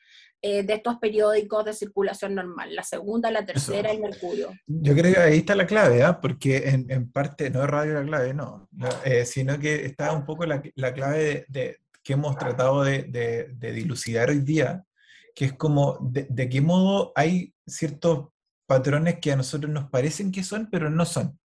eh, 0.45 0.65
de 0.65 0.75
estos 0.75 0.97
periódicos 0.99 1.65
de 1.65 1.73
circulación 1.73 2.35
normal, 2.35 2.75
la 2.75 2.83
segunda, 2.83 3.31
la 3.31 3.47
tercera, 3.47 3.93
el 3.93 4.01
Mercurio. 4.01 4.51
Yo 4.67 4.93
creo 4.93 5.15
que 5.15 5.21
ahí 5.21 5.39
está 5.39 5.55
la 5.55 5.69
clave, 5.69 6.03
¿ah? 6.03 6.21
porque 6.21 6.69
en, 6.69 6.91
en, 6.91 7.13
parte 7.13 7.49
no 7.49 7.63
es 7.63 7.71
radio 7.71 7.95
la 7.95 8.05
clave, 8.05 8.35
no, 8.35 8.69
eh, 9.05 9.25
sino 9.25 9.57
que 9.61 9.87
está 9.87 10.13
un 10.13 10.27
poco 10.27 10.45
la, 10.45 10.61
la 10.75 10.93
clave 10.93 11.47
de, 11.49 11.79
que 12.03 12.15
hemos 12.15 12.37
tratado 12.37 12.83
de, 12.83 13.05
de, 13.05 13.73
dilucidar 13.73 14.31
hoy 14.31 14.41
día, 14.41 14.85
que 15.35 15.45
es 15.45 15.53
como 15.53 15.99
de, 16.01 16.27
de 16.29 16.49
qué 16.49 16.61
modo 16.61 17.13
hay 17.15 17.55
ciertos 17.65 18.31
patrones 18.67 19.21
que 19.21 19.31
a 19.31 19.37
nosotros 19.37 19.71
nos 19.71 19.91
parecen 19.91 20.33
que 20.33 20.43
son, 20.43 20.69
pero 20.71 20.91
no 20.91 21.05
son. 21.05 21.39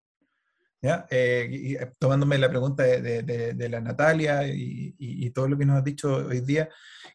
¿Ya? 0.82 1.06
Eh, 1.10 1.78
eh, 1.80 1.92
tomándome 2.00 2.38
la 2.38 2.50
pregunta 2.50 2.84
de, 2.84 3.70
la 3.70 3.82
Natalia 3.82 4.48
y, 4.48 5.30
todo 5.32 5.48
lo 5.48 5.58
que 5.58 5.66
nos 5.66 5.78
has 5.78 5.84
dicho 5.84 6.16
hoy 6.16 6.42
día, 6.42 6.70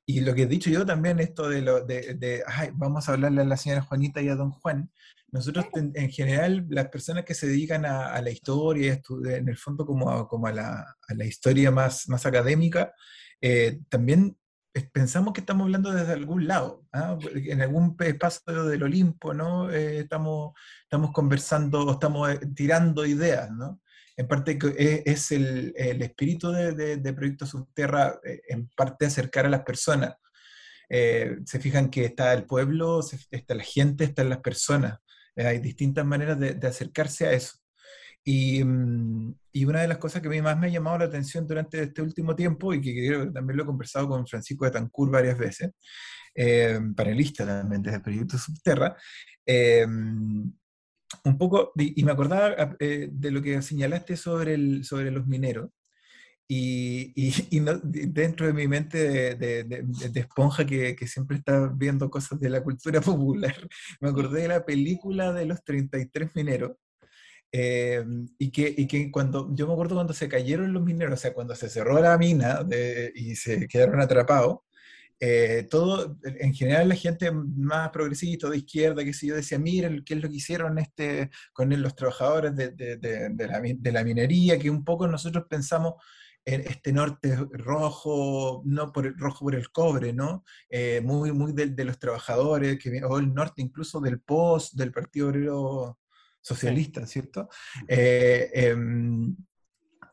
y 0.07 0.21
lo 0.21 0.35
que 0.35 0.43
he 0.43 0.47
dicho 0.47 0.71
yo 0.71 0.85
también, 0.85 1.19
esto 1.21 1.49
de, 1.49 1.63
lo, 1.63 1.85
de, 1.85 2.43
ay, 2.47 2.71
vamos 2.75 3.09
a 3.09 3.13
hablarle 3.13 3.43
a 3.43 3.45
la 3.45 3.57
señora 3.57 3.83
Juanita 3.83 4.21
y 4.21 4.29
a 4.29 4.37
don 4.37 4.51
Juan, 4.51 4.91
nosotros 5.33 5.67
en, 5.75 6.11
general, 6.11 6.67
las 6.69 6.89
personas 6.89 7.25
que 7.25 7.35
se 7.35 7.47
dedican 7.47 7.87
a, 7.87 8.21
la 8.21 8.31
historia, 8.31 9.01
en 9.25 9.49
el 9.49 9.57
fondo 9.57 9.87
como 9.87 10.11
a, 10.11 10.29
como 10.29 10.47
a, 10.47 10.53
la, 10.53 10.97
a 11.09 11.15
la, 11.15 11.25
historia 11.25 11.71
más, 11.71 12.07
más 12.09 12.27
académica, 12.27 12.93
eh, 13.41 13.81
también 13.89 14.37
pensamos 14.81 15.35
que 15.35 15.41
estamos 15.41 15.65
hablando 15.65 15.93
desde 15.93 16.13
algún 16.13 16.47
lado, 16.47 16.87
¿ah? 16.93 17.19
en 17.35 17.61
algún 17.61 17.97
espacio 18.01 18.65
del 18.65 18.83
Olimpo, 18.83 19.35
¿no? 19.35 19.71
Eh, 19.71 20.01
estamos, 20.01 20.55
estamos 20.83 21.13
conversando, 21.13 21.91
estamos 21.93 22.31
eh, 22.31 22.41
tirando 22.55 23.05
ideas, 23.05 23.51
¿no? 23.51 23.81
En 24.17 24.29
parte 24.29 24.59
es, 24.79 25.33
el, 25.33 25.73
el, 25.77 26.03
espíritu 26.03 26.51
de, 26.53 26.97
de, 26.97 27.13
Proyecto 27.13 27.47
Subterra, 27.47 28.19
eh, 28.25 28.43
en 28.49 28.69
parte 28.69 29.07
acercar 29.07 29.47
a 29.47 29.51
las 29.51 29.63
personas. 29.63 30.15
se 30.89 31.59
fijan 31.61 31.91
que 31.91 32.05
está 32.05 32.33
el 32.35 32.45
pueblo, 32.45 33.01
está 33.31 33.55
la 33.55 33.65
gente, 33.65 34.05
están 34.05 34.29
las 34.29 34.41
personas. 34.41 34.99
hay 35.37 35.59
distintas 35.59 36.05
maneras 36.05 36.39
de, 36.39 36.55
de 36.55 36.67
acercarse 36.69 37.27
a 37.27 37.33
eso. 37.33 37.62
Mm, 38.25 39.33
y, 39.53 39.65
una 39.65 39.81
de 39.83 39.89
las 39.89 39.99
cosas 39.99 40.23
que 40.23 40.43
más 40.43 40.59
me 40.59 40.69
ha 40.69 40.71
llamado 40.71 40.99
la 40.99 41.07
atención 41.07 41.47
durante 41.47 41.83
este 41.83 42.03
último 42.03 42.37
tiempo, 42.37 42.73
y 42.75 42.81
que 42.81 42.93
creo 42.95 43.27
que 43.27 43.33
también 43.33 43.57
lo 43.57 43.65
he 43.65 43.67
conversado 43.67 44.09
con 44.09 44.27
Francisco 44.27 44.65
de 44.65 44.71
Tancur 44.71 45.11
varias 45.11 45.39
veces, 45.39 45.73
eh, 46.35 46.79
panelista 46.97 47.45
también 47.47 47.83
desde 47.83 47.97
el 47.97 48.03
proyecto 48.03 48.39
Subterra, 48.39 48.97
eh, 49.47 49.85
un 51.25 51.39
poco, 51.39 51.73
y 51.77 52.03
me 52.05 52.13
acordaba 52.13 52.77
eh, 52.81 53.09
de 53.13 53.31
lo 53.31 53.43
que 53.43 53.61
señalaste 53.63 54.17
sobre, 54.17 54.55
el, 54.55 54.85
sobre 54.85 55.11
los 55.11 55.27
mineros, 55.27 55.71
y, 56.49 57.13
y, 57.17 57.61
dentro 58.09 58.47
de 58.47 58.53
mi 58.53 58.69
mente 58.69 59.35
de, 59.37 59.65
de, 59.65 60.21
esponja 60.21 60.67
que, 60.67 60.95
que, 60.95 61.07
siempre 61.07 61.39
está 61.39 61.69
viendo 61.75 62.11
cosas 62.11 62.39
de 62.41 62.51
la 62.51 62.63
cultura 62.63 63.01
popular, 63.01 63.57
me 64.01 64.11
acordé 64.11 64.43
de 64.43 64.49
la 64.49 64.65
película 64.65 65.33
de 65.33 65.47
los 65.47 65.65
33 65.65 66.31
mineros, 66.35 66.73
eh, 67.53 68.05
y, 68.39 68.51
que, 68.51 68.75
y 68.77 68.87
que 68.87 69.11
cuando, 69.11 69.55
yo 69.55 69.67
me 69.67 69.75
acuerdo 69.75 69.95
cuando 69.95 70.15
se 70.15 70.29
cayeron 70.29 70.73
los 70.73 70.83
mineros, 70.83 71.15
o 71.15 71.23
sea, 71.23 71.35
cuando 71.35 71.55
se 71.55 71.69
cerró 71.69 72.01
la 72.01 72.19
mina 72.19 72.67
y 73.15 73.37
se 73.37 73.69
quedaron 73.69 74.01
atrapados, 74.01 74.61
eh, 75.25 75.69
todo, 75.71 76.19
en 76.25 76.53
general 76.53 76.89
la 76.89 76.97
gente 76.97 77.31
más 77.31 77.91
progresista, 77.91 78.51
de 78.51 78.57
izquierda, 78.57 79.05
que 79.05 79.13
sé 79.13 79.29
yo, 79.29 79.37
decía, 79.37 79.57
miren 79.57 80.03
qué 80.05 80.15
es 80.15 80.21
lo 80.21 80.29
que 80.29 80.35
hicieron 80.35 80.81
este, 80.81 81.31
con 81.53 81.71
los 81.81 81.95
trabajadores 81.95 82.57
de, 82.57 82.71
de, 82.73 82.97
de, 82.97 83.47
la, 83.47 83.61
de, 83.61 83.93
la, 83.93 84.03
minería, 84.03 84.59
que 84.59 84.69
un 84.69 84.85
poco 84.85 85.07
nosotros 85.07 85.45
pensamos 85.49 85.95
en 86.45 86.63
este 86.63 86.93
norte 86.93 87.37
rojo, 87.53 88.63
no 88.65 88.91
por 88.91 89.07
el 89.07 89.17
rojo 89.17 89.45
por 89.45 89.55
el 89.55 89.71
cobre, 89.71 90.13
¿no? 90.13 90.43
Eh, 90.69 91.01
muy, 91.05 91.31
muy 91.31 91.53
de, 91.53 91.85
los 91.85 92.01
trabajadores, 92.01 92.77
que, 92.81 93.05
o 93.05 93.19
el 93.19 93.33
norte 93.33 93.63
incluso 93.63 94.01
del 94.01 94.21
POS, 94.21 94.75
del 94.75 94.91
Partido 94.91 95.29
Obrero 95.29 95.99
socialista, 96.43 97.07
¿cierto? 97.07 97.49
Eh, 97.89 98.51
em, 98.53 99.35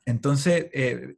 entonces, 0.06 0.68
eh, 0.72 1.16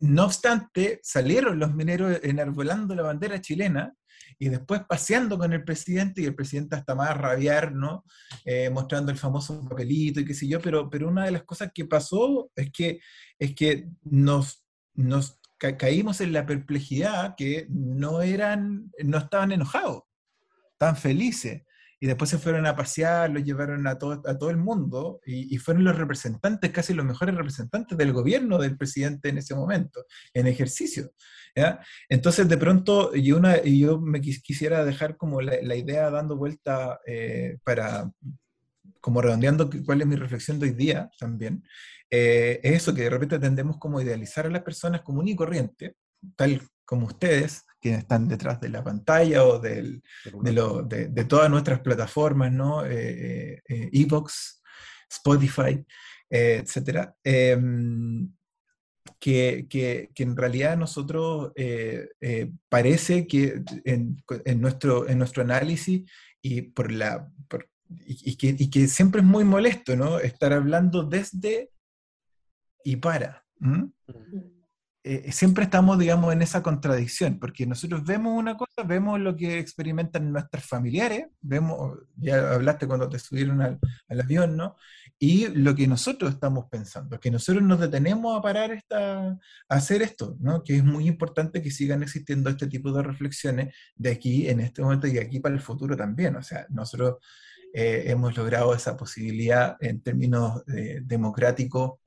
no 0.00 0.26
obstante, 0.26 1.00
salieron 1.02 1.58
los 1.58 1.74
mineros 1.74 2.20
enarbolando 2.22 2.94
la 2.94 3.02
bandera 3.02 3.40
chilena 3.40 3.94
y 4.38 4.48
después 4.48 4.82
paseando 4.88 5.36
con 5.36 5.52
el 5.52 5.64
presidente 5.64 6.22
y 6.22 6.24
el 6.24 6.34
presidente 6.34 6.76
hasta 6.76 6.94
más 6.94 7.16
rabiar, 7.16 7.74
¿no? 7.74 8.04
Eh, 8.44 8.70
mostrando 8.70 9.12
el 9.12 9.18
famoso 9.18 9.66
papelito 9.68 10.20
y 10.20 10.24
qué 10.24 10.34
sé 10.34 10.48
yo, 10.48 10.60
pero, 10.60 10.88
pero 10.88 11.08
una 11.08 11.24
de 11.24 11.32
las 11.32 11.42
cosas 11.42 11.70
que 11.74 11.84
pasó 11.84 12.50
es 12.54 12.70
que, 12.70 13.00
es 13.38 13.54
que 13.54 13.88
nos, 14.02 14.64
nos 14.94 15.38
caímos 15.58 16.22
en 16.22 16.32
la 16.32 16.46
perplejidad 16.46 17.34
que 17.36 17.66
no 17.68 18.22
eran, 18.22 18.90
no 19.04 19.18
estaban 19.18 19.52
enojados, 19.52 20.04
estaban 20.72 20.96
felices 20.96 21.62
y 22.00 22.06
después 22.06 22.30
se 22.30 22.38
fueron 22.38 22.66
a 22.66 22.74
pasear, 22.74 23.30
los 23.30 23.44
llevaron 23.44 23.86
a 23.86 23.98
todo, 23.98 24.22
a 24.26 24.38
todo 24.38 24.48
el 24.48 24.56
mundo 24.56 25.20
y, 25.26 25.58
fueron 25.58 25.84
los 25.84 25.96
representantes, 25.96 26.70
casi 26.70 26.94
los 26.94 27.04
mejores 27.04 27.34
representantes 27.34 27.96
del 27.98 28.14
gobierno 28.14 28.56
del 28.56 28.78
presidente 28.78 29.28
en 29.28 29.36
ese 29.36 29.54
momento, 29.54 30.06
en 30.32 30.46
ejercicio. 30.46 31.12
Entonces, 32.08 32.48
de 32.48 32.56
pronto, 32.56 33.14
y, 33.14 33.32
una, 33.32 33.62
yo 33.62 34.00
me 34.00 34.22
quisiera 34.22 34.82
dejar 34.84 35.18
como 35.18 35.42
la, 35.42 35.76
idea 35.76 36.10
dando 36.10 36.36
vuelta 36.36 37.00
eh, 37.06 37.58
para, 37.64 38.10
como 39.00 39.20
redondeando 39.20 39.68
cuál 39.84 40.00
es 40.00 40.06
mi 40.06 40.16
reflexión 40.16 40.58
de 40.58 40.68
hoy 40.68 40.72
día 40.72 41.10
también, 41.18 41.62
eh, 42.08 42.60
es 42.62 42.76
eso, 42.76 42.94
que 42.94 43.02
de 43.02 43.10
repente 43.10 43.38
tendemos 43.38 43.76
como 43.78 44.00
idealizar 44.00 44.46
a 44.46 44.50
las 44.50 44.62
personas 44.62 45.02
común 45.02 45.28
y 45.28 45.36
corriente, 45.36 45.96
tal 46.34 46.62
como 46.86 47.06
ustedes, 47.06 47.64
quienes 47.80 48.00
están 48.00 48.28
detrás 48.28 48.60
de 48.60 48.68
la 48.68 48.84
pantalla 48.84 49.44
o 49.44 49.58
del, 49.58 50.02
de, 50.42 51.08
de, 51.08 51.24
todas 51.24 51.50
nuestras 51.50 51.80
plataformas, 51.80 52.52
¿no? 52.52 52.84
Eh, 52.84 53.62
eh, 53.66 53.90
Evox, 53.92 54.62
Spotify, 55.10 55.84
eh, 56.28 56.62
etcétera. 56.62 57.14
Em, 57.24 58.30
que, 59.18 59.66
que, 59.68 60.10
que, 60.14 60.22
en 60.22 60.36
realidad 60.36 60.76
nosotros 60.76 61.52
parece 62.68 63.26
que 63.26 63.62
en, 63.84 64.22
en, 64.44 64.60
nuestro, 64.60 65.08
en 65.08 65.18
nuestro 65.18 65.42
análisis 65.42 66.10
y 66.40 66.62
por 66.62 66.90
la 66.92 67.30
y, 68.06 68.36
que, 68.36 68.54
y, 68.58 68.70
que, 68.70 68.86
siempre 68.88 69.20
es 69.20 69.26
muy 69.26 69.44
molesto, 69.44 69.96
¿no? 69.96 70.18
Estar 70.20 70.52
hablando 70.52 71.02
desde 71.02 71.70
y 72.84 72.96
para. 72.96 73.44
Eh, 75.02 75.32
siempre 75.32 75.64
estamos, 75.64 75.98
digamos, 75.98 76.30
en 76.30 76.42
esa 76.42 76.62
contradicción, 76.62 77.38
porque 77.38 77.66
nosotros 77.66 78.04
vemos 78.04 78.38
una 78.38 78.58
cosa, 78.58 78.82
vemos 78.86 79.18
lo 79.18 79.34
que 79.34 79.58
experimentan 79.58 80.30
nuestros 80.30 80.64
familiares, 80.66 81.26
vemos, 81.40 82.00
ya 82.16 82.52
hablaste 82.52 82.86
cuando 82.86 83.08
te 83.08 83.18
subieron 83.18 83.62
al, 83.62 83.80
avión, 84.20 84.58
¿no? 84.58 84.76
Y 85.18 85.48
lo 85.48 85.74
que 85.74 85.86
nosotros 85.86 86.32
estamos 86.32 86.66
pensando, 86.70 87.18
que 87.18 87.30
nosotros 87.30 87.64
nos 87.64 87.80
detenemos 87.80 88.38
a 88.38 88.42
parar 88.42 88.72
esta, 88.72 89.30
a 89.30 89.38
hacer 89.68 90.02
esto, 90.02 90.36
¿no? 90.38 90.62
Que 90.62 90.76
es 90.76 90.84
muy 90.84 91.06
importante 91.08 91.62
que 91.62 91.70
sigan 91.70 92.02
existiendo 92.02 92.50
este 92.50 92.66
tipo 92.66 92.92
de 92.92 93.02
reflexiones 93.02 93.74
de 93.96 94.10
aquí, 94.10 94.48
en 94.50 94.60
este 94.60 94.82
momento 94.82 95.06
y 95.06 95.16
aquí 95.16 95.40
para 95.40 95.54
el 95.54 95.62
futuro 95.62 95.96
también, 95.96 96.36
o 96.36 96.42
sea, 96.42 96.66
nosotros 96.68 97.16
eh, 97.72 98.04
hemos 98.06 98.36
logrado 98.36 98.74
esa 98.74 98.98
posibilidad 98.98 99.76
en 99.80 100.02
términos 100.02 100.62
eh, 100.76 101.00
democráticos 101.02 102.00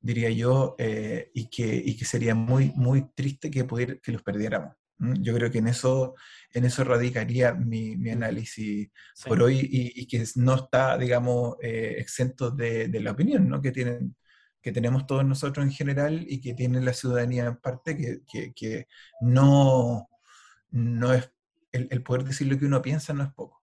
diría 0.00 0.30
yo, 0.30 0.74
eh, 0.78 1.30
y, 1.34 1.48
que, 1.48 1.82
y, 1.84 1.96
que, 1.96 2.04
sería 2.04 2.34
muy, 2.34 2.72
muy 2.76 3.10
triste 3.14 3.50
que, 3.50 3.64
pudiera, 3.64 3.96
que 3.96 4.12
los 4.12 4.22
perdiéramos. 4.22 4.74
Yo 4.98 5.34
creo 5.34 5.50
que 5.50 5.58
en 5.58 5.68
eso, 5.68 6.14
en 6.52 6.64
eso 6.64 6.82
radicaría 6.82 7.54
mi, 7.54 7.96
mi 7.96 8.10
análisis 8.10 8.90
por 9.26 9.42
hoy 9.42 9.60
y, 9.70 10.06
que 10.08 10.24
no 10.36 10.54
está, 10.56 10.98
digamos, 10.98 11.56
eh, 11.62 11.96
exento 11.98 12.50
de, 12.50 12.88
de, 12.88 13.00
la 13.00 13.12
opinión 13.12 13.48
¿no? 13.48 13.60
que, 13.62 13.70
tienen, 13.70 14.16
que 14.60 14.72
tenemos 14.72 15.06
todos 15.06 15.24
nosotros 15.24 15.64
en 15.64 15.72
general 15.72 16.24
y 16.28 16.40
que 16.40 16.54
tiene 16.54 16.80
la 16.80 16.94
ciudadanía 16.94 17.46
en 17.46 17.56
parte, 17.58 17.96
que, 17.96 18.20
que, 18.30 18.52
que 18.54 18.86
no, 19.20 20.08
no 20.70 21.14
es 21.14 21.30
el, 21.70 21.86
el, 21.90 22.02
poder 22.02 22.24
decir 22.24 22.48
lo 22.48 22.58
que 22.58 22.66
uno 22.66 22.82
piensa 22.82 23.12
no 23.12 23.22
es 23.22 23.32
poco. 23.32 23.57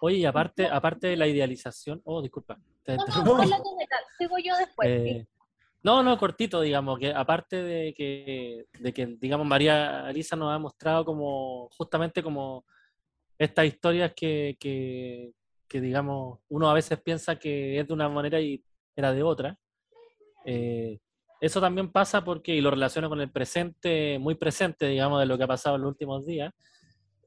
Oye, 0.00 0.18
y 0.18 0.24
aparte, 0.24 0.66
aparte 0.66 1.08
de 1.08 1.16
la 1.16 1.26
idealización, 1.26 2.00
oh, 2.04 2.22
disculpa. 2.22 2.58
no, 2.86 2.96
no, 3.24 3.44
sigo 4.18 4.38
yo 4.38 4.56
después. 4.56 4.88
Eh, 4.88 5.26
No, 5.82 6.02
no, 6.02 6.18
cortito, 6.18 6.60
digamos, 6.60 6.98
que 6.98 7.12
aparte 7.12 7.62
de 7.62 7.94
que, 7.94 8.66
de 8.80 8.92
que, 8.92 9.06
digamos, 9.06 9.46
María 9.46 10.10
Elisa 10.10 10.34
nos 10.34 10.52
ha 10.52 10.58
mostrado 10.58 11.04
como, 11.04 11.68
justamente 11.76 12.22
como 12.22 12.64
estas 13.38 13.66
historias 13.66 14.12
que, 14.14 14.56
que, 14.58 15.32
que, 15.68 15.80
digamos, 15.80 16.40
uno 16.48 16.68
a 16.68 16.74
veces 16.74 17.00
piensa 17.00 17.38
que 17.38 17.78
es 17.78 17.86
de 17.86 17.94
una 17.94 18.08
manera 18.08 18.40
y 18.40 18.62
era 18.96 19.12
de 19.12 19.22
otra. 19.22 19.56
Eh, 20.44 20.98
eso 21.40 21.60
también 21.60 21.92
pasa 21.92 22.24
porque, 22.24 22.54
y 22.54 22.60
lo 22.60 22.70
relaciono 22.70 23.08
con 23.08 23.20
el 23.20 23.30
presente, 23.30 24.18
muy 24.18 24.34
presente, 24.34 24.88
digamos, 24.88 25.20
de 25.20 25.26
lo 25.26 25.36
que 25.36 25.44
ha 25.44 25.48
pasado 25.48 25.76
en 25.76 25.82
los 25.82 25.90
últimos 25.90 26.24
días, 26.26 26.52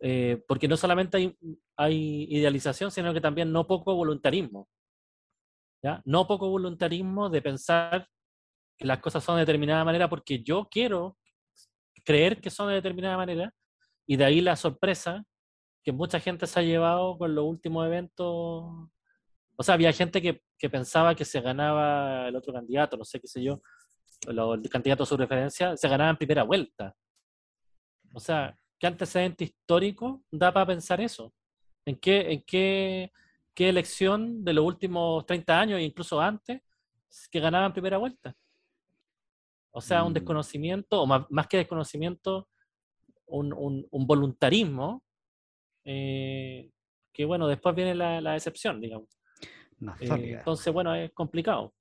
eh, 0.02 0.44
porque 0.48 0.68
no 0.68 0.78
solamente 0.78 1.18
hay, 1.18 1.38
hay, 1.78 2.28
idealización, 2.30 2.92
sino 2.92 3.14
que 3.14 3.22
también 3.22 3.52
no 3.52 3.68
poco 3.68 3.96
voluntarismo. 3.96 4.68
¿ya? 5.84 6.02
No 6.06 6.28
poco 6.28 6.50
voluntarismo 6.50 7.30
de 7.30 7.42
pensar 7.42 8.08
que 8.78 8.86
las 8.86 9.00
cosas 9.00 9.24
son 9.24 9.36
de 9.36 9.42
determinada 9.42 9.84
manera 9.84 10.10
porque 10.10 10.42
yo 10.42 10.68
quiero 10.70 11.18
creer 12.04 12.42
que 12.42 12.50
son 12.50 12.70
de 12.70 12.76
determinada 12.76 13.18
manera, 13.18 13.54
y 14.08 14.16
de 14.18 14.26
ahí 14.26 14.42
la 14.42 14.56
sorpresa 14.56 15.24
que 15.84 15.92
mucha 15.92 16.20
gente 16.20 16.48
se 16.48 16.60
ha 16.60 16.64
llevado 16.64 17.18
con 17.18 17.36
los 17.36 17.46
últimos 17.46 17.86
eventos. 17.86 18.28
O 18.28 19.64
sea, 19.64 19.76
había 19.76 19.94
gente 19.94 20.22
que, 20.22 20.42
que 20.58 20.70
pensaba 20.70 21.14
que 21.14 21.26
se 21.26 21.42
ganaba 21.42 22.28
el 22.28 22.36
otro 22.36 22.54
candidato, 22.54 22.98
no 22.98 23.06
sé 23.06 23.20
qué 23.20 23.28
sé 23.28 23.44
yo, 23.44 23.62
los 24.28 24.60
candidatos 24.70 25.08
a 25.08 25.10
su 25.10 25.18
referencia, 25.18 25.78
se 25.78 25.88
ganaba 25.88 26.10
en 26.10 26.18
primera 26.18 26.44
vuelta. 26.44 26.96
O 28.14 28.20
sea, 28.20 28.58
¿qué 28.80 28.88
antecedente 28.88 29.44
histórico 29.44 30.24
da 30.32 30.52
para 30.52 30.68
pensar 30.68 31.02
eso? 31.02 31.34
¿En 31.86 31.98
qué, 31.98 32.32
en 32.32 32.44
qué, 32.44 33.12
qué 33.54 33.70
elección 33.70 34.44
de 34.44 34.54
los 34.54 34.66
últimos 34.66 35.26
30 35.26 35.60
años 35.60 35.80
e 35.80 35.84
incluso 35.84 36.20
antes 36.20 36.62
que 37.30 37.40
ganaba 37.40 37.66
en 37.66 37.74
primera 37.74 37.98
vuelta? 37.98 38.36
O 39.72 39.82
sea, 39.82 40.04
un 40.04 40.12
mm. 40.12 40.16
desconocimiento, 40.16 41.02
o 41.02 41.06
más, 41.06 41.26
más 41.30 41.48
que 41.48 41.58
desconocimiento, 41.58 42.48
un, 43.28 43.54
un, 43.54 43.86
un 43.92 44.08
voluntarismo 44.08 45.04
eh, 45.84 46.72
que 47.12 47.26
bueno, 47.26 47.48
después 47.48 47.76
viene 47.76 47.96
la, 47.96 48.22
la 48.22 48.36
excepción, 48.36 48.80
digamos. 48.80 49.10
Eh, 50.02 50.36
entonces, 50.38 50.74
bueno, 50.74 50.94
es 50.94 51.12
complicado. 51.12 51.74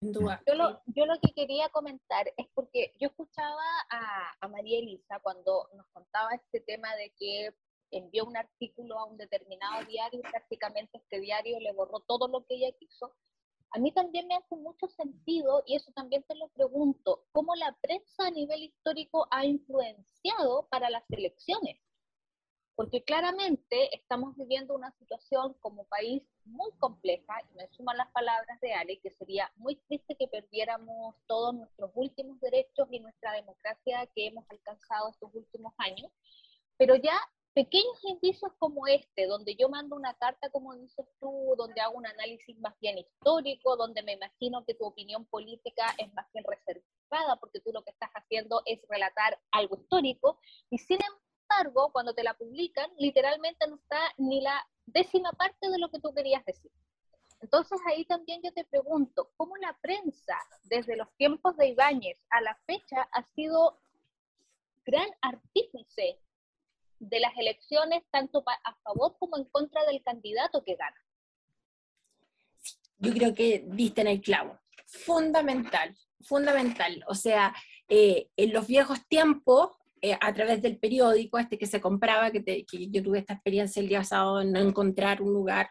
Yo 0.00 0.54
lo, 0.54 0.80
yo 0.86 1.06
lo 1.06 1.18
que 1.20 1.32
quería 1.34 1.68
comentar 1.70 2.32
es 2.36 2.46
porque 2.54 2.94
yo 3.00 3.08
escuchaba 3.08 3.64
a, 3.90 4.32
a, 4.40 4.48
María 4.48 4.78
Elisa 4.78 5.18
cuando 5.20 5.68
nos 5.74 5.86
contaba 5.88 6.34
este 6.34 6.60
tema 6.60 6.94
de 6.94 7.12
que 7.18 7.50
envió 7.90 8.24
un 8.24 8.36
artículo 8.36 8.96
a 8.96 9.06
un 9.06 9.16
determinado 9.16 9.84
diario 9.86 10.20
y 10.20 10.30
prácticamente 10.30 10.98
este 10.98 11.20
diario 11.20 11.58
le 11.58 11.72
borró 11.72 12.00
todo 12.00 12.28
lo 12.28 12.44
que 12.46 12.54
ella 12.54 12.70
quiso. 12.78 13.16
A 13.70 13.80
mí 13.80 13.92
también 13.92 14.28
me 14.28 14.36
hace 14.36 14.56
mucho 14.56 14.86
sentido, 14.86 15.62
y 15.66 15.74
eso 15.74 15.90
también 15.92 16.22
te 16.22 16.36
lo 16.36 16.48
pregunto, 16.48 17.24
cómo 17.32 17.54
la 17.56 17.76
prensa 17.82 18.26
a 18.26 18.30
nivel 18.30 18.62
histórico 18.62 19.26
ha 19.30 19.44
influenciado 19.44 20.68
para 20.70 20.90
las 20.90 21.04
elecciones 21.10 21.78
porque 22.78 23.02
claramente 23.02 23.92
estamos 23.92 24.36
viviendo 24.36 24.72
una 24.72 24.92
situación 25.00 25.52
como 25.54 25.82
país 25.86 26.22
muy 26.44 26.70
compleja, 26.78 27.34
y 27.50 27.56
me 27.56 27.66
suman 27.70 27.96
las 27.96 28.06
palabras 28.12 28.60
de 28.60 28.72
Ale, 28.72 29.00
que 29.00 29.10
sería 29.10 29.50
muy 29.56 29.74
triste 29.88 30.14
que 30.14 30.28
perdiéramos 30.28 31.16
todos 31.26 31.56
nuestros 31.56 31.90
últimos 31.96 32.38
derechos 32.38 32.86
y 32.92 33.00
nuestra 33.00 33.32
democracia 33.32 34.06
que 34.14 34.28
hemos 34.28 34.48
alcanzado 34.48 35.10
estos 35.10 35.28
últimos 35.34 35.74
años, 35.78 36.08
pero 36.76 36.94
ya 36.94 37.18
pequeños 37.52 37.98
indicios 38.04 38.52
como 38.60 38.86
este, 38.86 39.26
donde 39.26 39.56
yo 39.56 39.68
mando 39.68 39.96
una 39.96 40.14
carta, 40.14 40.48
como 40.50 40.76
dices 40.76 41.04
tú, 41.18 41.56
donde 41.58 41.80
hago 41.80 41.98
un 41.98 42.06
análisis 42.06 42.56
más 42.60 42.78
bien 42.78 42.96
histórico, 42.98 43.76
donde 43.76 44.04
me 44.04 44.12
imagino 44.12 44.64
que 44.64 44.74
tu 44.74 44.84
opinión 44.84 45.24
política 45.24 45.96
es 45.98 46.14
más 46.14 46.26
bien 46.32 46.44
reservada, 46.44 47.40
porque 47.40 47.58
tú 47.58 47.72
lo 47.72 47.82
que 47.82 47.90
estás 47.90 48.10
haciendo 48.14 48.62
es 48.66 48.78
relatar 48.88 49.36
algo 49.50 49.78
histórico, 49.78 50.38
y 50.70 50.78
sin 50.78 50.98
embargo, 51.02 51.27
embargo, 51.48 51.90
cuando 51.92 52.14
te 52.14 52.22
la 52.22 52.34
publican, 52.34 52.90
literalmente 52.98 53.66
no 53.68 53.76
está 53.76 54.00
ni 54.16 54.40
la 54.40 54.66
décima 54.86 55.32
parte 55.32 55.68
de 55.68 55.78
lo 55.78 55.90
que 55.90 56.00
tú 56.00 56.12
querías 56.14 56.44
decir. 56.44 56.70
Entonces 57.40 57.78
ahí 57.86 58.04
también 58.04 58.40
yo 58.42 58.52
te 58.52 58.64
pregunto, 58.64 59.30
¿cómo 59.36 59.56
la 59.56 59.76
prensa 59.80 60.36
desde 60.64 60.96
los 60.96 61.08
tiempos 61.16 61.56
de 61.56 61.68
Ibáñez 61.68 62.18
a 62.30 62.40
la 62.40 62.58
fecha 62.66 63.08
ha 63.12 63.22
sido 63.22 63.78
gran 64.84 65.08
artífice 65.20 66.20
de 66.98 67.20
las 67.20 67.36
elecciones, 67.36 68.02
tanto 68.10 68.42
a 68.46 68.74
favor 68.82 69.16
como 69.18 69.36
en 69.36 69.44
contra 69.44 69.84
del 69.86 70.02
candidato 70.02 70.64
que 70.64 70.74
gana? 70.74 70.96
Yo 72.98 73.12
creo 73.12 73.34
que 73.34 73.62
viste 73.66 74.00
en 74.00 74.08
el 74.08 74.20
clavo. 74.20 74.58
Fundamental, 74.86 75.96
fundamental. 76.22 77.04
O 77.06 77.14
sea, 77.14 77.54
eh, 77.88 78.30
en 78.36 78.52
los 78.52 78.66
viejos 78.66 79.06
tiempos 79.06 79.77
eh, 80.02 80.16
a 80.20 80.32
través 80.32 80.62
del 80.62 80.78
periódico, 80.78 81.38
este 81.38 81.58
que 81.58 81.66
se 81.66 81.80
compraba, 81.80 82.30
que, 82.30 82.64
yo 82.90 83.02
tuve 83.02 83.18
esta 83.18 83.34
experiencia 83.34 83.80
el 83.80 83.88
día 83.88 83.98
pasado 83.98 84.40
en 84.40 84.52
no 84.52 84.60
encontrar 84.60 85.22
un 85.22 85.32
lugar 85.32 85.70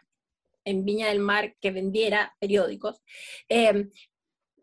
en 0.64 0.84
Viña 0.84 1.08
del 1.08 1.20
Mar 1.20 1.56
que 1.60 1.70
vendiera 1.70 2.34
periódicos, 2.38 3.00
eh, 3.48 3.88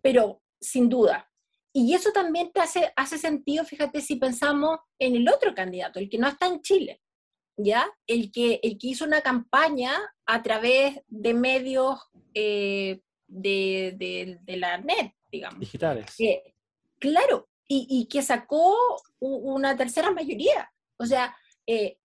pero 0.02 0.42
sin 0.60 0.90
duda. 0.90 1.30
Y 1.74 1.94
eso 1.94 2.12
también 2.12 2.52
te 2.54 2.62
hace, 2.62 2.94
hace 2.96 3.18
sentido, 3.18 3.66
fíjate, 3.66 4.02
si 4.02 4.16
pensamos 4.16 4.80
en 5.00 5.16
el 5.16 5.28
otro 5.28 5.54
candidato, 5.54 6.00
el 6.00 6.10
que 6.10 6.18
no 6.18 6.28
está 6.28 6.48
en 6.48 6.62
Chile, 6.62 7.02
¿ya? 7.58 7.86
El 8.08 8.32
que, 8.32 8.60
el 8.64 8.78
que 8.78 8.88
hizo 8.88 9.04
una 9.04 9.22
campaña 9.22 9.92
a 10.26 10.42
través 10.42 11.02
de 11.08 11.34
medios 11.34 12.00
eh, 12.34 13.02
de, 13.28 14.38
de, 14.46 14.58
la 14.58 14.78
net, 14.78 15.14
digamos. 15.32 15.60
Digitales. 15.60 16.16
claro, 17.00 17.50
y, 17.68 18.08
que 18.08 18.22
sacó 18.22 18.76
una 19.20 19.76
tercera 19.76 20.12
mayoría. 20.12 20.72
O 20.98 21.06
sea, 21.06 21.36
eh, 21.68 21.98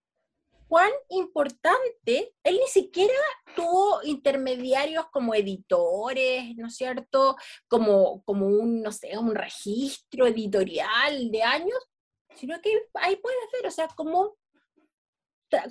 cuán 0.71 0.91
importante, 1.09 2.35
él 2.45 2.57
ni 2.57 2.69
siquiera 2.69 3.13
tuvo 3.57 4.03
intermediarios 4.05 5.07
como 5.13 5.35
editores, 5.35 6.57
¿no 6.57 6.69
es 6.69 6.77
cierto? 6.77 7.37
Como, 7.69 8.23
como 8.23 8.47
un, 8.47 8.81
no 8.81 8.93
sé, 8.93 9.19
un 9.19 9.35
registro 9.35 10.27
editorial 10.27 11.31
de 11.31 11.43
años, 11.43 11.79
sino 12.37 12.61
que 12.61 12.87
ahí 12.95 13.17
puedes 13.17 13.51
ver, 13.53 13.67
o 13.67 13.71
sea, 13.71 13.89
cómo, 13.89 14.37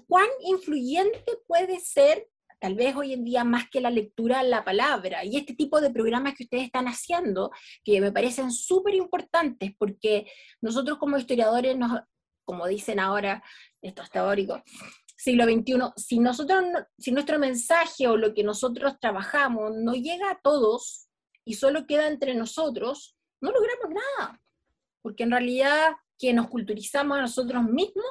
cuán 0.08 0.28
influyente 0.42 1.24
puede 1.48 1.80
ser 1.80 2.28
tal 2.60 2.76
vez 2.76 2.96
hoy 2.96 3.14
en 3.14 3.24
día 3.24 3.44
más 3.44 3.70
que 3.70 3.82
la 3.82 3.90
lectura, 3.90 4.44
la 4.44 4.64
palabra. 4.64 5.24
Y 5.24 5.38
este 5.38 5.56
tipo 5.56 5.82
de 5.82 5.90
programas 5.90 6.36
que 6.36 6.44
ustedes 6.44 6.66
están 6.66 6.88
haciendo, 6.88 7.52
que 7.84 8.02
me 8.02 8.12
parecen 8.12 8.52
súper 8.52 8.94
importantes, 8.96 9.72
porque 9.78 10.32
nosotros 10.62 10.98
como 10.98 11.18
historiadores, 11.18 11.78
nos, 11.78 12.02
como 12.46 12.68
dicen 12.68 13.00
ahora 13.00 13.44
estos 13.82 14.10
teóricos, 14.10 14.62
siglo 15.16 15.46
XXI, 15.46 15.74
si, 15.96 16.20
nosotros, 16.20 16.64
si 16.98 17.12
nuestro 17.12 17.40
mensaje 17.40 18.08
o 18.08 18.18
lo 18.18 18.34
que 18.34 18.44
nosotros 18.44 19.00
trabajamos 19.00 19.76
no 19.76 19.94
llega 19.94 20.32
a 20.32 20.40
todos 20.42 21.10
y 21.46 21.56
solo 21.56 21.88
queda 21.88 22.08
entre 22.08 22.36
nosotros, 22.36 23.18
no 23.42 23.52
logramos 23.52 23.90
nada. 23.90 24.42
Porque 25.02 25.24
en 25.24 25.32
realidad 25.32 25.96
que 26.18 26.34
nos 26.34 26.50
culturizamos 26.50 27.18
a 27.18 27.22
nosotros 27.22 27.64
mismos, 27.64 28.06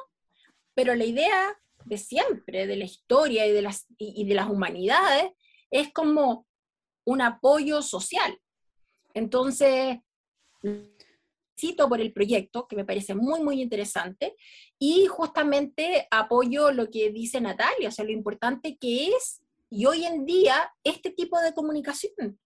pero 0.73 0.95
la 0.95 1.05
idea 1.05 1.57
de 1.89 1.97
siempre, 1.97 2.67
de 2.67 2.75
la 2.75 2.85
historia 2.85 3.47
y 3.47 3.51
de 3.51 3.61
las, 3.63 3.87
y, 3.97 4.25
de 4.25 4.35
las 4.35 4.47
humanidades, 4.47 5.31
es 5.71 5.91
como 5.91 6.45
un 7.03 7.21
apoyo 7.21 7.81
social. 7.81 8.39
Entonces, 9.15 9.97
cito 11.59 11.89
por 11.89 11.99
el 11.99 12.13
proyecto, 12.13 12.67
que 12.67 12.75
me 12.75 12.85
parece 12.85 13.15
muy, 13.15 13.41
muy 13.41 13.61
interesante, 13.61 14.35
y 14.77 15.07
justamente 15.07 16.07
apoyo 16.11 16.71
lo 16.71 16.89
que 16.89 17.11
dice 17.11 17.41
Natalia, 17.41 17.89
o 17.89 17.91
sea, 17.91 18.05
lo 18.05 18.11
importante 18.11 18.77
que 18.77 19.07
es, 19.07 19.41
y 19.71 19.87
hoy 19.87 20.05
en 20.05 20.25
día, 20.25 20.71
este 20.83 21.09
tipo 21.09 21.39
de 21.39 21.53
comunicación. 21.53 22.39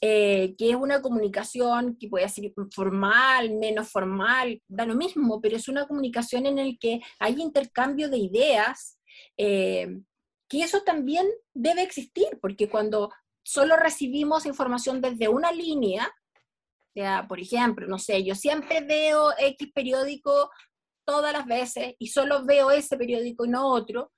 Eh, 0.00 0.54
que 0.56 0.70
es 0.70 0.76
una 0.76 1.02
comunicación 1.02 1.96
que 1.98 2.08
puede 2.08 2.28
ser 2.28 2.52
formal, 2.72 3.56
menos 3.56 3.90
formal, 3.90 4.62
da 4.68 4.86
lo 4.86 4.94
mismo, 4.94 5.40
pero 5.40 5.56
es 5.56 5.66
una 5.66 5.88
comunicación 5.88 6.46
en 6.46 6.56
la 6.56 6.76
que 6.78 7.00
hay 7.18 7.40
intercambio 7.40 8.08
de 8.08 8.18
ideas, 8.18 8.98
eh, 9.36 9.98
que 10.48 10.62
eso 10.62 10.82
también 10.82 11.26
debe 11.52 11.82
existir, 11.82 12.38
porque 12.40 12.68
cuando 12.68 13.10
solo 13.42 13.76
recibimos 13.76 14.46
información 14.46 15.00
desde 15.00 15.28
una 15.28 15.50
línea, 15.50 16.08
sea, 16.98 17.26
por 17.28 17.40
ejemplo, 17.40 17.86
no 17.86 17.98
sé, 17.98 18.24
yo 18.24 18.34
siempre 18.34 18.80
veo 18.80 19.30
X 19.38 19.70
periódico 19.72 20.50
todas 21.06 21.32
las 21.32 21.46
veces 21.46 21.94
y 21.98 22.08
solo 22.08 22.44
veo 22.44 22.70
ese 22.70 22.96
periódico 22.96 23.46
y 23.46 23.48
no 23.48 23.68
otro, 23.68 24.12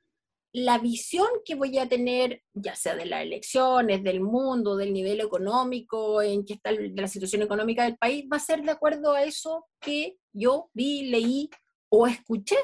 la 0.53 0.79
visión 0.79 1.29
que 1.45 1.55
voy 1.55 1.79
a 1.79 1.89
tener, 1.89 2.43
ya 2.55 2.75
sea 2.75 2.97
de 2.97 3.07
las 3.07 3.23
elecciones, 3.23 4.03
del 4.03 4.21
mundo, 4.21 4.77
del 4.77 4.93
nivel 4.93 5.21
económico, 5.21 6.23
en 6.23 6.45
que 6.45 6.55
está 6.55 6.73
la 6.73 7.09
situación 7.09 7.43
económica 7.43 7.85
del 7.85 7.97
país, 7.97 8.25
va 8.31 8.37
a 8.37 8.41
ser 8.41 8.63
de 8.63 8.73
acuerdo 8.73 9.13
a 9.13 9.23
eso 9.23 9.67
que 9.81 10.17
yo 10.33 10.69
vi, 10.75 11.05
leí 11.05 11.49
o 11.89 12.07
escuché, 12.07 12.57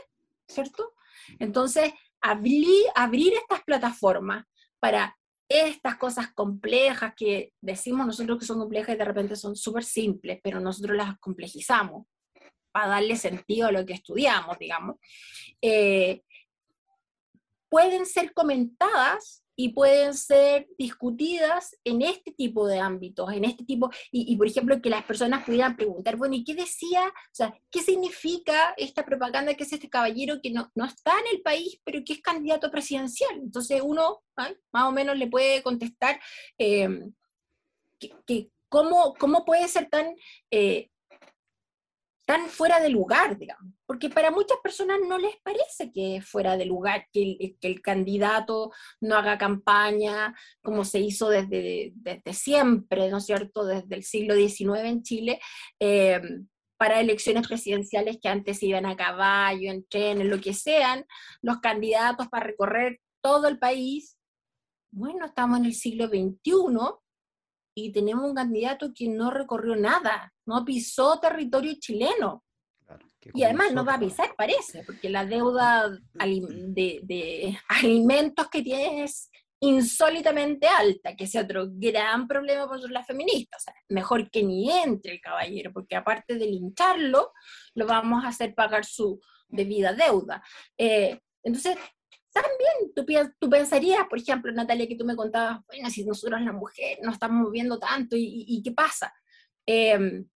¿cierto? 0.48 0.94
Entonces, 1.38 1.92
abrir 2.20 3.32
estas 3.34 3.62
plataformas 3.64 4.44
para 4.80 5.16
estas 5.48 5.96
cosas 5.96 6.32
complejas 6.32 7.12
que 7.16 7.52
decimos 7.60 8.06
nosotros 8.06 8.38
que 8.38 8.46
son 8.46 8.58
complejas 8.58 8.94
y 8.94 8.98
de 8.98 9.04
repente 9.04 9.36
son 9.36 9.54
súper 9.54 9.84
simples, 9.84 10.40
pero 10.42 10.58
nosotros 10.58 10.96
las 10.96 11.18
complejizamos 11.20 12.06
para 12.72 12.88
darle 12.88 13.16
sentido 13.16 13.68
a 13.68 13.72
lo 13.72 13.86
que 13.86 13.94
estudiamos, 13.94 14.58
digamos, 14.58 14.96
eh, 15.62 16.22
pueden 17.68 18.06
ser 18.06 18.32
comentadas 18.32 19.42
y 19.58 19.70
pueden 19.70 20.12
ser 20.14 20.68
discutidas 20.78 21.74
en 21.82 22.02
este 22.02 22.30
tipo 22.30 22.66
de 22.68 22.78
ámbitos, 22.78 23.32
en 23.32 23.44
este 23.44 23.64
tipo, 23.64 23.90
y, 24.12 24.36
por 24.36 24.46
ejemplo, 24.46 24.82
que 24.82 24.90
las 24.90 25.04
personas 25.04 25.44
pudieran 25.44 25.76
preguntar, 25.76 26.16
bueno, 26.16 26.34
¿y 26.34 26.44
qué 26.44 26.54
decía? 26.54 27.06
O 27.08 27.32
sea, 27.32 27.58
¿qué 27.70 27.80
significa 27.80 28.74
esta 28.76 29.04
propaganda 29.04 29.54
que 29.54 29.64
es 29.64 29.72
este 29.72 29.88
caballero 29.88 30.40
que 30.42 30.50
no, 30.50 30.70
no 30.74 30.84
está 30.84 31.12
en 31.20 31.36
el 31.36 31.42
país, 31.42 31.80
pero 31.84 32.02
que 32.04 32.12
es 32.12 32.20
candidato 32.20 32.70
presidencial? 32.70 33.34
Entonces 33.36 33.80
uno 33.82 34.22
más 34.36 34.84
o 34.84 34.92
menos 34.92 35.16
le 35.16 35.26
puede 35.26 35.62
contestar 35.62 36.20
eh, 36.58 36.88
que, 37.98 38.50
cómo, 38.68 39.14
cómo, 39.14 39.46
puede 39.46 39.66
ser 39.68 39.88
tan 39.88 40.14
eh, 40.50 40.90
tan 42.26 42.48
fuera 42.48 42.80
de 42.80 42.88
lugar, 42.90 43.38
digamos, 43.38 43.72
porque 43.86 44.10
para 44.10 44.32
muchas 44.32 44.58
personas 44.60 44.98
no 45.06 45.16
les 45.16 45.36
parece 45.36 45.92
que 45.92 46.16
es 46.16 46.28
fuera 46.28 46.56
de 46.56 46.66
lugar, 46.66 47.06
que 47.12 47.56
el, 47.60 47.80
candidato 47.80 48.72
no 49.00 49.14
haga 49.14 49.38
campaña 49.38 50.34
como 50.60 50.84
se 50.84 50.98
hizo 50.98 51.28
desde, 51.28 51.92
desde, 51.94 52.32
siempre, 52.32 53.08
¿no 53.10 53.18
es 53.18 53.26
cierto?, 53.26 53.64
desde 53.64 53.94
el 53.94 54.02
siglo 54.02 54.34
XIX 54.34 54.80
en 54.84 55.02
Chile, 55.02 55.40
eh, 55.78 56.20
para 56.76 57.00
elecciones 57.00 57.46
presidenciales 57.46 58.18
que 58.20 58.28
antes 58.28 58.62
iban 58.62 58.86
a 58.86 58.96
caballo, 58.96 59.70
en 59.70 59.86
tren, 59.86 60.20
en 60.20 60.28
lo 60.28 60.40
que 60.40 60.52
sean, 60.52 61.06
los 61.42 61.60
candidatos 61.60 62.28
para 62.28 62.46
recorrer 62.46 63.00
todo 63.22 63.46
el 63.46 63.58
país. 63.58 64.18
Bueno, 64.90 65.26
estamos 65.26 65.60
en 65.60 65.66
el 65.66 65.74
siglo 65.74 66.08
XXI 66.08 66.42
y 67.76 67.92
tenemos 67.92 68.24
un 68.24 68.34
candidato 68.34 68.92
que 68.92 69.08
no 69.08 69.30
recorrió 69.30 69.76
nada, 69.76 70.34
no 70.46 70.64
pisó 70.64 71.18
territorio 71.20 71.74
chileno. 71.78 72.44
y 73.34 73.42
además 73.42 73.72
no 73.72 73.84
va 73.84 73.94
a 73.94 73.98
pisar, 73.98 74.34
parece, 74.36 74.84
porque 74.84 75.10
la 75.10 75.26
deuda 75.26 75.90
de, 76.14 77.58
alimentos 77.68 78.48
que 78.48 78.62
tiene 78.62 79.04
es 79.04 79.30
insólitamente 79.60 80.68
alta, 80.68 81.16
que 81.16 81.24
es 81.24 81.34
otro 81.34 81.66
gran 81.70 82.28
problema 82.28 82.68
para 82.68 82.80
las 82.88 83.06
feministas. 83.06 83.62
O 83.62 83.64
sea, 83.64 83.74
mejor 83.88 84.30
que 84.30 84.42
ni 84.42 84.70
entre 84.70 85.14
el 85.14 85.20
caballero, 85.20 85.72
porque 85.72 85.96
aparte 85.96 86.34
de 86.34 86.46
lincharlo, 86.46 87.32
lo 87.74 87.86
vamos 87.86 88.24
a 88.24 88.28
hacer 88.28 88.54
pagar 88.54 88.84
su 88.84 89.20
debida 89.48 89.92
deuda. 89.92 90.42
Eh, 90.76 91.20
entonces, 91.42 91.76
también 92.32 92.92
tú, 92.94 93.06
tú, 93.38 93.48
pensarías, 93.48 94.06
por 94.08 94.18
ejemplo, 94.18 94.52
Natalia, 94.52 94.86
que 94.86 94.96
tú 94.96 95.04
me 95.04 95.16
contabas, 95.16 95.60
bueno, 95.66 95.88
si 95.88 96.04
nosotros 96.04 96.40
las 96.42 96.52
mujeres 96.52 96.98
no 97.02 97.10
estamos 97.10 97.46
moviendo 97.46 97.78
tanto, 97.78 98.14
¿y, 98.18 98.60
qué 98.62 98.72
pasa? 98.72 99.12
Em, 99.64 100.26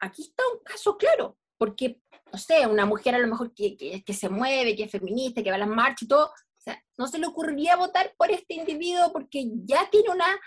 aquí 0.00 0.22
está 0.22 0.42
un 0.52 0.62
caso 0.62 0.96
claro, 0.96 1.38
porque, 1.56 2.00
no 2.32 2.38
sé, 2.38 2.66
una 2.66 2.86
mujer 2.86 3.14
a 3.14 3.18
lo 3.18 3.28
mejor 3.28 3.52
que, 3.54 3.76
que, 3.76 4.14
se 4.14 4.28
mueve, 4.28 4.76
que 4.76 4.84
es 4.84 4.90
feminista, 4.90 5.42
que 5.42 5.50
va 5.50 5.56
a 5.56 5.60
las 5.60 5.68
marchas 5.68 6.02
y 6.02 6.08
todo, 6.08 6.26
o 6.26 6.60
sea, 6.60 6.82
no 6.96 7.06
se 7.06 7.18
le 7.18 7.26
ocurriría 7.26 7.76
votar 7.76 8.14
por 8.16 8.30
este 8.30 8.54
individuo 8.54 9.12
porque 9.12 9.44
ya 9.64 9.88
tiene 9.90 10.10
una, 10.10 10.38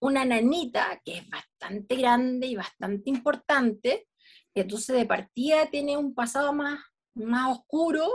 una 0.00 0.24
nanita 0.24 1.00
que 1.04 1.18
es 1.18 1.28
bastante 1.28 1.96
grande 1.96 2.46
y 2.46 2.56
bastante 2.56 3.10
importante, 3.10 4.08
entonces 4.54 4.96
de 4.96 5.06
partida 5.06 5.70
tiene 5.70 5.96
un 5.96 6.14
pasado 6.14 6.52
más, 6.52 6.80
más 7.14 7.58
oscuro 7.58 8.08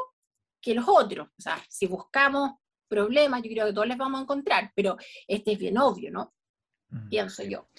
que 0.61 0.73
los 0.73 0.85
otros. 0.87 1.27
O 1.27 1.41
sea, 1.41 1.63
si 1.69 1.87
buscamos 1.87 2.51
problemas, 2.87 3.41
yo 3.43 3.49
creo 3.51 3.67
que 3.67 3.73
todos 3.73 3.87
les 3.87 3.97
vamos 3.97 4.19
a 4.19 4.23
encontrar, 4.23 4.71
pero 4.75 4.97
este 5.27 5.53
es 5.53 5.59
bien 5.59 5.77
obvio, 5.77 6.11
¿no? 6.11 6.33
Mm, 6.89 7.09
Pienso 7.09 7.43
yo. 7.43 7.69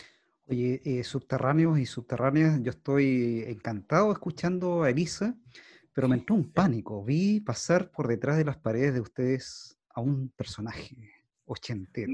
Oye, 0.49 0.81
eh, 0.85 1.03
subterráneos 1.03 1.79
y 1.79 1.87
subterráneas, 1.87 2.63
yo 2.63 2.71
estoy 2.71 3.45
encantado 3.49 4.13
escuchando 4.13 4.85
a 4.85 4.91
Elisa, 4.91 5.35
pero 5.93 6.09
me 6.09 6.17
entró 6.19 6.37
un 6.37 6.53
pánico. 6.53 7.05
Vi 7.05 7.41
pasar 7.41 7.91
por 7.91 8.07
detrás 8.07 8.37
de 8.37 8.45
las 8.45 8.57
paredes 8.57 8.95
de 8.95 9.01
ustedes 9.01 9.77
a 9.95 10.01
un 10.01 10.29
personaje 10.37 10.97
ochentero. 11.47 12.13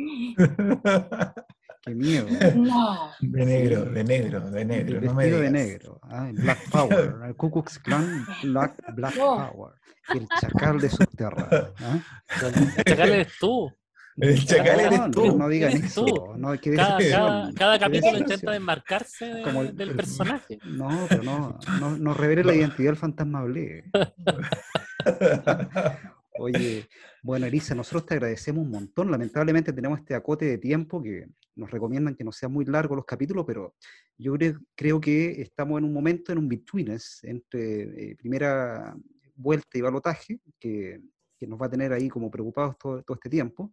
Qué 1.85 1.95
miedo. 1.95 2.26
No. 2.55 3.11
De 3.20 3.45
negro, 3.45 3.85
de 3.85 4.05
negro, 4.05 4.51
de 4.51 4.64
negro. 4.64 5.01
no 5.01 5.14
me 5.14 5.26
de 5.26 5.51
negro. 5.51 6.01
Ah, 6.03 6.30
Black 6.33 6.59
Power. 6.70 7.14
El 7.26 7.35
Ku 7.35 7.51
Klux 7.51 7.78
Klan 7.80 8.24
Black, 8.45 8.76
Black 8.95 9.16
Power. 9.16 9.74
El 10.14 10.28
chacal 10.41 10.80
de 10.80 10.89
subterráneo. 10.91 11.74
¿ah? 11.80 12.01
El 12.41 12.85
chacal 12.85 13.11
eres 13.11 13.33
tú. 13.39 13.70
El 14.17 14.45
chacal 14.45 14.81
eres 14.81 15.11
tú. 15.11 15.37
No, 15.37 15.49
digan 15.49 15.73
eso. 15.73 16.35
No, 16.37 16.59
que 16.61 16.75
cada, 16.75 16.99
cada, 16.99 17.53
cada, 17.55 17.79
capítulo 17.79 18.19
intenta 18.19 18.51
desmarcarse 18.51 19.27
del 19.73 19.97
personaje. 19.97 20.59
No, 20.65 21.07
pero 21.09 21.23
no, 21.23 21.59
no, 21.81 21.97
no 21.97 22.15
revele 22.15 22.45
la 22.45 22.55
identidad 22.55 22.91
del 22.91 22.97
fantasma 22.97 23.45
Oye, 26.39 26.89
bueno, 27.23 27.47
Elisa, 27.47 27.75
nosotros 27.75 28.07
te 28.07 28.15
agradecemos 28.15 28.65
un 28.65 28.71
montón. 28.71 29.11
Lamentablemente 29.11 29.73
tenemos 29.73 29.99
este 29.99 30.15
acote 30.15 30.47
de 30.47 30.59
tiempo 30.59 31.03
que 31.03 31.27
nos 31.57 31.71
recomiendan 31.71 32.15
que 32.15 32.25
no 32.25 32.33
sean 32.33 32.53
muy 32.53 32.65
largos 32.65 32.97
los 32.97 33.05
capítulos, 33.05 33.45
pero 33.47 33.75
yo 34.17 34.35
creo, 34.75 35.01
que 35.01 35.43
estamos 35.43 35.79
en 35.79 35.85
un 35.85 35.93
momento, 35.93 36.33
en 36.33 36.39
un 36.39 36.49
betweenes, 36.49 37.21
entre 37.25 38.13
eh, 38.13 38.17
primera 38.17 38.97
vuelta 39.35 39.77
y 39.77 39.81
balotaje, 39.81 40.41
que, 40.59 41.01
nos 41.47 41.61
va 41.61 41.66
a 41.66 41.70
tener 41.70 41.93
ahí 41.93 42.09
como 42.09 42.30
preocupados 42.30 42.76
todo, 42.78 43.05
este 43.14 43.28
tiempo. 43.28 43.72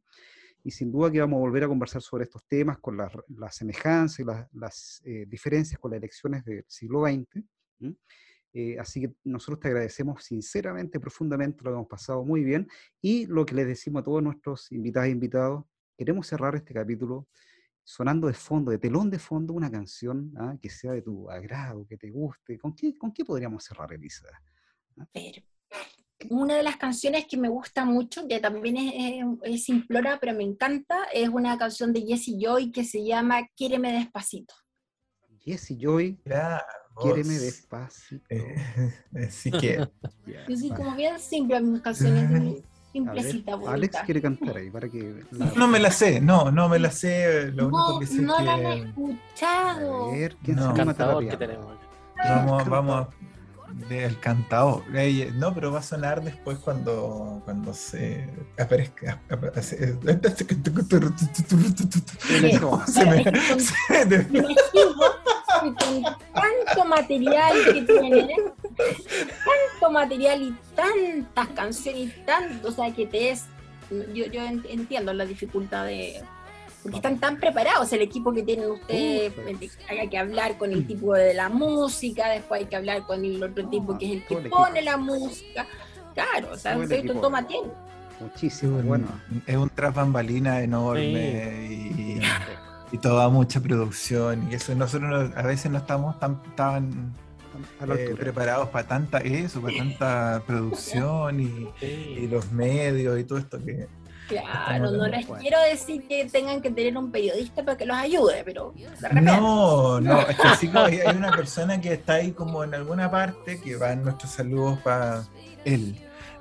Y 0.63 0.71
sin 0.71 0.91
duda 0.91 1.09
que 1.11 1.19
vamos 1.19 1.37
a 1.37 1.39
volver 1.39 1.63
a 1.63 1.67
conversar 1.67 2.01
sobre 2.01 2.25
estos 2.25 2.45
temas, 2.45 2.79
con 2.79 2.97
las, 2.97 3.11
semejanzas 3.55 4.19
y 4.19 4.23
las, 4.57 5.01
eh, 5.05 5.25
diferencias 5.27 5.79
con 5.79 5.91
las 5.91 5.99
elecciones 5.99 6.43
del 6.43 6.65
siglo 6.67 7.05
XX. 7.05 7.43
Eh, 8.51 8.77
así 8.79 9.01
que 9.01 9.13
nosotros 9.23 9.59
te 9.59 9.67
agradecemos 9.67 10.23
sinceramente, 10.23 10.99
profundamente, 10.99 11.63
lo 11.63 11.71
hemos 11.71 11.87
pasado 11.87 12.23
muy 12.23 12.43
bien. 12.43 12.67
Y 13.01 13.25
lo 13.27 13.45
que 13.45 13.55
les 13.55 13.67
decimos 13.67 14.01
a 14.01 14.03
todos 14.03 14.23
nuestros 14.23 14.71
invitados 14.71 15.07
e 15.07 15.11
invitados, 15.11 15.65
queremos 15.97 16.27
cerrar 16.27 16.55
este 16.55 16.73
capítulo 16.73 17.27
sonando 17.83 18.27
de 18.27 18.33
fondo, 18.33 18.71
de 18.71 18.77
telón 18.77 19.09
de 19.09 19.19
fondo, 19.19 19.53
una 19.53 19.71
canción 19.71 20.31
¿ah? 20.37 20.55
que 20.61 20.69
sea 20.69 20.91
de 20.91 21.01
tu 21.01 21.29
agrado, 21.29 21.85
que 21.87 21.97
te 21.97 22.09
guste. 22.11 22.57
¿Con 22.59 22.75
qué, 22.75 22.97
con 22.97 23.11
qué 23.11 23.25
podríamos 23.25 23.63
cerrar, 23.63 23.91
Elisa? 23.93 24.27
¿Ah? 24.97 25.07
Una 26.29 26.55
de 26.55 26.63
las 26.63 26.75
canciones 26.75 27.25
que 27.25 27.37
me 27.37 27.47
gusta 27.47 27.85
mucho, 27.85 28.27
que 28.27 28.39
también 28.39 28.75
es, 28.75 29.25
es, 29.43 29.63
simplona, 29.63 30.17
pero 30.19 30.33
me 30.33 30.43
encanta, 30.43 31.05
es 31.13 31.29
una 31.29 31.57
canción 31.57 31.93
de 31.93 32.01
Jessie 32.01 32.37
Joy 32.37 32.71
que 32.71 32.83
se 32.83 33.05
llama 33.05 33.47
Quiéreme 33.55 33.93
despacito. 33.93 34.53
Jessie 35.39 35.77
Joy. 35.79 36.19
Quiéreme 37.01 37.33
despacio. 37.35 38.19
Eh, 38.29 38.55
así 39.27 39.51
que. 39.51 39.77
Yo 40.49 40.57
soy 40.57 40.69
como 40.71 40.95
bien 40.95 41.19
simple 41.19 41.61
mis 41.61 41.81
canciones. 41.81 42.63
Simplecita, 42.91 43.53
Alex 43.67 43.99
quiere 44.03 44.19
cantar 44.19 44.57
ahí 44.57 44.71
para 44.71 44.89
que. 44.89 45.23
No 45.55 45.67
me 45.67 45.77
la 45.77 45.91
sé, 45.91 46.19
no, 46.19 46.51
no 46.51 46.67
me 46.67 46.79
la 46.79 46.89
sé. 46.89 47.51
Lo 47.51 47.69
no, 47.69 47.77
único 47.85 47.99
que 47.99 48.07
sé 48.07 48.21
no 48.23 48.37
que... 48.37 48.43
la 48.43 48.53
han 48.55 48.65
escuchado. 48.65 50.09
A 50.09 50.11
ver, 50.11 50.35
¿quién 50.43 50.57
no. 50.57 50.71
se 50.71 50.77
llama 50.77 51.19
que 51.19 51.37
tenemos? 51.37 51.77
Vamos, 52.17 52.67
vamos 52.67 53.07
del 53.89 54.19
cantador. 54.19 54.83
No, 55.35 55.53
pero 55.53 55.71
va 55.71 55.79
a 55.79 55.83
sonar 55.83 56.23
después 56.23 56.57
cuando, 56.59 57.41
cuando 57.45 57.73
se 57.73 58.27
aparezca. 58.57 59.21
se 62.87 63.05
me, 63.05 63.23
con 65.59 66.03
tanto 66.33 66.85
material 66.85 67.53
que 67.65 67.81
tiene, 67.81 68.35
tanto 68.77 69.91
material 69.91 70.41
y 70.41 70.55
tantas 70.75 71.47
canciones 71.49 72.01
y 72.01 72.25
tanto, 72.25 72.69
o 72.69 72.71
sea, 72.71 72.93
que 72.93 73.05
te 73.05 73.31
es, 73.31 73.45
yo, 74.13 74.25
yo 74.25 74.41
entiendo 74.43 75.13
la 75.13 75.25
dificultad 75.25 75.85
de, 75.85 76.23
porque 76.91 77.07
están 77.07 77.19
tan 77.19 77.39
preparados 77.39 77.91
el 77.93 78.01
equipo 78.01 78.33
que 78.33 78.43
tienen 78.43 78.71
ustedes, 78.71 79.33
hay 79.87 80.07
que 80.07 80.17
hablar 80.17 80.57
con 80.57 80.71
el 80.71 80.85
tipo 80.87 81.13
de 81.13 81.33
la 81.33 81.49
música, 81.49 82.29
después 82.29 82.61
hay 82.61 82.67
que 82.67 82.75
hablar 82.75 83.05
con 83.05 83.23
el 83.23 83.41
otro 83.43 83.67
tipo 83.67 83.97
que 83.97 84.05
es 84.05 84.11
el 84.13 84.25
que 84.25 84.49
pone 84.49 84.81
la 84.81 84.97
música, 84.97 85.67
claro, 86.13 86.53
o 86.53 86.57
sea, 86.57 86.75
esto 86.75 87.13
toma 87.15 87.45
tiempo. 87.47 87.73
Muchísimo, 88.19 88.81
bueno. 88.81 89.07
Es 89.47 89.55
un 89.55 89.69
tras 89.69 89.95
bambalina 89.95 90.61
enorme 90.61 91.69
y 91.71 92.19
y 92.91 92.97
toda 92.97 93.29
mucha 93.29 93.59
producción 93.59 94.51
y 94.51 94.55
eso. 94.55 94.73
Nosotros 94.75 95.31
a 95.35 95.41
veces 95.43 95.71
no 95.71 95.77
estamos 95.77 96.19
tan, 96.19 96.41
tan 96.55 97.13
eh, 97.87 98.15
preparados 98.17 98.69
para 98.69 98.87
tanta 98.87 99.19
eso, 99.19 99.61
para 99.61 99.77
tanta 99.77 100.43
producción 100.45 101.39
y, 101.39 102.27
los 102.27 102.51
medios 102.51 103.19
y 103.19 103.23
todo 103.23 103.39
esto 103.39 103.63
que 103.63 103.87
Claro, 104.29 104.91
no 104.91 105.07
les 105.07 105.25
quiero 105.25 105.59
decir 105.61 106.07
que 106.07 106.25
tengan 106.25 106.61
que 106.61 106.69
tener 106.69 106.95
un 106.95 107.11
periodista 107.11 107.65
para 107.65 107.75
que 107.75 107.85
los 107.85 107.97
ayude, 107.97 108.43
pero 108.45 108.73
No, 109.11 109.99
no, 109.99 110.21
es 110.21 110.37
que 110.37 110.55
sí 110.59 110.71
hay, 110.73 111.01
una 111.17 111.31
persona 111.31 111.81
que 111.81 111.93
está 111.93 112.13
ahí 112.13 112.31
como 112.31 112.63
en 112.63 112.75
alguna 112.75 113.09
parte, 113.09 113.59
que 113.59 113.75
van 113.75 114.03
nuestros 114.03 114.31
saludos 114.31 114.77
para 114.79 115.23
él, 115.65 115.95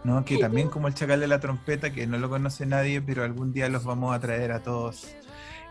¿no? 0.04 0.22
que 0.22 0.36
también 0.36 0.68
como 0.68 0.86
el 0.86 0.94
chacal 0.94 1.20
de 1.20 1.28
la 1.28 1.40
trompeta, 1.40 1.90
que 1.90 2.06
no 2.06 2.18
lo 2.18 2.28
conoce 2.28 2.66
nadie, 2.66 3.00
pero 3.00 3.24
algún 3.24 3.54
día 3.54 3.70
los 3.70 3.84
vamos 3.84 4.14
a 4.14 4.20
traer 4.20 4.52
a 4.52 4.62
todos 4.62 5.08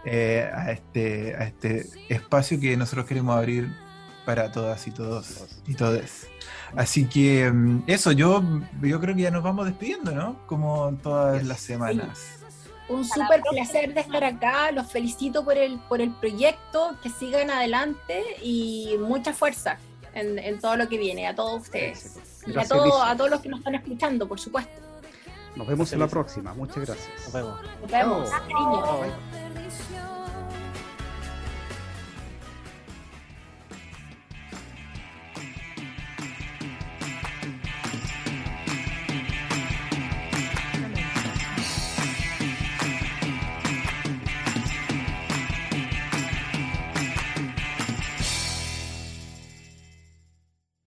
eh, 0.03 0.49
a, 0.51 0.71
este, 0.71 1.35
a 1.35 1.43
este 1.43 1.85
espacio 2.09 2.59
que 2.59 2.75
nosotros 2.75 3.05
queremos 3.05 3.37
abrir 3.37 3.69
para 4.27 4.51
todas 4.51 4.85
y 4.87 4.91
todos 4.91 5.45
y 5.65 5.73
todes. 5.73 6.27
Así 6.75 7.05
que 7.07 7.49
mm, 7.49 7.83
eso, 7.87 8.11
yo, 8.11 8.43
yo 8.81 8.99
creo 8.99 9.15
que 9.15 9.21
ya 9.21 9.31
nos 9.31 9.41
vamos 9.41 9.65
despidiendo, 9.67 10.11
¿no? 10.11 10.45
Como 10.47 10.91
todas 11.01 11.45
las 11.45 11.61
semanas. 11.61 12.19
Un 12.89 13.05
súper 13.05 13.41
placer 13.49 13.93
de 13.93 14.01
estar 14.01 14.23
acá, 14.25 14.71
los 14.73 14.91
felicito 14.91 15.45
por 15.45 15.57
el, 15.57 15.79
por 15.87 16.01
el 16.01 16.11
proyecto, 16.11 16.97
que 17.01 17.09
sigan 17.09 17.49
adelante 17.49 18.21
y 18.43 18.95
mucha 18.99 19.31
fuerza 19.33 19.77
en, 20.13 20.37
en 20.39 20.59
todo 20.59 20.75
lo 20.75 20.89
que 20.89 20.97
viene, 20.97 21.25
a 21.27 21.33
todos 21.33 21.61
ustedes. 21.61 22.17
Y 22.45 22.57
a, 22.57 22.65
todo- 22.67 23.01
a 23.01 23.15
todos 23.15 23.29
los 23.29 23.39
que 23.39 23.47
nos 23.47 23.59
están 23.59 23.75
escuchando, 23.75 24.27
por 24.27 24.39
supuesto. 24.41 24.81
Nos 25.55 25.65
vemos 25.67 25.91
en 25.93 25.99
la 25.99 26.07
próxima. 26.07 26.53
Muchas 26.53 26.85
gracias. 26.85 27.09
Nos 27.23 27.33
vemos. 27.33 27.61
Nos 27.81 27.91
vemos. 27.91 28.29
Chao. 28.29 28.41
Cariño. 28.99 30.16